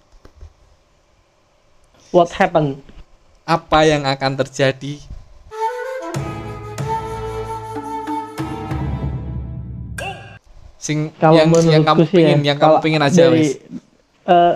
what 2.15 2.31
happened 2.31 2.79
apa 3.43 3.79
yang 3.83 4.07
akan 4.07 4.39
terjadi? 4.39 5.01
Sing 10.81 11.13
kalau 11.19 11.37
yang 11.37 11.51
yang 11.67 11.83
kamu 11.85 11.99
sih 12.09 12.15
pingin, 12.17 12.39
ya, 12.41 12.55
yang 12.55 12.57
kamu 12.57 12.75
pingin 12.81 13.03
aja 13.03 13.21
dari, 13.29 13.37
wis. 13.37 13.59
eh, 14.25 14.55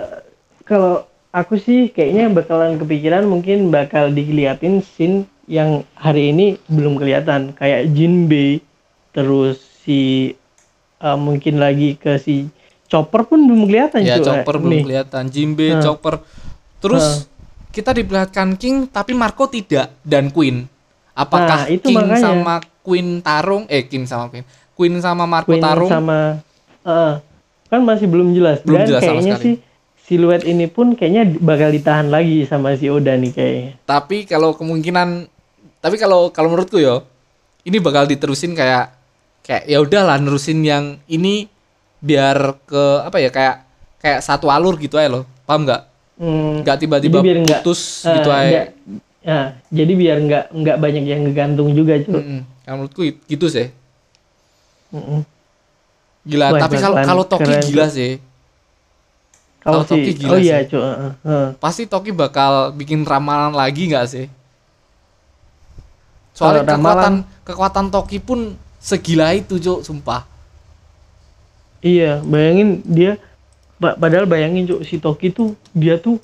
kalau 0.66 1.06
aku 1.36 1.60
sih 1.60 1.91
kayaknya 1.91 2.32
bakalan 2.34 2.82
kepikiran 2.82 3.28
mungkin 3.28 3.70
bakal 3.70 4.10
diliatin 4.10 4.82
scene 4.82 5.30
yang 5.46 5.86
hari 5.93 6.34
ini 6.34 6.58
belum 6.66 6.98
kelihatan 6.98 7.54
kayak 7.54 7.93
Jinbei 7.93 8.64
terus 9.14 9.62
si 9.86 10.34
eh, 11.04 11.18
mungkin 11.20 11.62
lagi 11.62 11.93
ke 11.93 12.18
si 12.18 12.50
Chopper 12.86 13.26
pun 13.26 13.40
belum 13.42 13.66
kelihatan 13.66 14.00
Ya 14.00 14.16
cuy. 14.16 14.24
Chopper 14.24 14.56
belum 14.58 14.72
Nih. 14.72 14.84
kelihatan, 14.84 15.24
Jimbe, 15.28 15.68
Nah. 15.72 15.82
Chopper. 15.82 16.22
Terus 16.78 17.26
kita 17.70 17.92
diperlihatkan 17.92 18.56
King 18.56 18.86
tapi 18.86 19.12
Marco 19.12 19.46
tidak 19.46 19.92
dan 20.00 20.30
Queen. 20.30 20.70
Apakah 21.12 21.66
Nah, 21.66 21.72
itu 21.72 21.88
King 21.88 21.98
makanya. 21.98 22.22
sama 22.22 22.54
Queen 22.80 23.08
tarung? 23.20 23.64
Eh 23.66 23.84
King 23.84 24.04
sama 24.04 24.28
Queen. 24.28 24.46
Queen 24.72 24.94
sama 24.98 25.24
Marco 25.24 25.50
Queen 25.50 25.60
tarung? 25.60 25.88
sama 25.88 26.44
eh, 26.82 27.14
kan 27.66 27.82
masih 27.82 28.06
belum 28.06 28.32
jelas 28.32 28.62
Belum 28.62 28.78
dan 28.78 28.86
jelas 28.86 29.02
sama 29.02 29.12
kayaknya 29.16 29.34
sekali. 29.34 29.46
sih 29.48 29.56
siluet 30.06 30.44
ini 30.44 30.66
pun 30.66 30.94
kayaknya 30.94 31.24
bakal 31.36 31.68
ditahan 31.68 32.08
lagi 32.08 32.44
sama 32.44 32.74
si 32.74 32.86
Oda 32.86 33.16
nih 33.16 33.32
kayaknya 33.32 33.72
Tapi 33.84 34.24
kalau 34.24 34.54
kemungkinan 34.54 35.26
tapi 35.80 35.96
kalau 35.96 36.30
kalau 36.30 36.50
menurutku 36.50 36.78
ya 36.78 37.02
ini 37.64 37.78
bakal 37.78 38.06
diterusin 38.06 38.54
kayak 38.54 38.94
kayak 39.42 39.66
ya 39.66 39.80
udahlah 39.80 40.16
nerusin 40.16 40.62
yang 40.62 41.02
ini 41.08 41.50
biar 42.06 42.38
ke 42.64 42.84
apa 43.01 43.18
ya 43.18 43.30
kayak 43.34 43.56
kayak 43.97 44.20
satu 44.22 44.45
alur 44.47 44.78
gitu 44.78 44.95
aja 44.95 45.10
loh 45.10 45.26
paham 45.43 45.66
nggak 45.66 45.82
Hmm, 46.16 46.64
nggak 46.64 46.78
tiba-tiba 46.80 47.20
biar 47.20 47.38
nggak, 47.43 47.60
putus 47.60 48.06
eh, 48.06 48.16
gitu 48.16 48.30
aja 48.32 48.47
nggak- 48.47 48.72
nah, 49.26 49.45
jadi 49.68 49.93
biar 49.93 50.18
nggak 50.22 50.43
nggak 50.53 50.78
banyak 50.80 51.03
yang 51.03 51.22
ngegantung 51.26 51.76
juga 51.76 51.99
cuy 51.99 52.16
Mm-mm. 52.16 52.39
Yang 52.64 52.76
menurutku 52.78 53.01
it- 53.03 53.20
gitu 53.26 53.45
sih 53.51 53.68
Mm-mm. 54.89 55.22
gila 56.24 56.47
Wah, 56.49 56.60
tapi 56.62 56.76
kalau 56.80 56.95
kalau 57.03 57.24
Toki 57.26 57.43
keren 57.43 57.64
gila 57.68 57.86
tuh. 57.86 57.91
sih 57.91 58.12
kalau 59.60 59.82
Kalau 59.82 59.91
Toki 59.91 60.12
gila 60.16 60.32
oh 60.32 60.39
iya 60.39 60.58
sih. 60.62 60.70
cuy 60.72 60.80
heeh, 60.80 61.12
heeh. 61.20 61.47
pasti 61.60 61.84
Toki 61.84 62.12
bakal 62.14 62.51
bikin 62.72 63.03
ramalan 63.03 63.51
lagi 63.51 63.89
nggak 63.89 64.06
sih 64.08 64.26
soalnya 66.32 66.64
kekuatan 66.64 66.80
ramalan- 67.20 67.24
kekuatan 67.43 67.86
Toki 67.89 68.18
pun 68.20 68.39
segila 68.80 69.34
itu 69.34 69.58
cuk 69.58 69.84
sumpah 69.84 70.24
iya 71.80 72.20
bayangin 72.22 72.80
dia 72.84 73.18
pa- 73.76 73.96
padahal 73.96 74.24
bayangin 74.24 74.64
cuy 74.66 74.82
si 74.84 74.96
Toki 74.96 75.30
tuh 75.30 75.54
dia 75.72 75.96
tuh 75.96 76.20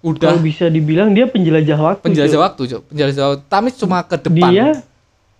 udah. 0.00 0.32
kalau 0.32 0.40
bisa 0.40 0.68
dibilang 0.68 1.12
dia 1.12 1.24
penjelajah 1.24 1.78
waktu 1.78 2.04
penjelajah 2.04 2.36
cuy. 2.36 2.44
waktu 2.44 2.62
cuk. 2.68 2.82
Penjelajah 2.92 3.22
waktu. 3.24 3.42
Tapi 3.46 3.68
cuma 3.72 3.98
ke 4.04 4.16
depan. 4.20 4.50
Dia 4.52 4.66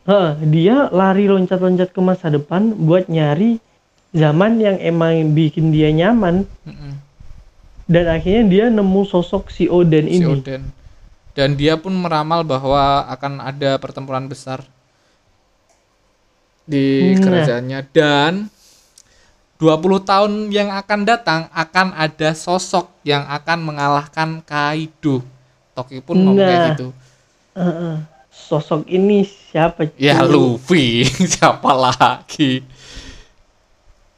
heeh, 0.04 0.30
dia 0.48 0.76
lari 0.88 1.24
loncat-loncat 1.26 1.88
ke 1.88 2.00
masa 2.00 2.28
depan 2.28 2.72
buat 2.74 3.04
nyari 3.06 3.60
zaman 4.12 4.56
yang 4.58 4.76
emang 4.78 5.32
bikin 5.32 5.68
dia 5.68 5.88
nyaman. 5.90 6.48
Mm-mm. 6.64 6.92
dan 7.84 8.08
akhirnya 8.08 8.44
dia 8.48 8.64
nemu 8.72 9.04
sosok 9.04 9.52
si 9.52 9.68
Oden 9.68 10.08
si 10.08 10.16
ini. 10.16 10.40
Oden 10.40 10.62
dan 11.34 11.52
dia 11.52 11.74
pun 11.74 11.92
meramal 11.92 12.40
bahwa 12.40 13.04
akan 13.10 13.42
ada 13.42 13.76
pertempuran 13.76 14.24
besar 14.24 14.62
di 16.64 17.12
Nah. 17.12 17.20
kerajaannya. 17.20 17.78
Dan 17.90 18.32
20 19.56 19.70
tahun 20.02 20.32
yang 20.48 20.68
akan 20.68 21.00
datang 21.02 21.40
akan 21.48 21.94
ada 21.94 22.30
sosok 22.32 22.90
yang 23.02 23.22
akan 23.24 23.58
mengalahkan 23.62 24.42
Kaido. 24.42 25.22
Toki 25.72 25.98
pun 25.98 26.16
ngomong 26.16 26.38
kayak 26.38 26.54
Nah. 26.56 26.68
gitu. 26.70 26.88
Heeh. 27.54 27.96
sosok 28.34 28.82
ini 28.86 29.22
siapa 29.22 29.94
Ya 29.94 30.18
cuy? 30.18 30.26
Luffy, 30.28 30.86
siapa 31.32 31.70
lagi? 31.70 32.66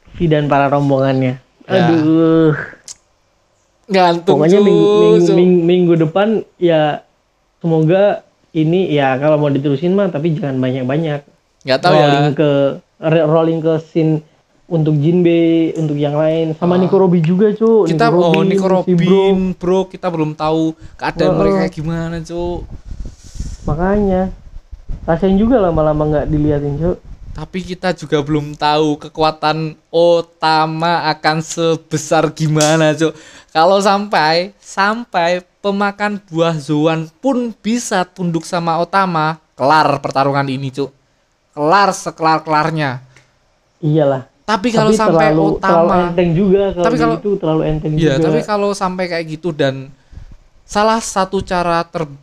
Luffy 0.03 0.25
dan 0.25 0.45
para 0.45 0.67
rombongannya 0.67 1.37
Ya. 1.63 1.85
aduh 1.85 2.55
Gantung 3.85 4.39
pokoknya 4.39 4.59
minggu, 4.59 4.87
minggu, 5.13 5.31
minggu, 5.31 5.59
minggu 5.63 5.93
depan 6.01 6.27
ya 6.57 7.05
semoga 7.57 8.23
ini 8.51 8.89
ya 8.89 9.15
kalau 9.15 9.37
mau 9.37 9.47
diterusin 9.47 9.93
mah 9.93 10.07
tapi 10.07 10.33
jangan 10.33 10.57
banyak-banyak 10.57 11.23
Nggak 11.61 11.79
tahu 11.79 11.93
ya. 11.93 12.03
rolling 12.03 12.29
ke 12.33 12.49
rolling 13.03 13.59
ke 13.59 13.73
scene 13.81 14.23
untuk 14.67 14.99
Jinbe 14.99 15.71
untuk 15.73 15.95
yang 15.95 16.13
lain 16.13 16.51
sama 16.53 16.75
Ah. 16.75 16.79
Nico 16.79 16.95
Robin 16.95 17.23
juga 17.23 17.47
cu 17.51 17.87
Kita 17.87 18.11
oh 18.11 18.43
Nico 18.43 18.67
si 18.83 18.93
Bro. 18.93 19.07
Robin, 19.07 19.37
bro, 19.55 19.79
kita 19.87 20.07
belum 20.07 20.35
tahu 20.35 20.75
keadaan 20.95 21.31
Oh. 21.31 21.39
mereka 21.39 21.71
gimana, 21.71 22.19
Cuk. 22.19 22.67
makanya 23.63 24.31
rasain 25.03 25.35
juga 25.35 25.59
lama-lama 25.59 26.03
nggak 26.05 26.27
diliatin 26.27 26.75
cu 26.77 26.91
Tapi 27.31 27.61
kita 27.61 27.93
juga 27.93 28.17
belum 28.19 28.57
tahu 28.57 28.97
kekuatan 28.99 29.77
Otama 29.87 31.05
akan 31.07 31.37
sebesar 31.37 32.33
gimana, 32.33 32.91
Cuk. 32.91 33.13
Kalau 33.49 33.77
sampai 33.77 34.57
sampai 34.57 35.45
pemakan 35.61 36.17
buah 36.23 36.57
Zoan 36.57 37.05
pun 37.21 37.53
bisa 37.53 38.01
tunduk 38.03 38.41
sama 38.41 38.81
Otama, 38.81 39.37
kelar 39.53 40.01
pertarungan 40.01 40.43
ini, 40.45 40.73
Cuk. 40.73 40.89
Kelar 41.53 41.93
sekelar-kelarnya. 41.93 43.05
iyalah 43.77 44.25
Tapi 44.47 44.71
kalau 44.71 44.89
tapi 44.89 44.95
sampai 44.97 45.27
terlalu, 45.27 45.59
terlalu 45.59 45.83
Otama 45.83 45.95
enteng 46.07 46.31
juga 46.31 46.63
kalau 46.71 46.85
Tapi 46.87 46.95
kalau- 46.97 47.17
itu 47.17 47.31
terlalu 47.35 47.61
enteng 47.65 47.91
Iya, 47.93 48.15
juga 48.15 48.23
tapi 48.23 48.39
kalau 48.41 48.69
sampai 48.71 49.05
kayak 49.05 49.25
gitu 49.29 49.49
dan 49.51 49.91
salah 50.63 50.99
satu 50.99 51.41
cara 51.41 51.83
terbaik 51.83 52.15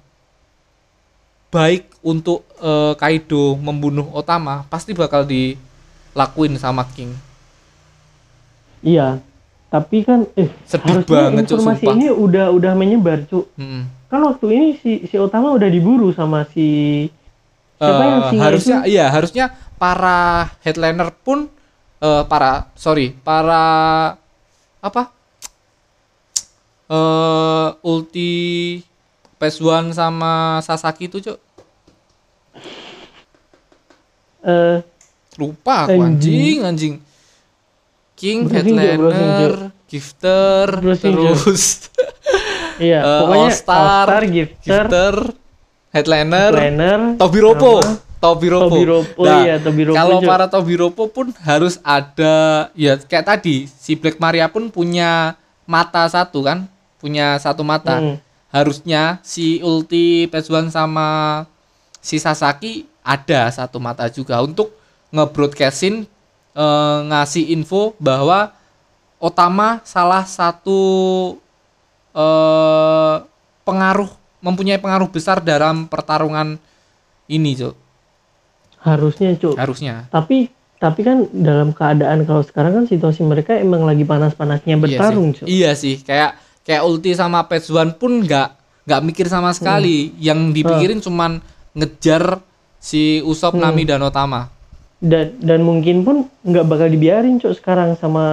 untuk 2.00 2.40
eh, 2.58 2.92
Kaido 2.94 3.54
membunuh 3.54 4.08
Otama 4.10 4.64
pasti 4.66 4.92
bakal 4.92 5.24
dilakuin 5.24 6.56
sama 6.56 6.88
King. 6.88 7.12
iya 8.80 9.16
tapi 9.66 10.00
kan 10.00 10.24
eh 10.34 10.48
Sedih 10.64 11.02
banget, 11.02 11.44
informasi 11.46 11.82
sumpah. 11.82 11.94
ini 11.94 12.06
udah 12.08 12.46
udah 12.50 12.72
menyebar 12.72 13.24
cu 13.24 13.48
Mm-mm. 13.54 13.88
kan 14.06 14.20
waktu 14.22 14.46
ini 14.50 14.68
si 14.78 15.04
si 15.04 15.16
Otama 15.16 15.50
udah 15.50 15.66
diburu 15.66 16.08
sama 16.10 16.44
si 16.46 17.08
siapa 17.74 17.96
Eh, 17.96 18.06
yang 18.06 18.22
singa 18.28 18.42
harusnya 18.42 18.78
itu? 18.78 18.90
iya 18.90 19.04
harusnya 19.08 19.44
para 19.74 20.16
headliner 20.60 21.10
pun 21.18 21.48
eh, 22.00 22.22
para 22.26 22.70
sorry 22.74 23.14
para 23.14 23.62
apa? 24.80 25.12
Eh 26.88 27.68
ulti 27.84 28.32
Pesuan 29.38 29.92
sama 29.92 30.62
Sasaki 30.62 31.10
itu 31.10 31.18
cok 31.20 31.38
eh 34.44 34.78
lupa 35.40 35.88
aku 35.88 35.98
anjing. 35.98 36.62
Anjing. 36.62 36.94
King 38.14 38.46
Browsing, 38.46 38.78
headliner 38.78 39.54
gifter 39.90 40.66
Browsing, 40.78 41.14
terus. 41.16 41.64
Iya 42.74 43.06
eh, 43.06 43.18
pokoknya 43.22 43.46
All 43.46 43.54
Star, 43.54 44.06
All-Star, 44.10 44.22
Gifter, 44.34 44.50
gifter 44.66 45.14
headliner 45.94 46.52
Planner, 46.58 47.00
Tobiropo 47.22 47.78
sama 47.86 47.94
Tobiropo 48.24 48.72
Tobiropo, 48.72 49.22
Nah, 49.22 49.44
iya, 49.44 49.54
Tobiropo, 49.60 49.96
kalau 49.96 50.18
Cok. 50.18 50.28
para 50.28 50.46
Tobiropo 50.48 51.02
pun 51.06 51.26
harus 51.44 51.76
ada 51.84 52.34
ya 52.72 52.96
kayak 52.96 53.26
tadi 53.28 53.68
si 53.68 53.92
Black 53.94 54.16
Maria 54.16 54.48
pun 54.48 54.72
punya 54.72 55.36
mata 55.64 56.08
satu 56.08 56.40
kan 56.40 56.64
punya 56.96 57.36
satu 57.36 57.60
mata 57.60 58.00
Hmm. 58.00 58.16
harusnya 58.48 59.20
si 59.20 59.60
ulti 59.60 60.24
Pejuan 60.28 60.68
sama 60.68 61.44
si 62.00 62.16
Sasaki 62.16 62.88
ada 63.04 63.52
satu 63.52 63.76
mata 63.76 64.08
juga 64.08 64.40
untuk 64.40 64.72
nge-broadcastin 65.12 66.08
eh, 66.54 66.98
ngasih 67.04 67.52
info 67.52 67.92
bahwa 67.98 68.50
Otama 69.18 69.80
salah 69.82 70.24
satu 70.24 70.80
eh, 72.12 73.16
pengaruh 73.64 74.10
mempunyai 74.38 74.76
pengaruh 74.76 75.08
besar 75.08 75.40
dalam 75.40 75.88
pertarungan 75.88 76.60
ini, 77.24 77.56
Cok. 77.56 77.74
Harusnya 78.84 79.32
cu 79.34 79.56
Harusnya. 79.56 80.04
tapi 80.08 80.52
tapi 80.76 81.00
kan 81.00 81.24
dalam 81.32 81.72
keadaan 81.72 82.22
kalau 82.22 82.44
sekarang 82.44 82.72
kan 82.74 82.84
situasi 82.84 83.24
mereka 83.24 83.56
emang 83.56 83.82
lagi 83.82 84.04
panas-panasnya 84.04 84.76
bertarung 84.76 85.32
iya 85.32 85.40
sih. 85.40 85.46
Iya 85.48 85.70
sih, 85.74 85.94
kayak 85.98 86.30
kayak 86.60 86.82
ulti 86.82 87.12
sama 87.12 87.40
Pejuan 87.42 87.92
pun 87.92 88.20
nggak 88.20 88.48
nggak 88.84 89.00
mikir 89.02 89.26
sama 89.26 89.50
sekali. 89.50 90.12
Yang 90.18 90.52
dipikirin 90.52 91.00
cuman 91.00 91.40
ngejar 91.72 92.44
si 92.76 93.18
Usop, 93.20 93.56
Nami 93.56 93.82
dan 93.82 93.98
Otama. 93.98 94.52
dan 95.00 95.32
dan 95.38 95.60
mungkin 95.60 96.00
pun 96.00 96.16
nggak 96.42 96.64
bakal 96.64 96.88
dibiarin 96.88 97.36
cuk 97.36 97.52
sekarang 97.54 97.92
sama 97.94 98.24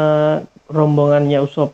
rombongannya 0.67 1.39
Usop 1.39 1.71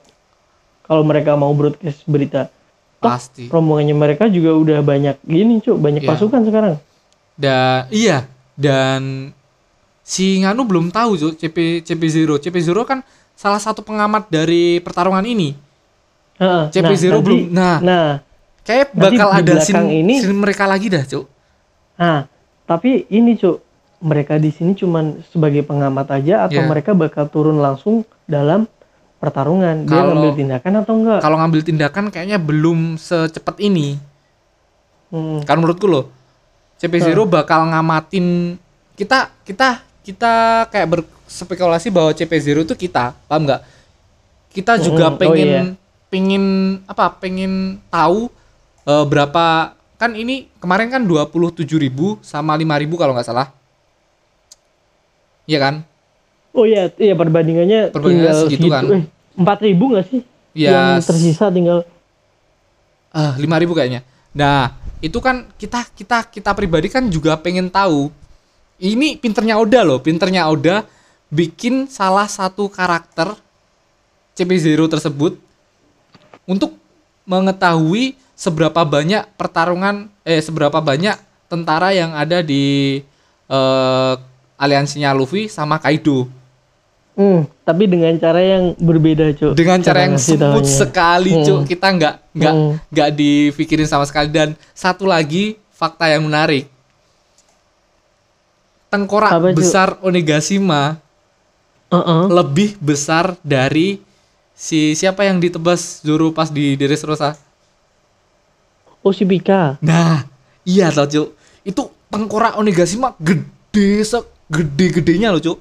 kalau 0.84 1.02
mereka 1.02 1.34
mau 1.34 1.50
broadcast 1.52 2.02
berita 2.06 2.50
Toh, 2.98 3.06
Pasti. 3.08 3.46
rombongannya 3.46 3.94
mereka 3.94 4.26
juga 4.26 4.54
udah 4.54 4.82
banyak 4.82 5.22
gini 5.22 5.58
cuk 5.60 5.78
banyak 5.78 6.02
Iya. 6.02 6.10
pasukan 6.12 6.42
sekarang 6.44 6.76
Dan 7.36 7.86
iya, 7.90 8.26
dan 8.58 9.32
si 10.02 10.42
Nganu 10.42 10.66
belum 10.66 10.90
tahu 10.90 11.14
Cuk, 11.16 11.34
CP 11.38 11.58
CP0. 11.82 12.42
CP0 12.42 12.78
kan 12.84 13.00
salah 13.32 13.62
satu 13.62 13.80
pengamat 13.80 14.28
dari 14.28 14.82
pertarungan 14.82 15.22
ini. 15.22 15.54
Heeh, 16.36 16.64
CP0 16.70 16.84
nanti- 17.12 17.24
belum- 17.24 17.48
nah. 17.50 17.78
nah 17.80 18.10
Kayak 18.62 18.92
Nanti 18.92 19.16
bakal 19.16 19.30
ada 19.32 19.54
scene, 19.58 19.88
ini- 19.96 20.20
scene 20.20 20.36
mereka 20.36 20.68
lagi 20.68 20.92
dah, 20.92 21.00
Cuk. 21.02 21.24
nah 21.96 22.28
tapi 22.64 23.08
ini 23.08 23.34
cuk 23.34 23.64
mereka 23.98 24.36
di 24.36 24.52
sini 24.52 24.76
cuman 24.76 25.24
sebagai 25.26 25.64
pengamat 25.64 26.12
aja 26.12 26.46
atau 26.46 26.62
Iya. 26.62 26.68
mereka 26.68 26.92
bakal 26.92 27.26
turun 27.26 27.58
langsung 27.58 28.04
dalam 28.26 28.68
pertarungan 29.18 29.82
dia 29.82 29.96
Kalau- 29.96 30.14
ngambil 30.14 30.32
tindakan 30.36 30.74
atau 30.78 30.94
enggak 30.94 31.20
Kalau 31.20 31.38
ngambil 31.38 31.62
tindakan 31.64 32.06
kayaknya 32.12 32.38
belum 32.38 32.80
secepat 32.98 33.58
ini. 33.60 33.98
Hmm, 35.08 35.42
Kan 35.42 35.58
menurutku 35.58 35.88
loh. 35.88 36.12
CP0 36.78 37.18
bakal 37.26 37.66
ngamatin 37.68 38.58
kita 38.94 39.34
kita 39.42 39.82
kita 40.02 40.34
kayak 40.70 40.88
berspekulasi 40.94 41.92
bahwa 41.92 42.14
CP0 42.14 42.64
itu 42.64 42.76
kita, 42.78 43.12
paham 43.28 43.44
nggak? 43.44 43.62
Kita 44.54 44.80
juga 44.80 45.12
Mm-mm. 45.12 45.16
Oh, 45.16 45.20
pengen 45.20 45.48
iya. 45.48 45.64
pengen 46.08 46.44
apa? 46.86 47.12
Pengen 47.18 47.54
tahu 47.90 48.32
eh, 48.86 49.06
berapa 49.06 49.74
kan 49.98 50.14
ini 50.14 50.48
kemarin 50.62 50.94
kan 50.94 51.02
27.000 51.02 51.66
sama 52.22 52.54
5.000 52.54 53.02
kalau 53.02 53.14
nggak 53.18 53.28
salah. 53.28 53.50
Iya 55.46 55.60
kan? 55.60 55.76
oh 56.58 56.66
iya 56.66 56.90
iya 56.98 57.14
perbandingannya 57.14 57.94
Perbandingannya 57.94 58.34
tinggal 58.34 58.50
segitu 58.50 58.68
kan? 58.74 58.84
eh, 58.90 59.04
empat 59.38 59.58
ribu 59.62 59.94
nggak 59.94 60.06
sih 60.10 60.22
Ya, 60.58 60.74
yang 60.74 61.06
tersisa 61.06 61.54
tinggal 61.54 61.86
Ah, 63.14 63.38
5000 63.38 63.78
kayaknya. 63.78 64.02
Nah, 64.34 64.74
itu 65.04 65.18
kan 65.22 65.46
kita 65.58 65.86
kita 65.94 66.26
kita 66.30 66.52
pribadi 66.58 66.90
kan 66.90 67.06
juga 67.10 67.38
pengen 67.38 67.70
tahu. 67.70 68.10
Ini 68.78 69.18
pinternya 69.18 69.58
Oda 69.58 69.82
loh, 69.82 69.98
pinternya 69.98 70.46
Oda 70.50 70.86
bikin 71.34 71.90
salah 71.90 72.30
satu 72.30 72.70
karakter 72.70 73.34
CP0 74.38 74.86
tersebut 74.86 75.34
untuk 76.46 76.78
mengetahui 77.26 78.16
seberapa 78.38 78.86
banyak 78.86 79.26
pertarungan 79.34 80.14
eh 80.22 80.40
seberapa 80.40 80.78
banyak 80.78 81.18
tentara 81.50 81.90
yang 81.92 82.14
ada 82.14 82.46
di 82.46 83.02
eh, 83.50 84.14
aliansinya 84.62 85.12
Luffy 85.18 85.50
sama 85.50 85.82
Kaido 85.82 86.30
Hmm, 87.18 87.50
tapi 87.66 87.90
dengan 87.90 88.14
cara 88.16 88.38
yang 88.38 88.78
berbeda, 88.78 89.34
Cuk. 89.34 89.58
dengan 89.58 89.82
cara 89.82 90.06
yang 90.06 90.14
ngasih 90.14 90.38
smooth 90.38 90.70
sekali 90.70 91.34
Hmm. 91.34 91.44
Cuk. 91.44 91.60
kita 91.66 91.88
nggak 91.90 92.16
nggak 92.32 92.54
Hmm. 92.54 92.74
nggak 92.88 93.10
dipikirin 93.12 93.90
sama 93.90 94.06
sekali 94.06 94.30
dan 94.30 94.54
satu 94.72 95.04
lagi 95.04 95.58
fakta 95.74 96.06
yang 96.08 96.22
menarik 96.24 96.70
tengkorak 98.88 99.32
Apa, 99.34 99.50
besar 99.52 99.98
Onigashima 100.00 101.02
Heeh. 101.90 102.24
lebih 102.30 102.78
besar 102.78 103.36
dari 103.42 104.00
si 104.54 104.94
siapa 104.94 105.22
yang 105.22 105.38
ditebas 105.38 106.02
Zoro 106.02 106.30
pas 106.30 106.48
di 106.48 106.76
Dressrosa. 106.76 107.36
Oh, 109.02 109.10
si 109.10 109.24
Pika. 109.24 109.80
Nah, 109.80 110.28
iya 110.64 110.90
tau 110.90 111.04
Cuk. 111.04 111.28
Itu 111.64 111.82
tengkorak 112.08 112.56
Onigashima 112.56 113.16
gede 113.18 114.04
segede-gedenya 114.04 115.32
loh, 115.32 115.40
Cuk. 115.40 115.58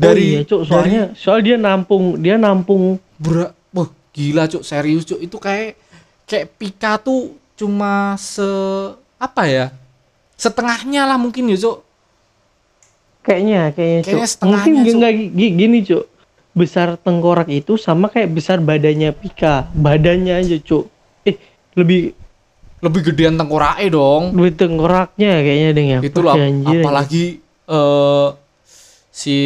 Oh, 0.00 0.14
iya, 0.16 0.40
Cuk. 0.46 0.62
Soalnya 0.64 1.02
soal 1.12 1.44
dia 1.44 1.60
nampung, 1.60 2.16
dia 2.16 2.40
nampung 2.40 2.96
Bra, 3.20 3.52
wah 3.70 3.88
gila 4.10 4.50
cuk 4.50 4.66
serius 4.66 5.06
cuk 5.06 5.20
itu 5.22 5.36
kayak 5.38 5.78
kayak 6.26 6.46
Pika 6.58 6.98
tuh 6.98 7.38
cuma 7.54 8.18
se 8.18 8.44
apa 9.20 9.46
ya 9.46 9.66
setengahnya 10.34 11.06
lah 11.06 11.16
mungkin 11.20 11.46
ya 11.52 11.56
cuk 11.60 11.78
kayaknya 13.22 13.70
kayaknya, 13.70 14.00
Cuk. 14.02 14.08
Kayaknya 14.10 14.28
setengahnya, 14.28 14.72
Mungkin 14.82 14.98
Cuk. 14.98 15.12
gini, 15.38 15.78
Cuk. 15.86 16.04
Besar 16.52 16.98
tengkorak 16.98 17.48
itu 17.48 17.78
sama 17.78 18.10
kayak 18.10 18.34
besar 18.34 18.58
badannya 18.58 19.14
Pika. 19.14 19.70
Badannya 19.70 20.42
aja, 20.42 20.58
Cuk. 20.58 20.90
Eh, 21.22 21.38
lebih 21.78 22.18
lebih 22.82 23.00
gedean 23.14 23.38
tengkoraknya 23.38 23.94
dong 23.94 24.34
lebih 24.34 24.58
tengkoraknya 24.58 25.38
kayaknya 25.38 25.68
deh 25.70 25.86
ya. 25.86 25.98
itu 26.02 26.18
Wah, 26.18 26.34
lah 26.34 26.36
anjir, 26.42 26.82
apalagi 26.82 27.24
eh 27.70 28.28
si 29.12 29.36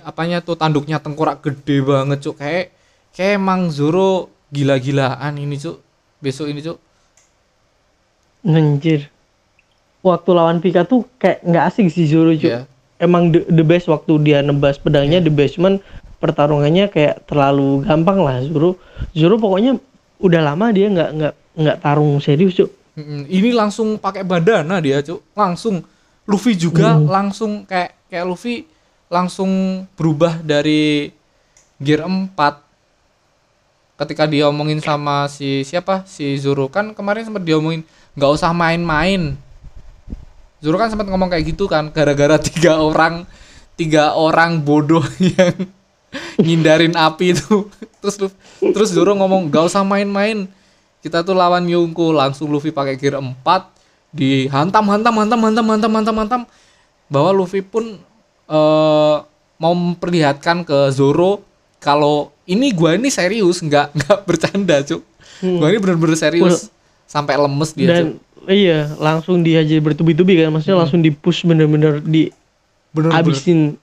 apanya 0.00 0.40
tuh 0.40 0.56
tanduknya 0.56 0.96
tengkorak 0.98 1.44
gede 1.44 1.84
banget 1.84 2.24
cuk 2.24 2.40
kayak 2.40 2.72
kayak 3.12 3.36
emang 3.36 3.68
Zoro 3.68 4.32
gila-gilaan 4.48 5.36
ini 5.36 5.60
cuk 5.60 5.76
besok 6.24 6.48
ini 6.48 6.64
cuk 6.64 6.80
Anjir. 8.44 9.08
Waktu 10.04 10.30
lawan 10.36 10.60
Pika 10.60 10.84
tuh 10.84 11.08
kayak 11.16 11.40
nggak 11.40 11.64
asik 11.72 11.88
sih 11.88 12.04
Zoro, 12.04 12.36
Cuk. 12.36 12.52
Iya. 12.52 12.68
Emang 13.00 13.32
the, 13.32 13.40
the 13.48 13.64
best 13.64 13.88
waktu 13.88 14.20
dia 14.20 14.44
nebas 14.44 14.76
pedangnya 14.76 15.18
the 15.24 15.32
best, 15.32 15.56
cuman 15.56 15.80
pertarungannya 16.20 16.92
kayak 16.92 17.24
terlalu 17.24 17.80
gampang 17.88 18.20
lah 18.20 18.44
Zoro. 18.44 18.76
Zoro 19.16 19.40
pokoknya 19.40 19.80
udah 20.20 20.40
lama 20.44 20.68
dia 20.76 20.92
nggak 20.92 21.10
nggak 21.16 21.34
nggak 21.56 21.76
tarung 21.80 22.20
serius, 22.20 22.52
Cuk. 22.52 22.68
Ini 23.32 23.50
langsung 23.56 23.96
pakai 23.96 24.28
bandana 24.28 24.76
dia, 24.84 25.00
Cuk. 25.00 25.24
Langsung 25.32 25.80
Luffy 26.28 26.52
juga 26.52 27.00
langsung 27.00 27.64
kayak 27.64 28.12
kayak 28.12 28.24
Luffy 28.28 28.68
langsung 29.08 29.84
berubah 29.94 30.40
dari 30.40 31.12
gear 31.78 32.04
4 32.04 32.30
ketika 33.94 34.26
dia 34.26 34.50
omongin 34.50 34.82
sama 34.82 35.30
si 35.30 35.62
siapa? 35.62 36.02
Si 36.08 36.34
Zoro 36.40 36.66
kan 36.66 36.92
kemarin 36.92 37.26
sempat 37.26 37.46
diomongin 37.46 37.86
nggak 38.18 38.30
usah 38.34 38.50
main-main. 38.50 39.38
Zoro 40.58 40.80
kan 40.80 40.90
sempat 40.90 41.06
ngomong 41.06 41.30
kayak 41.30 41.54
gitu 41.54 41.70
kan 41.70 41.92
gara-gara 41.94 42.40
tiga 42.48 42.82
orang 42.82 43.28
tiga 43.78 44.14
orang 44.14 44.62
bodoh 44.62 45.04
yang 45.38 45.54
ngindarin 46.42 46.94
api 46.98 47.38
itu. 47.38 47.70
Terus 48.02 48.16
terus 48.60 48.88
Zoro 48.90 49.14
ngomong 49.14 49.50
nggak 49.50 49.64
usah 49.70 49.86
main-main 49.86 50.50
kita 51.04 51.20
tuh 51.20 51.36
lawan 51.36 51.68
Yonko 51.68 52.16
langsung 52.16 52.48
Luffy 52.48 52.72
pakai 52.72 52.96
gear 52.96 53.20
4 53.20 53.44
dihantam 54.08 54.88
hantam 54.88 55.14
hantam 55.20 55.40
hantam 55.44 55.66
hantam 55.68 55.92
hantam 55.92 56.16
hantam 56.16 56.42
bahwa 57.12 57.30
Luffy 57.36 57.60
pun 57.60 58.00
eh 58.46 59.16
mau 59.54 59.72
memperlihatkan 59.72 60.66
ke 60.66 60.90
Zoro 60.90 61.40
kalau 61.78 62.32
ini 62.44 62.74
gua 62.74 62.96
ini 62.96 63.08
serius 63.08 63.60
nggak 63.60 63.96
nggak 63.96 64.18
bercanda 64.28 64.82
cuk 64.82 65.00
gua 65.40 65.68
ini 65.70 65.78
bener-bener 65.80 66.16
serius 66.16 66.68
sampai 67.06 67.36
lemes 67.36 67.72
dia 67.72 67.88
cuk 67.88 67.94
Dan 67.94 68.06
iya, 68.44 68.92
langsung 69.00 69.40
dihajar 69.40 69.80
bertubi-tubi 69.80 70.36
kan. 70.36 70.52
Maksudnya 70.52 70.76
langsung 70.76 71.00
di-push 71.00 71.48
bener-bener 71.48 72.04
di 72.04 72.28
bener-bener 72.92 73.16
habisin 73.24 73.80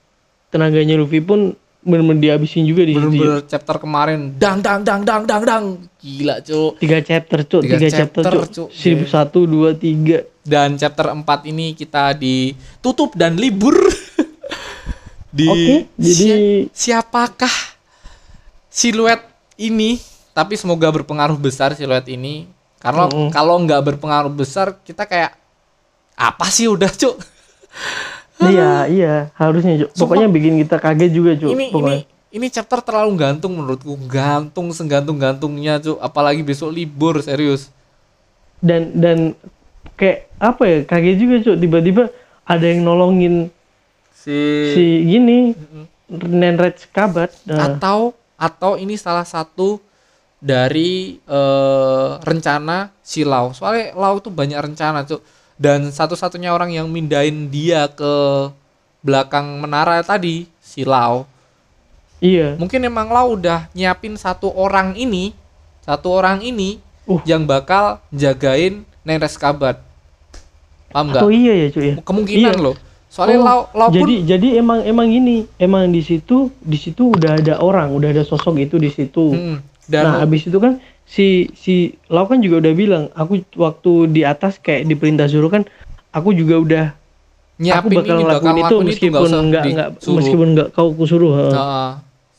tenaganya 0.48 0.94
Luffy 0.94 1.18
pun 1.18 1.58
bener-bener 1.82 2.22
dihabisin 2.22 2.62
juga 2.62 2.86
di 2.86 2.94
situ. 2.94 3.02
bener-bener 3.02 3.42
chapter 3.42 3.82
kemarin 3.82 4.38
dang 4.38 4.62
dang 4.62 4.86
dang 4.86 5.02
dang 5.02 5.26
dang 5.26 5.42
dang 5.42 5.64
gila 5.98 6.38
cuk 6.38 6.78
Tiga 6.78 7.02
chapter, 7.02 7.38
Cuk. 7.42 7.62
Tiga 7.66 7.76
Tiga, 7.82 7.88
chapter, 7.90 8.22
chapter, 8.22 8.42
Cuk. 8.46 8.54
Cuk. 8.54 8.68
Seribu 8.70 9.04
satu, 9.10 9.40
dua, 9.50 9.74
tiga. 9.74 10.22
dan 10.42 10.74
chapter 10.74 11.06
4 11.10 11.22
ini 11.50 11.74
kita 11.74 12.14
ditutup 12.14 13.14
dan 13.14 13.34
libur 13.34 13.74
di 15.32 15.48
Oke, 15.48 15.76
jadi- 15.96 16.68
si- 16.68 16.68
siapakah 16.70 17.52
siluet 18.68 19.20
ini 19.56 20.00
tapi 20.32 20.56
semoga 20.56 20.88
berpengaruh 20.88 21.36
besar 21.36 21.72
siluet 21.72 22.04
ini 22.06 22.48
karena 22.78 23.06
Mm-mm. 23.06 23.28
kalau 23.30 23.56
nggak 23.58 23.80
berpengaruh 23.86 24.28
besar 24.28 24.76
kita 24.78 25.02
kayak 25.02 25.32
apa 26.12 26.46
sih 26.48 26.68
udah 26.68 26.88
cuk 26.88 27.16
Iya, 28.42 28.84
iya, 28.98 29.14
harusnya, 29.32 29.86
Cuk. 29.86 29.94
Pokoknya 29.94 30.26
bikin 30.26 30.58
kita 30.58 30.74
kaget 30.76 31.14
juga, 31.14 31.30
Cuk. 31.32 31.54
ini 31.54 31.70
ini 31.70 31.96
ini 32.32 32.46
chapter 32.48 32.82
terlalu 32.82 33.14
gantung 33.14 33.54
menurutku 33.54 33.94
gantung 34.02 34.72
senggantung 34.72 35.14
gantungnya 35.14 35.78
cuk 35.78 35.96
apalagi 35.96 36.40
besok 36.40 36.68
libur 36.68 37.20
serius 37.20 37.68
dan 38.58 38.88
dan 38.92 39.18
kayak 39.94 40.26
apa 40.36 40.62
ya 40.64 40.78
kaget 40.82 41.16
juga 41.16 41.34
Cuk. 41.40 41.56
tiba-tiba 41.56 42.04
ada 42.42 42.64
yang 42.64 42.82
nolongin 42.82 43.46
si, 44.22 44.38
si 44.74 44.84
gini 45.02 45.50
Nenret 46.12 46.86
Kabat 46.94 47.34
nah, 47.48 47.74
atau 47.74 48.14
atau 48.38 48.78
ini 48.78 48.94
salah 48.94 49.26
satu 49.26 49.82
dari 50.42 51.22
eh, 51.22 52.10
rencana 52.22 52.90
si 53.02 53.22
Lau. 53.22 53.54
Soalnya 53.54 53.94
Lau 53.94 54.18
tuh 54.18 54.34
banyak 54.34 54.58
rencana 54.58 55.06
cuk. 55.06 55.22
Dan 55.62 55.94
satu-satunya 55.94 56.50
orang 56.50 56.74
yang 56.74 56.90
mindahin 56.90 57.46
dia 57.46 57.86
ke 57.86 58.14
belakang 58.98 59.62
menara 59.62 60.02
tadi 60.02 60.50
si 60.58 60.82
Lau. 60.82 61.22
Iya. 62.18 62.58
Mungkin 62.58 62.82
emang 62.82 63.10
Lau 63.10 63.38
udah 63.38 63.70
nyiapin 63.70 64.18
satu 64.18 64.50
orang 64.50 64.94
ini 64.98 65.34
satu 65.82 66.14
orang 66.14 66.42
ini 66.42 66.78
Uh. 67.02 67.18
yang 67.26 67.42
bakal 67.50 67.98
jagain 68.14 68.86
Neres 69.02 69.34
Kabat. 69.34 69.82
Paham 70.94 71.10
nggak? 71.10 71.18
Atau 71.18 71.34
iya 71.34 71.66
ya 71.66 71.66
Cuk 71.74 71.82
ya? 71.82 71.94
Kemungkinan 71.98 72.54
Iya. 72.54 72.62
loh 72.62 72.76
soalnya 73.12 73.38
Oh, 73.38 73.44
Lau 73.44 73.60
Lau 73.76 73.88
pun 73.92 74.00
jadi 74.00 74.14
jadi 74.24 74.48
emang 74.56 74.80
emang 74.82 75.12
ini 75.12 75.44
emang 75.60 75.92
di 75.92 76.00
situ 76.00 76.48
di 76.58 76.80
situ 76.80 77.12
udah 77.12 77.36
ada 77.36 77.60
orang 77.60 77.92
udah 77.92 78.08
ada 78.08 78.24
sosok 78.24 78.56
itu 78.56 78.80
di 78.80 78.88
situ 78.88 79.36
Mm, 79.36 79.56
dan 79.84 80.02
nah 80.08 80.14
habis 80.24 80.48
itu 80.48 80.56
kan 80.56 80.80
si 81.04 81.52
si 81.52 81.92
Lau 82.08 82.24
kan 82.24 82.40
juga 82.40 82.64
udah 82.64 82.72
bilang 82.72 83.04
aku 83.12 83.44
waktu 83.52 84.08
di 84.08 84.24
atas 84.24 84.56
kayak 84.56 84.88
di 84.88 84.96
perintah 84.96 85.28
Zoro 85.28 85.52
kan 85.52 85.68
aku 86.08 86.32
juga 86.32 86.56
udah 86.56 86.84
nyiapin 87.60 87.78
aku 87.78 87.88
bakal 88.00 88.16
ini 88.16 88.22
ngelakuin 88.24 88.48
bakal 88.48 88.64
itu 88.64 88.76
meskipun 88.80 89.28
nggak 89.52 89.64
nggak 89.76 89.88
meskipun 90.08 90.48
nggak 90.56 90.68
kau 90.72 90.88
kusuruh 90.96 91.32
heeh. 91.36 91.52
Heeh. 91.52 91.90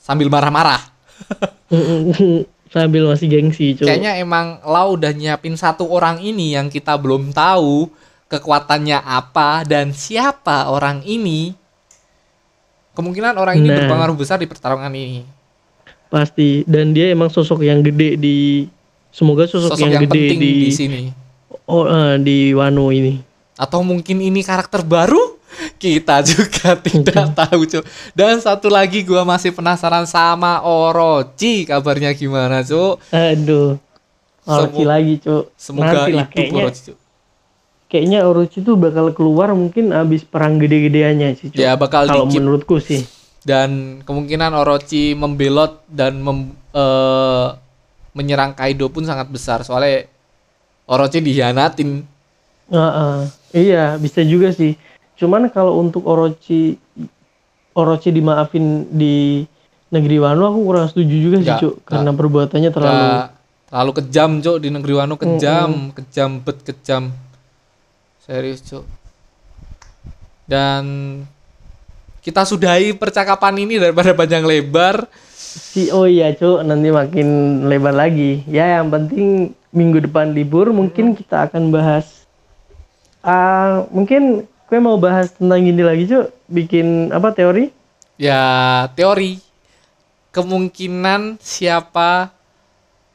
sambil 0.02 0.28
marah-marah 0.28 0.82
sambil 2.74 3.06
masih 3.06 3.30
gengsi 3.30 3.78
Cuk. 3.78 3.86
kayaknya 3.86 4.18
emang 4.18 4.58
Lau 4.66 4.98
udah 4.98 5.14
nyiapin 5.14 5.54
satu 5.54 5.86
orang 5.86 6.18
ini 6.18 6.58
yang 6.58 6.74
kita 6.74 6.98
belum 6.98 7.30
tahu 7.30 7.88
kekuatannya 8.34 8.98
apa 8.98 9.62
dan 9.64 9.94
siapa 9.94 10.66
orang 10.68 11.06
ini? 11.06 11.54
Kemungkinan 12.94 13.38
orang 13.38 13.58
ini 13.58 13.70
Nah. 13.70 13.78
berpengaruh 13.86 14.18
besar 14.18 14.38
di 14.38 14.46
pertarungan 14.46 14.90
ini. 14.90 15.26
Pasti. 16.10 16.62
Dan 16.66 16.94
dia 16.94 17.10
emang 17.10 17.30
sosok 17.30 17.62
yang 17.62 17.82
gede 17.82 18.18
di 18.18 18.70
semoga 19.10 19.46
sosok, 19.46 19.74
sosok 19.74 19.82
yang, 19.82 19.98
yang, 19.98 20.04
gede 20.06 20.24
di 20.38 20.38
di, 20.38 20.72
sini. 20.74 21.02
Oh 21.66 21.86
eh, 21.86 22.22
di 22.22 22.54
Wano 22.54 22.90
ini. 22.90 23.18
Atau 23.58 23.82
mungkin 23.82 24.18
ini 24.18 24.42
karakter 24.42 24.82
baru? 24.82 25.38
Kita 25.78 26.22
juga 26.26 26.74
tidak 26.86 27.38
tahu 27.38 27.66
Cuk. 27.66 27.86
dan 28.18 28.42
satu 28.42 28.74
lagi 28.74 29.06
gua 29.06 29.22
masih 29.22 29.54
penasaran 29.54 30.06
sama 30.06 30.62
Orochi. 30.62 31.66
Kabarnya 31.66 32.14
gimana 32.14 32.62
Cuk? 32.62 32.98
Aduh. 33.10 33.78
Orochi 34.44 34.82
Semo- 34.82 34.90
lagi 34.90 35.14
cuk. 35.18 35.44
semoga 35.56 35.88
Nanti 35.88 36.12
lah, 36.14 36.26
hidup 36.26 36.34
kayaknya. 36.34 36.62
Orochi 36.66 36.82
Cuk. 36.90 36.98
Kayaknya 37.94 38.26
Orochi 38.26 38.66
tuh 38.66 38.74
bakal 38.74 39.14
keluar 39.14 39.54
mungkin 39.54 39.94
abis 39.94 40.26
perang 40.26 40.58
gede-gedeannya 40.58 41.38
sih 41.38 41.54
cuk 41.54 41.62
Ya, 41.62 41.78
bakal 41.78 42.10
kalau 42.10 42.26
menurutku 42.26 42.82
sih. 42.82 43.06
Dan 43.46 44.02
kemungkinan 44.02 44.50
Orochi 44.50 45.14
membelot 45.14 45.86
dan 45.86 46.18
mem- 46.18 46.58
eh, 46.74 47.48
menyerang 48.18 48.58
Kaido 48.58 48.90
pun 48.90 49.06
sangat 49.06 49.30
besar. 49.30 49.62
Soalnya 49.62 50.10
Orochi 50.90 51.22
dihianatin. 51.22 52.02
Heeh. 52.66 53.18
iya 53.54 53.94
bisa 54.02 54.26
juga 54.26 54.50
sih. 54.50 54.74
Cuman 55.14 55.54
kalau 55.54 55.78
untuk 55.78 56.02
Orochi 56.10 56.82
Orochi 57.74 58.10
dimaafin 58.10 58.90
di 58.90 59.46
negeri 59.90 60.18
Wano 60.18 60.50
aku 60.50 60.60
kurang 60.64 60.90
setuju 60.90 61.14
juga 61.14 61.38
sih 61.40 61.54
cuk 61.60 61.86
karena 61.86 62.10
perbuatannya 62.10 62.72
terlalu 62.74 62.98
Nggak. 62.98 63.28
Terlalu 63.70 63.92
kejam 64.02 64.32
cok. 64.40 64.58
Di 64.58 64.70
negeri 64.70 64.94
Wano 64.94 65.14
kejam 65.14 65.70
kejam 65.94 66.30
bet 66.42 66.58
kejam 66.64 67.14
serius 68.24 68.64
cok 68.64 69.04
dan 70.48 70.84
kita 72.24 72.48
sudahi 72.48 72.96
percakapan 72.96 73.68
ini 73.68 73.76
daripada 73.76 74.16
panjang 74.16 74.48
lebar. 74.48 75.08
Si 75.36 75.92
oh 75.92 76.08
iya 76.08 76.32
cuk 76.32 76.64
nanti 76.64 76.88
makin 76.88 77.28
lebar 77.68 77.92
lagi. 77.92 78.48
Ya 78.48 78.80
yang 78.80 78.88
penting 78.88 79.52
minggu 79.76 80.08
depan 80.08 80.32
libur 80.32 80.72
mungkin 80.72 81.20
kita 81.20 81.52
akan 81.52 81.74
bahas 81.74 82.24
ah 83.24 83.84
mungkin 83.92 84.48
gue 84.48 84.80
mau 84.80 84.96
bahas 84.96 85.36
tentang 85.36 85.68
ini 85.68 85.84
lagi 85.84 86.08
cuk. 86.08 86.32
Bikin 86.48 87.12
apa 87.12 87.36
teori? 87.36 87.68
Ya 88.16 88.88
teori. 88.96 89.44
Kemungkinan 90.32 91.44
siapa 91.44 92.32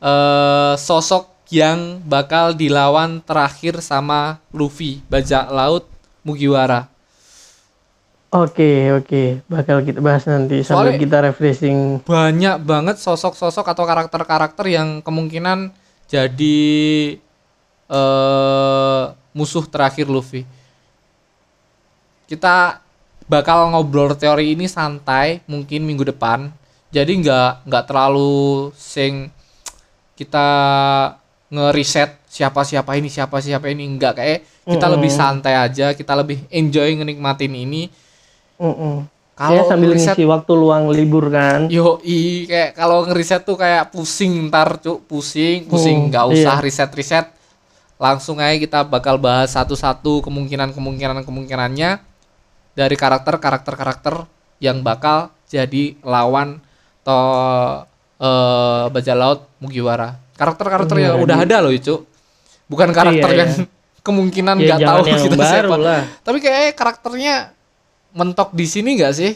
eh, 0.04 0.74
sosok 0.76 1.37
yang 1.48 2.00
bakal 2.04 2.52
dilawan 2.52 3.24
terakhir 3.24 3.80
sama 3.80 4.40
Luffy 4.52 5.00
bajak 5.08 5.48
laut 5.48 5.88
Mugiwara 6.22 6.88
oke 8.28 9.00
oke 9.00 9.40
bakal 9.48 9.80
kita 9.80 10.00
bahas 10.04 10.28
nanti 10.28 10.60
sambil 10.60 10.92
Soalnya- 10.92 11.00
kita 11.00 11.18
refreshing 11.24 12.04
banyak 12.04 12.60
banget 12.64 13.00
sosok-sosok 13.00 13.64
atau 13.64 13.84
karakter-karakter 13.88 14.68
yang 14.68 15.00
kemungkinan 15.00 15.72
jadi 16.08 16.58
eh 17.88 19.04
musuh 19.36 19.64
terakhir 19.68 20.08
Luffy. 20.10 20.42
Kita 22.26 22.80
bakal 23.28 23.70
ngobrol 23.72 24.16
teori 24.16 24.56
ini 24.56 24.66
santai 24.66 25.44
mungkin 25.46 25.84
minggu 25.84 26.08
depan. 26.08 26.50
Jadi 26.88 27.12
nggak 27.22 27.68
nggak 27.68 27.84
terlalu 27.86 28.72
sing 28.74 29.28
kita 30.16 30.48
ngeriset 31.48 32.20
siapa 32.28 32.60
siapa 32.60 32.92
ini 33.00 33.08
siapa 33.08 33.40
siapa 33.40 33.72
ini 33.72 33.88
nggak 33.96 34.12
kayak 34.14 34.40
kita 34.68 34.84
Mm-mm. 34.84 34.94
lebih 35.00 35.08
santai 35.08 35.56
aja 35.56 35.96
kita 35.96 36.12
lebih 36.12 36.44
enjoy 36.52 36.92
ngenikmatin 37.00 37.56
ini 37.56 37.88
Mm-mm. 38.60 39.08
kalau 39.32 39.64
ya 39.64 39.70
sambil 39.70 39.96
ngeriset 39.96 40.12
ngisi 40.18 40.28
waktu 40.28 40.52
luang 40.52 40.92
libur 40.92 41.32
kan 41.32 41.70
Yo, 41.72 42.02
i 42.04 42.44
kayak 42.44 42.76
kalau 42.76 43.08
ngeriset 43.08 43.46
tuh 43.48 43.56
kayak 43.56 43.88
pusing 43.88 44.50
ntar 44.50 44.76
cuk, 44.76 45.06
pusing, 45.08 45.64
pusing 45.70 45.96
Hmm, 45.96 46.08
nggak 46.10 46.26
usah 46.36 46.56
iya. 46.58 46.64
riset-riset. 46.64 47.26
Langsung 47.98 48.38
aja 48.38 48.54
kita 48.58 48.80
bakal 48.86 49.18
bahas 49.18 49.54
satu-satu 49.54 50.22
kemungkinan-kemungkinan 50.26 51.22
kemungkinannya 51.22 51.98
dari 52.74 52.94
karakter-karakter-karakter 52.94 54.26
yang 54.58 54.82
bakal 54.82 55.30
jadi 55.46 55.94
lawan 56.02 56.58
to 57.02 57.18
eh 58.18 58.84
bajak 58.90 59.16
laut 59.18 59.40
Mugiwara. 59.62 60.18
Karakter-karakter 60.38 60.96
yang 60.96 61.12
Iya, 61.12 61.20
udah 61.20 61.36
ada 61.42 61.56
loh, 61.58 61.74
Cuk. 61.74 62.00
Bukan 62.66 62.88
karakter 62.90 63.28
Iya, 63.28 63.38
yang 63.40 63.50
kemungkinan 64.06 64.56
ya 64.56 64.64
nggak 64.64 64.78
tahu 64.80 65.00
jangan 65.00 65.10
yang 65.10 65.20
kita 65.20 65.36
baru 65.36 65.50
siapa. 65.68 65.76
lah 65.76 66.00
Tapi 66.22 66.38
kayak 66.38 66.64
karakternya 66.72 67.34
mentok 68.10 68.50
di 68.52 68.64
sini 68.64 68.96
nggak 68.96 69.12
sih? 69.12 69.32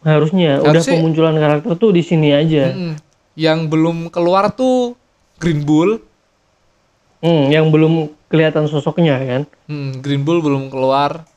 harusnya 0.00 0.56
udah 0.58 0.72
Harusnya- 0.72 0.96
pemunculan 0.96 1.36
karakter 1.36 1.76
tuh 1.76 1.90
di 1.90 2.00
sini 2.00 2.32
aja 2.32 2.72
Mm-mm. 2.72 2.96
Yang 3.34 3.58
belum 3.68 4.08
keluar 4.08 4.48
tuh 4.50 4.96
Green 5.36 5.60
Bull. 5.60 6.00
Hmm, 7.18 7.48
yang 7.48 7.68
belum 7.68 8.08
kelihatan 8.26 8.64
sosoknya 8.64 9.20
kan 9.20 9.42
Hmm, 9.66 10.00
Green 10.00 10.20
Bull 10.20 10.40
belum 10.40 10.68
keluar. 10.68 11.28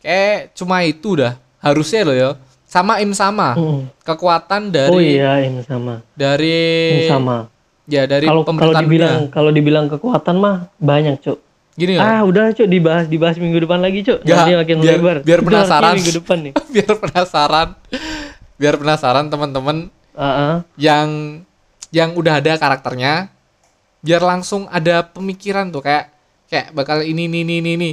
Kayak 0.00 0.50
cuma 0.54 0.82
itu 0.82 1.14
dah. 1.14 1.38
Harusnya 1.58 2.02
loh 2.02 2.12
ya. 2.12 2.30
Sama 2.64 2.98
Im 2.98 3.14
sama. 3.14 3.54
Hmm. 3.54 3.86
Kekuatan 4.02 4.68
dari 4.68 4.90
oh 4.90 4.98
iya 4.98 5.38
ini 5.40 5.62
sama 5.62 6.02
dari 6.12 6.58
ini 6.92 7.06
sama 7.06 7.46
ya 7.84 8.04
dari 8.04 8.24
kalau 8.24 8.42
kalau 8.44 8.72
dibilang 8.74 9.28
kalau 9.28 9.50
dibilang 9.50 9.86
kekuatan 9.86 10.36
mah 10.36 10.56
banyak 10.76 11.20
cuk 11.20 11.38
Gini 11.74 11.94
loh. 11.94 12.02
ah 12.02 12.22
udah 12.22 12.50
cuk 12.50 12.64
dibahas 12.64 13.04
dibahas 13.04 13.34
minggu 13.34 13.60
depan 13.60 13.78
lagi 13.78 14.00
cuk 14.00 14.22
Nggak, 14.22 14.36
nanti 14.38 14.52
makin 14.54 14.76
biar- 14.78 14.94
lebar 14.94 15.16
biar 15.20 15.40
penasaran. 15.46 15.94
minggu 15.94 16.12
depan 16.14 16.36
nih 16.40 16.52
biar 16.74 16.92
penasaran. 16.94 17.68
biar 18.54 18.74
penasaran 18.74 19.24
teman-teman 19.26 19.76
Ah, 20.14 20.22
ah. 20.22 20.54
yang 20.76 21.42
yang 21.90 22.10
udah 22.12 22.38
ada 22.38 22.54
karakternya 22.54 23.26
biar 23.98 24.20
langsung 24.20 24.64
ada 24.68 25.02
pemikiran 25.02 25.68
tuh 25.68 25.82
kayak 25.82 26.14
kayak 26.46 26.70
bakal 26.70 27.00
ini 27.00 27.26
ini 27.26 27.42
ini 27.42 27.54
ini, 27.58 27.70
ini. 27.74 27.90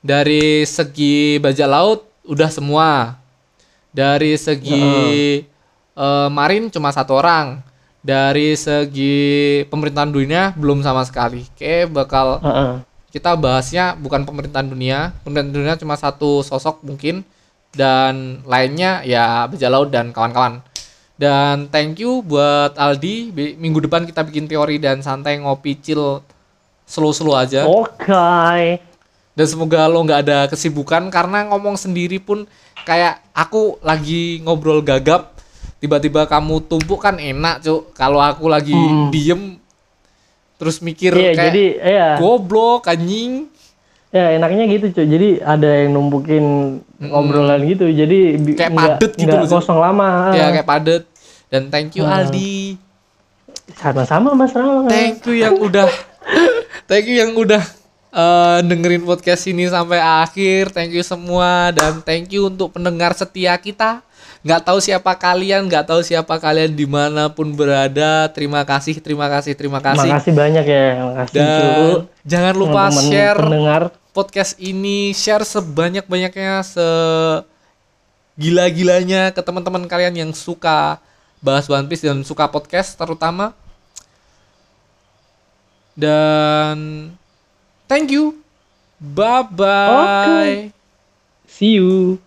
dari 0.00 0.64
segi 0.64 1.36
bajak 1.36 1.66
laut 1.66 2.00
udah 2.24 2.48
semua 2.48 3.20
dari 3.90 4.32
segi 4.34 4.86
eh, 5.92 6.28
marin 6.30 6.68
cuma 6.68 6.88
satu 6.88 7.12
orang 7.14 7.60
dari 8.08 8.56
segi 8.56 9.60
pemerintahan 9.68 10.08
dunia 10.08 10.56
belum 10.56 10.80
sama 10.80 11.04
sekali. 11.04 11.44
Kayak 11.60 11.92
bakal 11.92 12.40
Ah, 12.40 12.48
ah. 12.48 12.72
kita 13.12 13.36
bahasnya 13.36 13.92
bukan 14.00 14.24
pemerintahan 14.24 14.64
dunia. 14.64 15.12
Pemerintahan 15.28 15.52
dunia 15.52 15.74
cuma 15.76 15.92
satu 16.00 16.40
sosok 16.40 16.80
mungkin. 16.80 17.20
Dan 17.68 18.40
lainnya 18.48 19.04
ya 19.04 19.44
bajak 19.44 19.68
laut 19.68 19.92
dan 19.92 20.16
kawan-kawan. 20.16 20.64
Dan 21.20 21.68
thank 21.68 22.00
you 22.00 22.24
buat 22.24 22.72
Aldi. 22.80 23.28
Minggu 23.60 23.84
depan 23.84 24.08
kita 24.08 24.24
bikin 24.24 24.48
teori 24.48 24.80
dan 24.80 25.04
santai 25.04 25.36
ngopi 25.36 25.76
chill 25.76 26.24
slow-slow 26.88 27.36
aja. 27.36 27.68
Oke. 27.68 28.80
Dan 29.36 29.46
semoga 29.46 29.84
lo 29.84 30.00
nggak 30.00 30.20
ada 30.24 30.38
kesibukan 30.48 31.12
karena 31.12 31.44
ngomong 31.52 31.76
sendiri 31.76 32.16
pun 32.18 32.48
kayak 32.88 33.20
aku 33.36 33.76
lagi 33.84 34.40
ngobrol 34.42 34.80
gagap 34.80 35.37
tiba-tiba 35.78 36.26
kamu 36.26 36.66
tumpuk 36.66 36.98
kan 36.98 37.16
enak 37.16 37.62
cuk. 37.62 37.92
Kalau 37.92 38.18
aku 38.18 38.46
lagi 38.46 38.74
Hmm. 38.74 39.08
diem 39.08 39.56
terus 40.58 40.82
mikir 40.82 41.14
iya 41.14 41.30
kayak 41.30 41.44
jadi 41.48 41.64
ya 41.78 42.08
goblok 42.18 42.86
anjing. 42.86 43.46
Ya 44.08 44.32
enaknya 44.32 44.64
gitu 44.66 44.90
cuy 44.90 45.06
jadi 45.06 45.28
ada 45.38 45.68
yang 45.84 45.92
numpukin 45.92 46.44
ngobrolan 46.98 47.60
gitu. 47.64 47.86
Jadi 47.86 48.40
Kayak 48.52 48.72
nggak- 48.72 48.96
padet 48.98 49.12
gitu 49.14 49.34
loh, 49.34 49.46
kosong 49.46 49.78
lama 49.78 50.32
ya 50.32 50.50
kayak 50.50 50.66
padet. 50.66 51.02
Dan 51.48 51.68
thank 51.68 51.94
you 51.94 52.02
Hmm. 52.02 52.16
Aldi. 52.18 52.76
Sama-sama 53.74 54.32
mas 54.32 54.50
Rama 54.50 54.88
thank 54.88 55.22
you 55.22 55.38
yang 55.38 55.54
udah 55.54 55.86
thank 56.84 57.04
you 57.04 57.16
yang 57.16 57.32
udah 57.32 57.60
eh, 58.08 58.58
dengerin 58.64 59.04
podcast 59.04 59.44
ini 59.46 59.68
sampai 59.68 60.00
akhir. 60.00 60.72
Thank 60.72 60.96
you 60.96 61.04
semua. 61.04 61.70
Dan 61.70 62.00
thank 62.00 62.32
you 62.32 62.48
untuk 62.48 62.72
pendengar 62.72 63.12
setia 63.12 63.54
kita 63.54 64.00
nggak 64.42 64.62
tahu 64.62 64.78
siapa 64.78 65.12
kalian 65.18 65.66
nggak 65.66 65.84
tahu 65.90 66.00
siapa 66.00 66.38
kalian 66.38 66.70
di 66.70 66.86
mana 66.86 67.26
pun 67.26 67.50
berada 67.52 68.30
terima 68.30 68.62
kasih 68.62 69.02
terima 69.02 69.26
kasih 69.26 69.52
terima 69.58 69.82
kasih 69.82 70.10
makasih 70.14 70.32
banyak 70.34 70.64
ya 70.64 70.86
makasih 71.10 71.34
dan 71.34 71.58
Cuk. 71.58 71.98
jangan 72.22 72.54
lupa 72.54 72.82
Teman-teman 72.86 73.10
share 73.10 73.40
pendengar 73.42 73.82
podcast 74.14 74.52
ini 74.62 75.10
share 75.10 75.42
sebanyak-banyaknya 75.42 76.62
se 76.62 76.88
gila-gilanya 78.38 79.34
ke 79.34 79.42
teman-teman 79.42 79.82
kalian 79.90 80.14
yang 80.14 80.30
suka 80.30 81.02
bahas 81.42 81.66
One 81.66 81.86
Piece 81.90 82.06
dan 82.06 82.22
suka 82.22 82.46
podcast 82.46 82.94
terutama. 82.94 83.54
Dan 85.98 87.10
thank 87.90 88.14
you. 88.14 88.38
Bye 89.02 89.46
bye. 89.50 90.70
see 91.48 91.80
you 91.80 92.22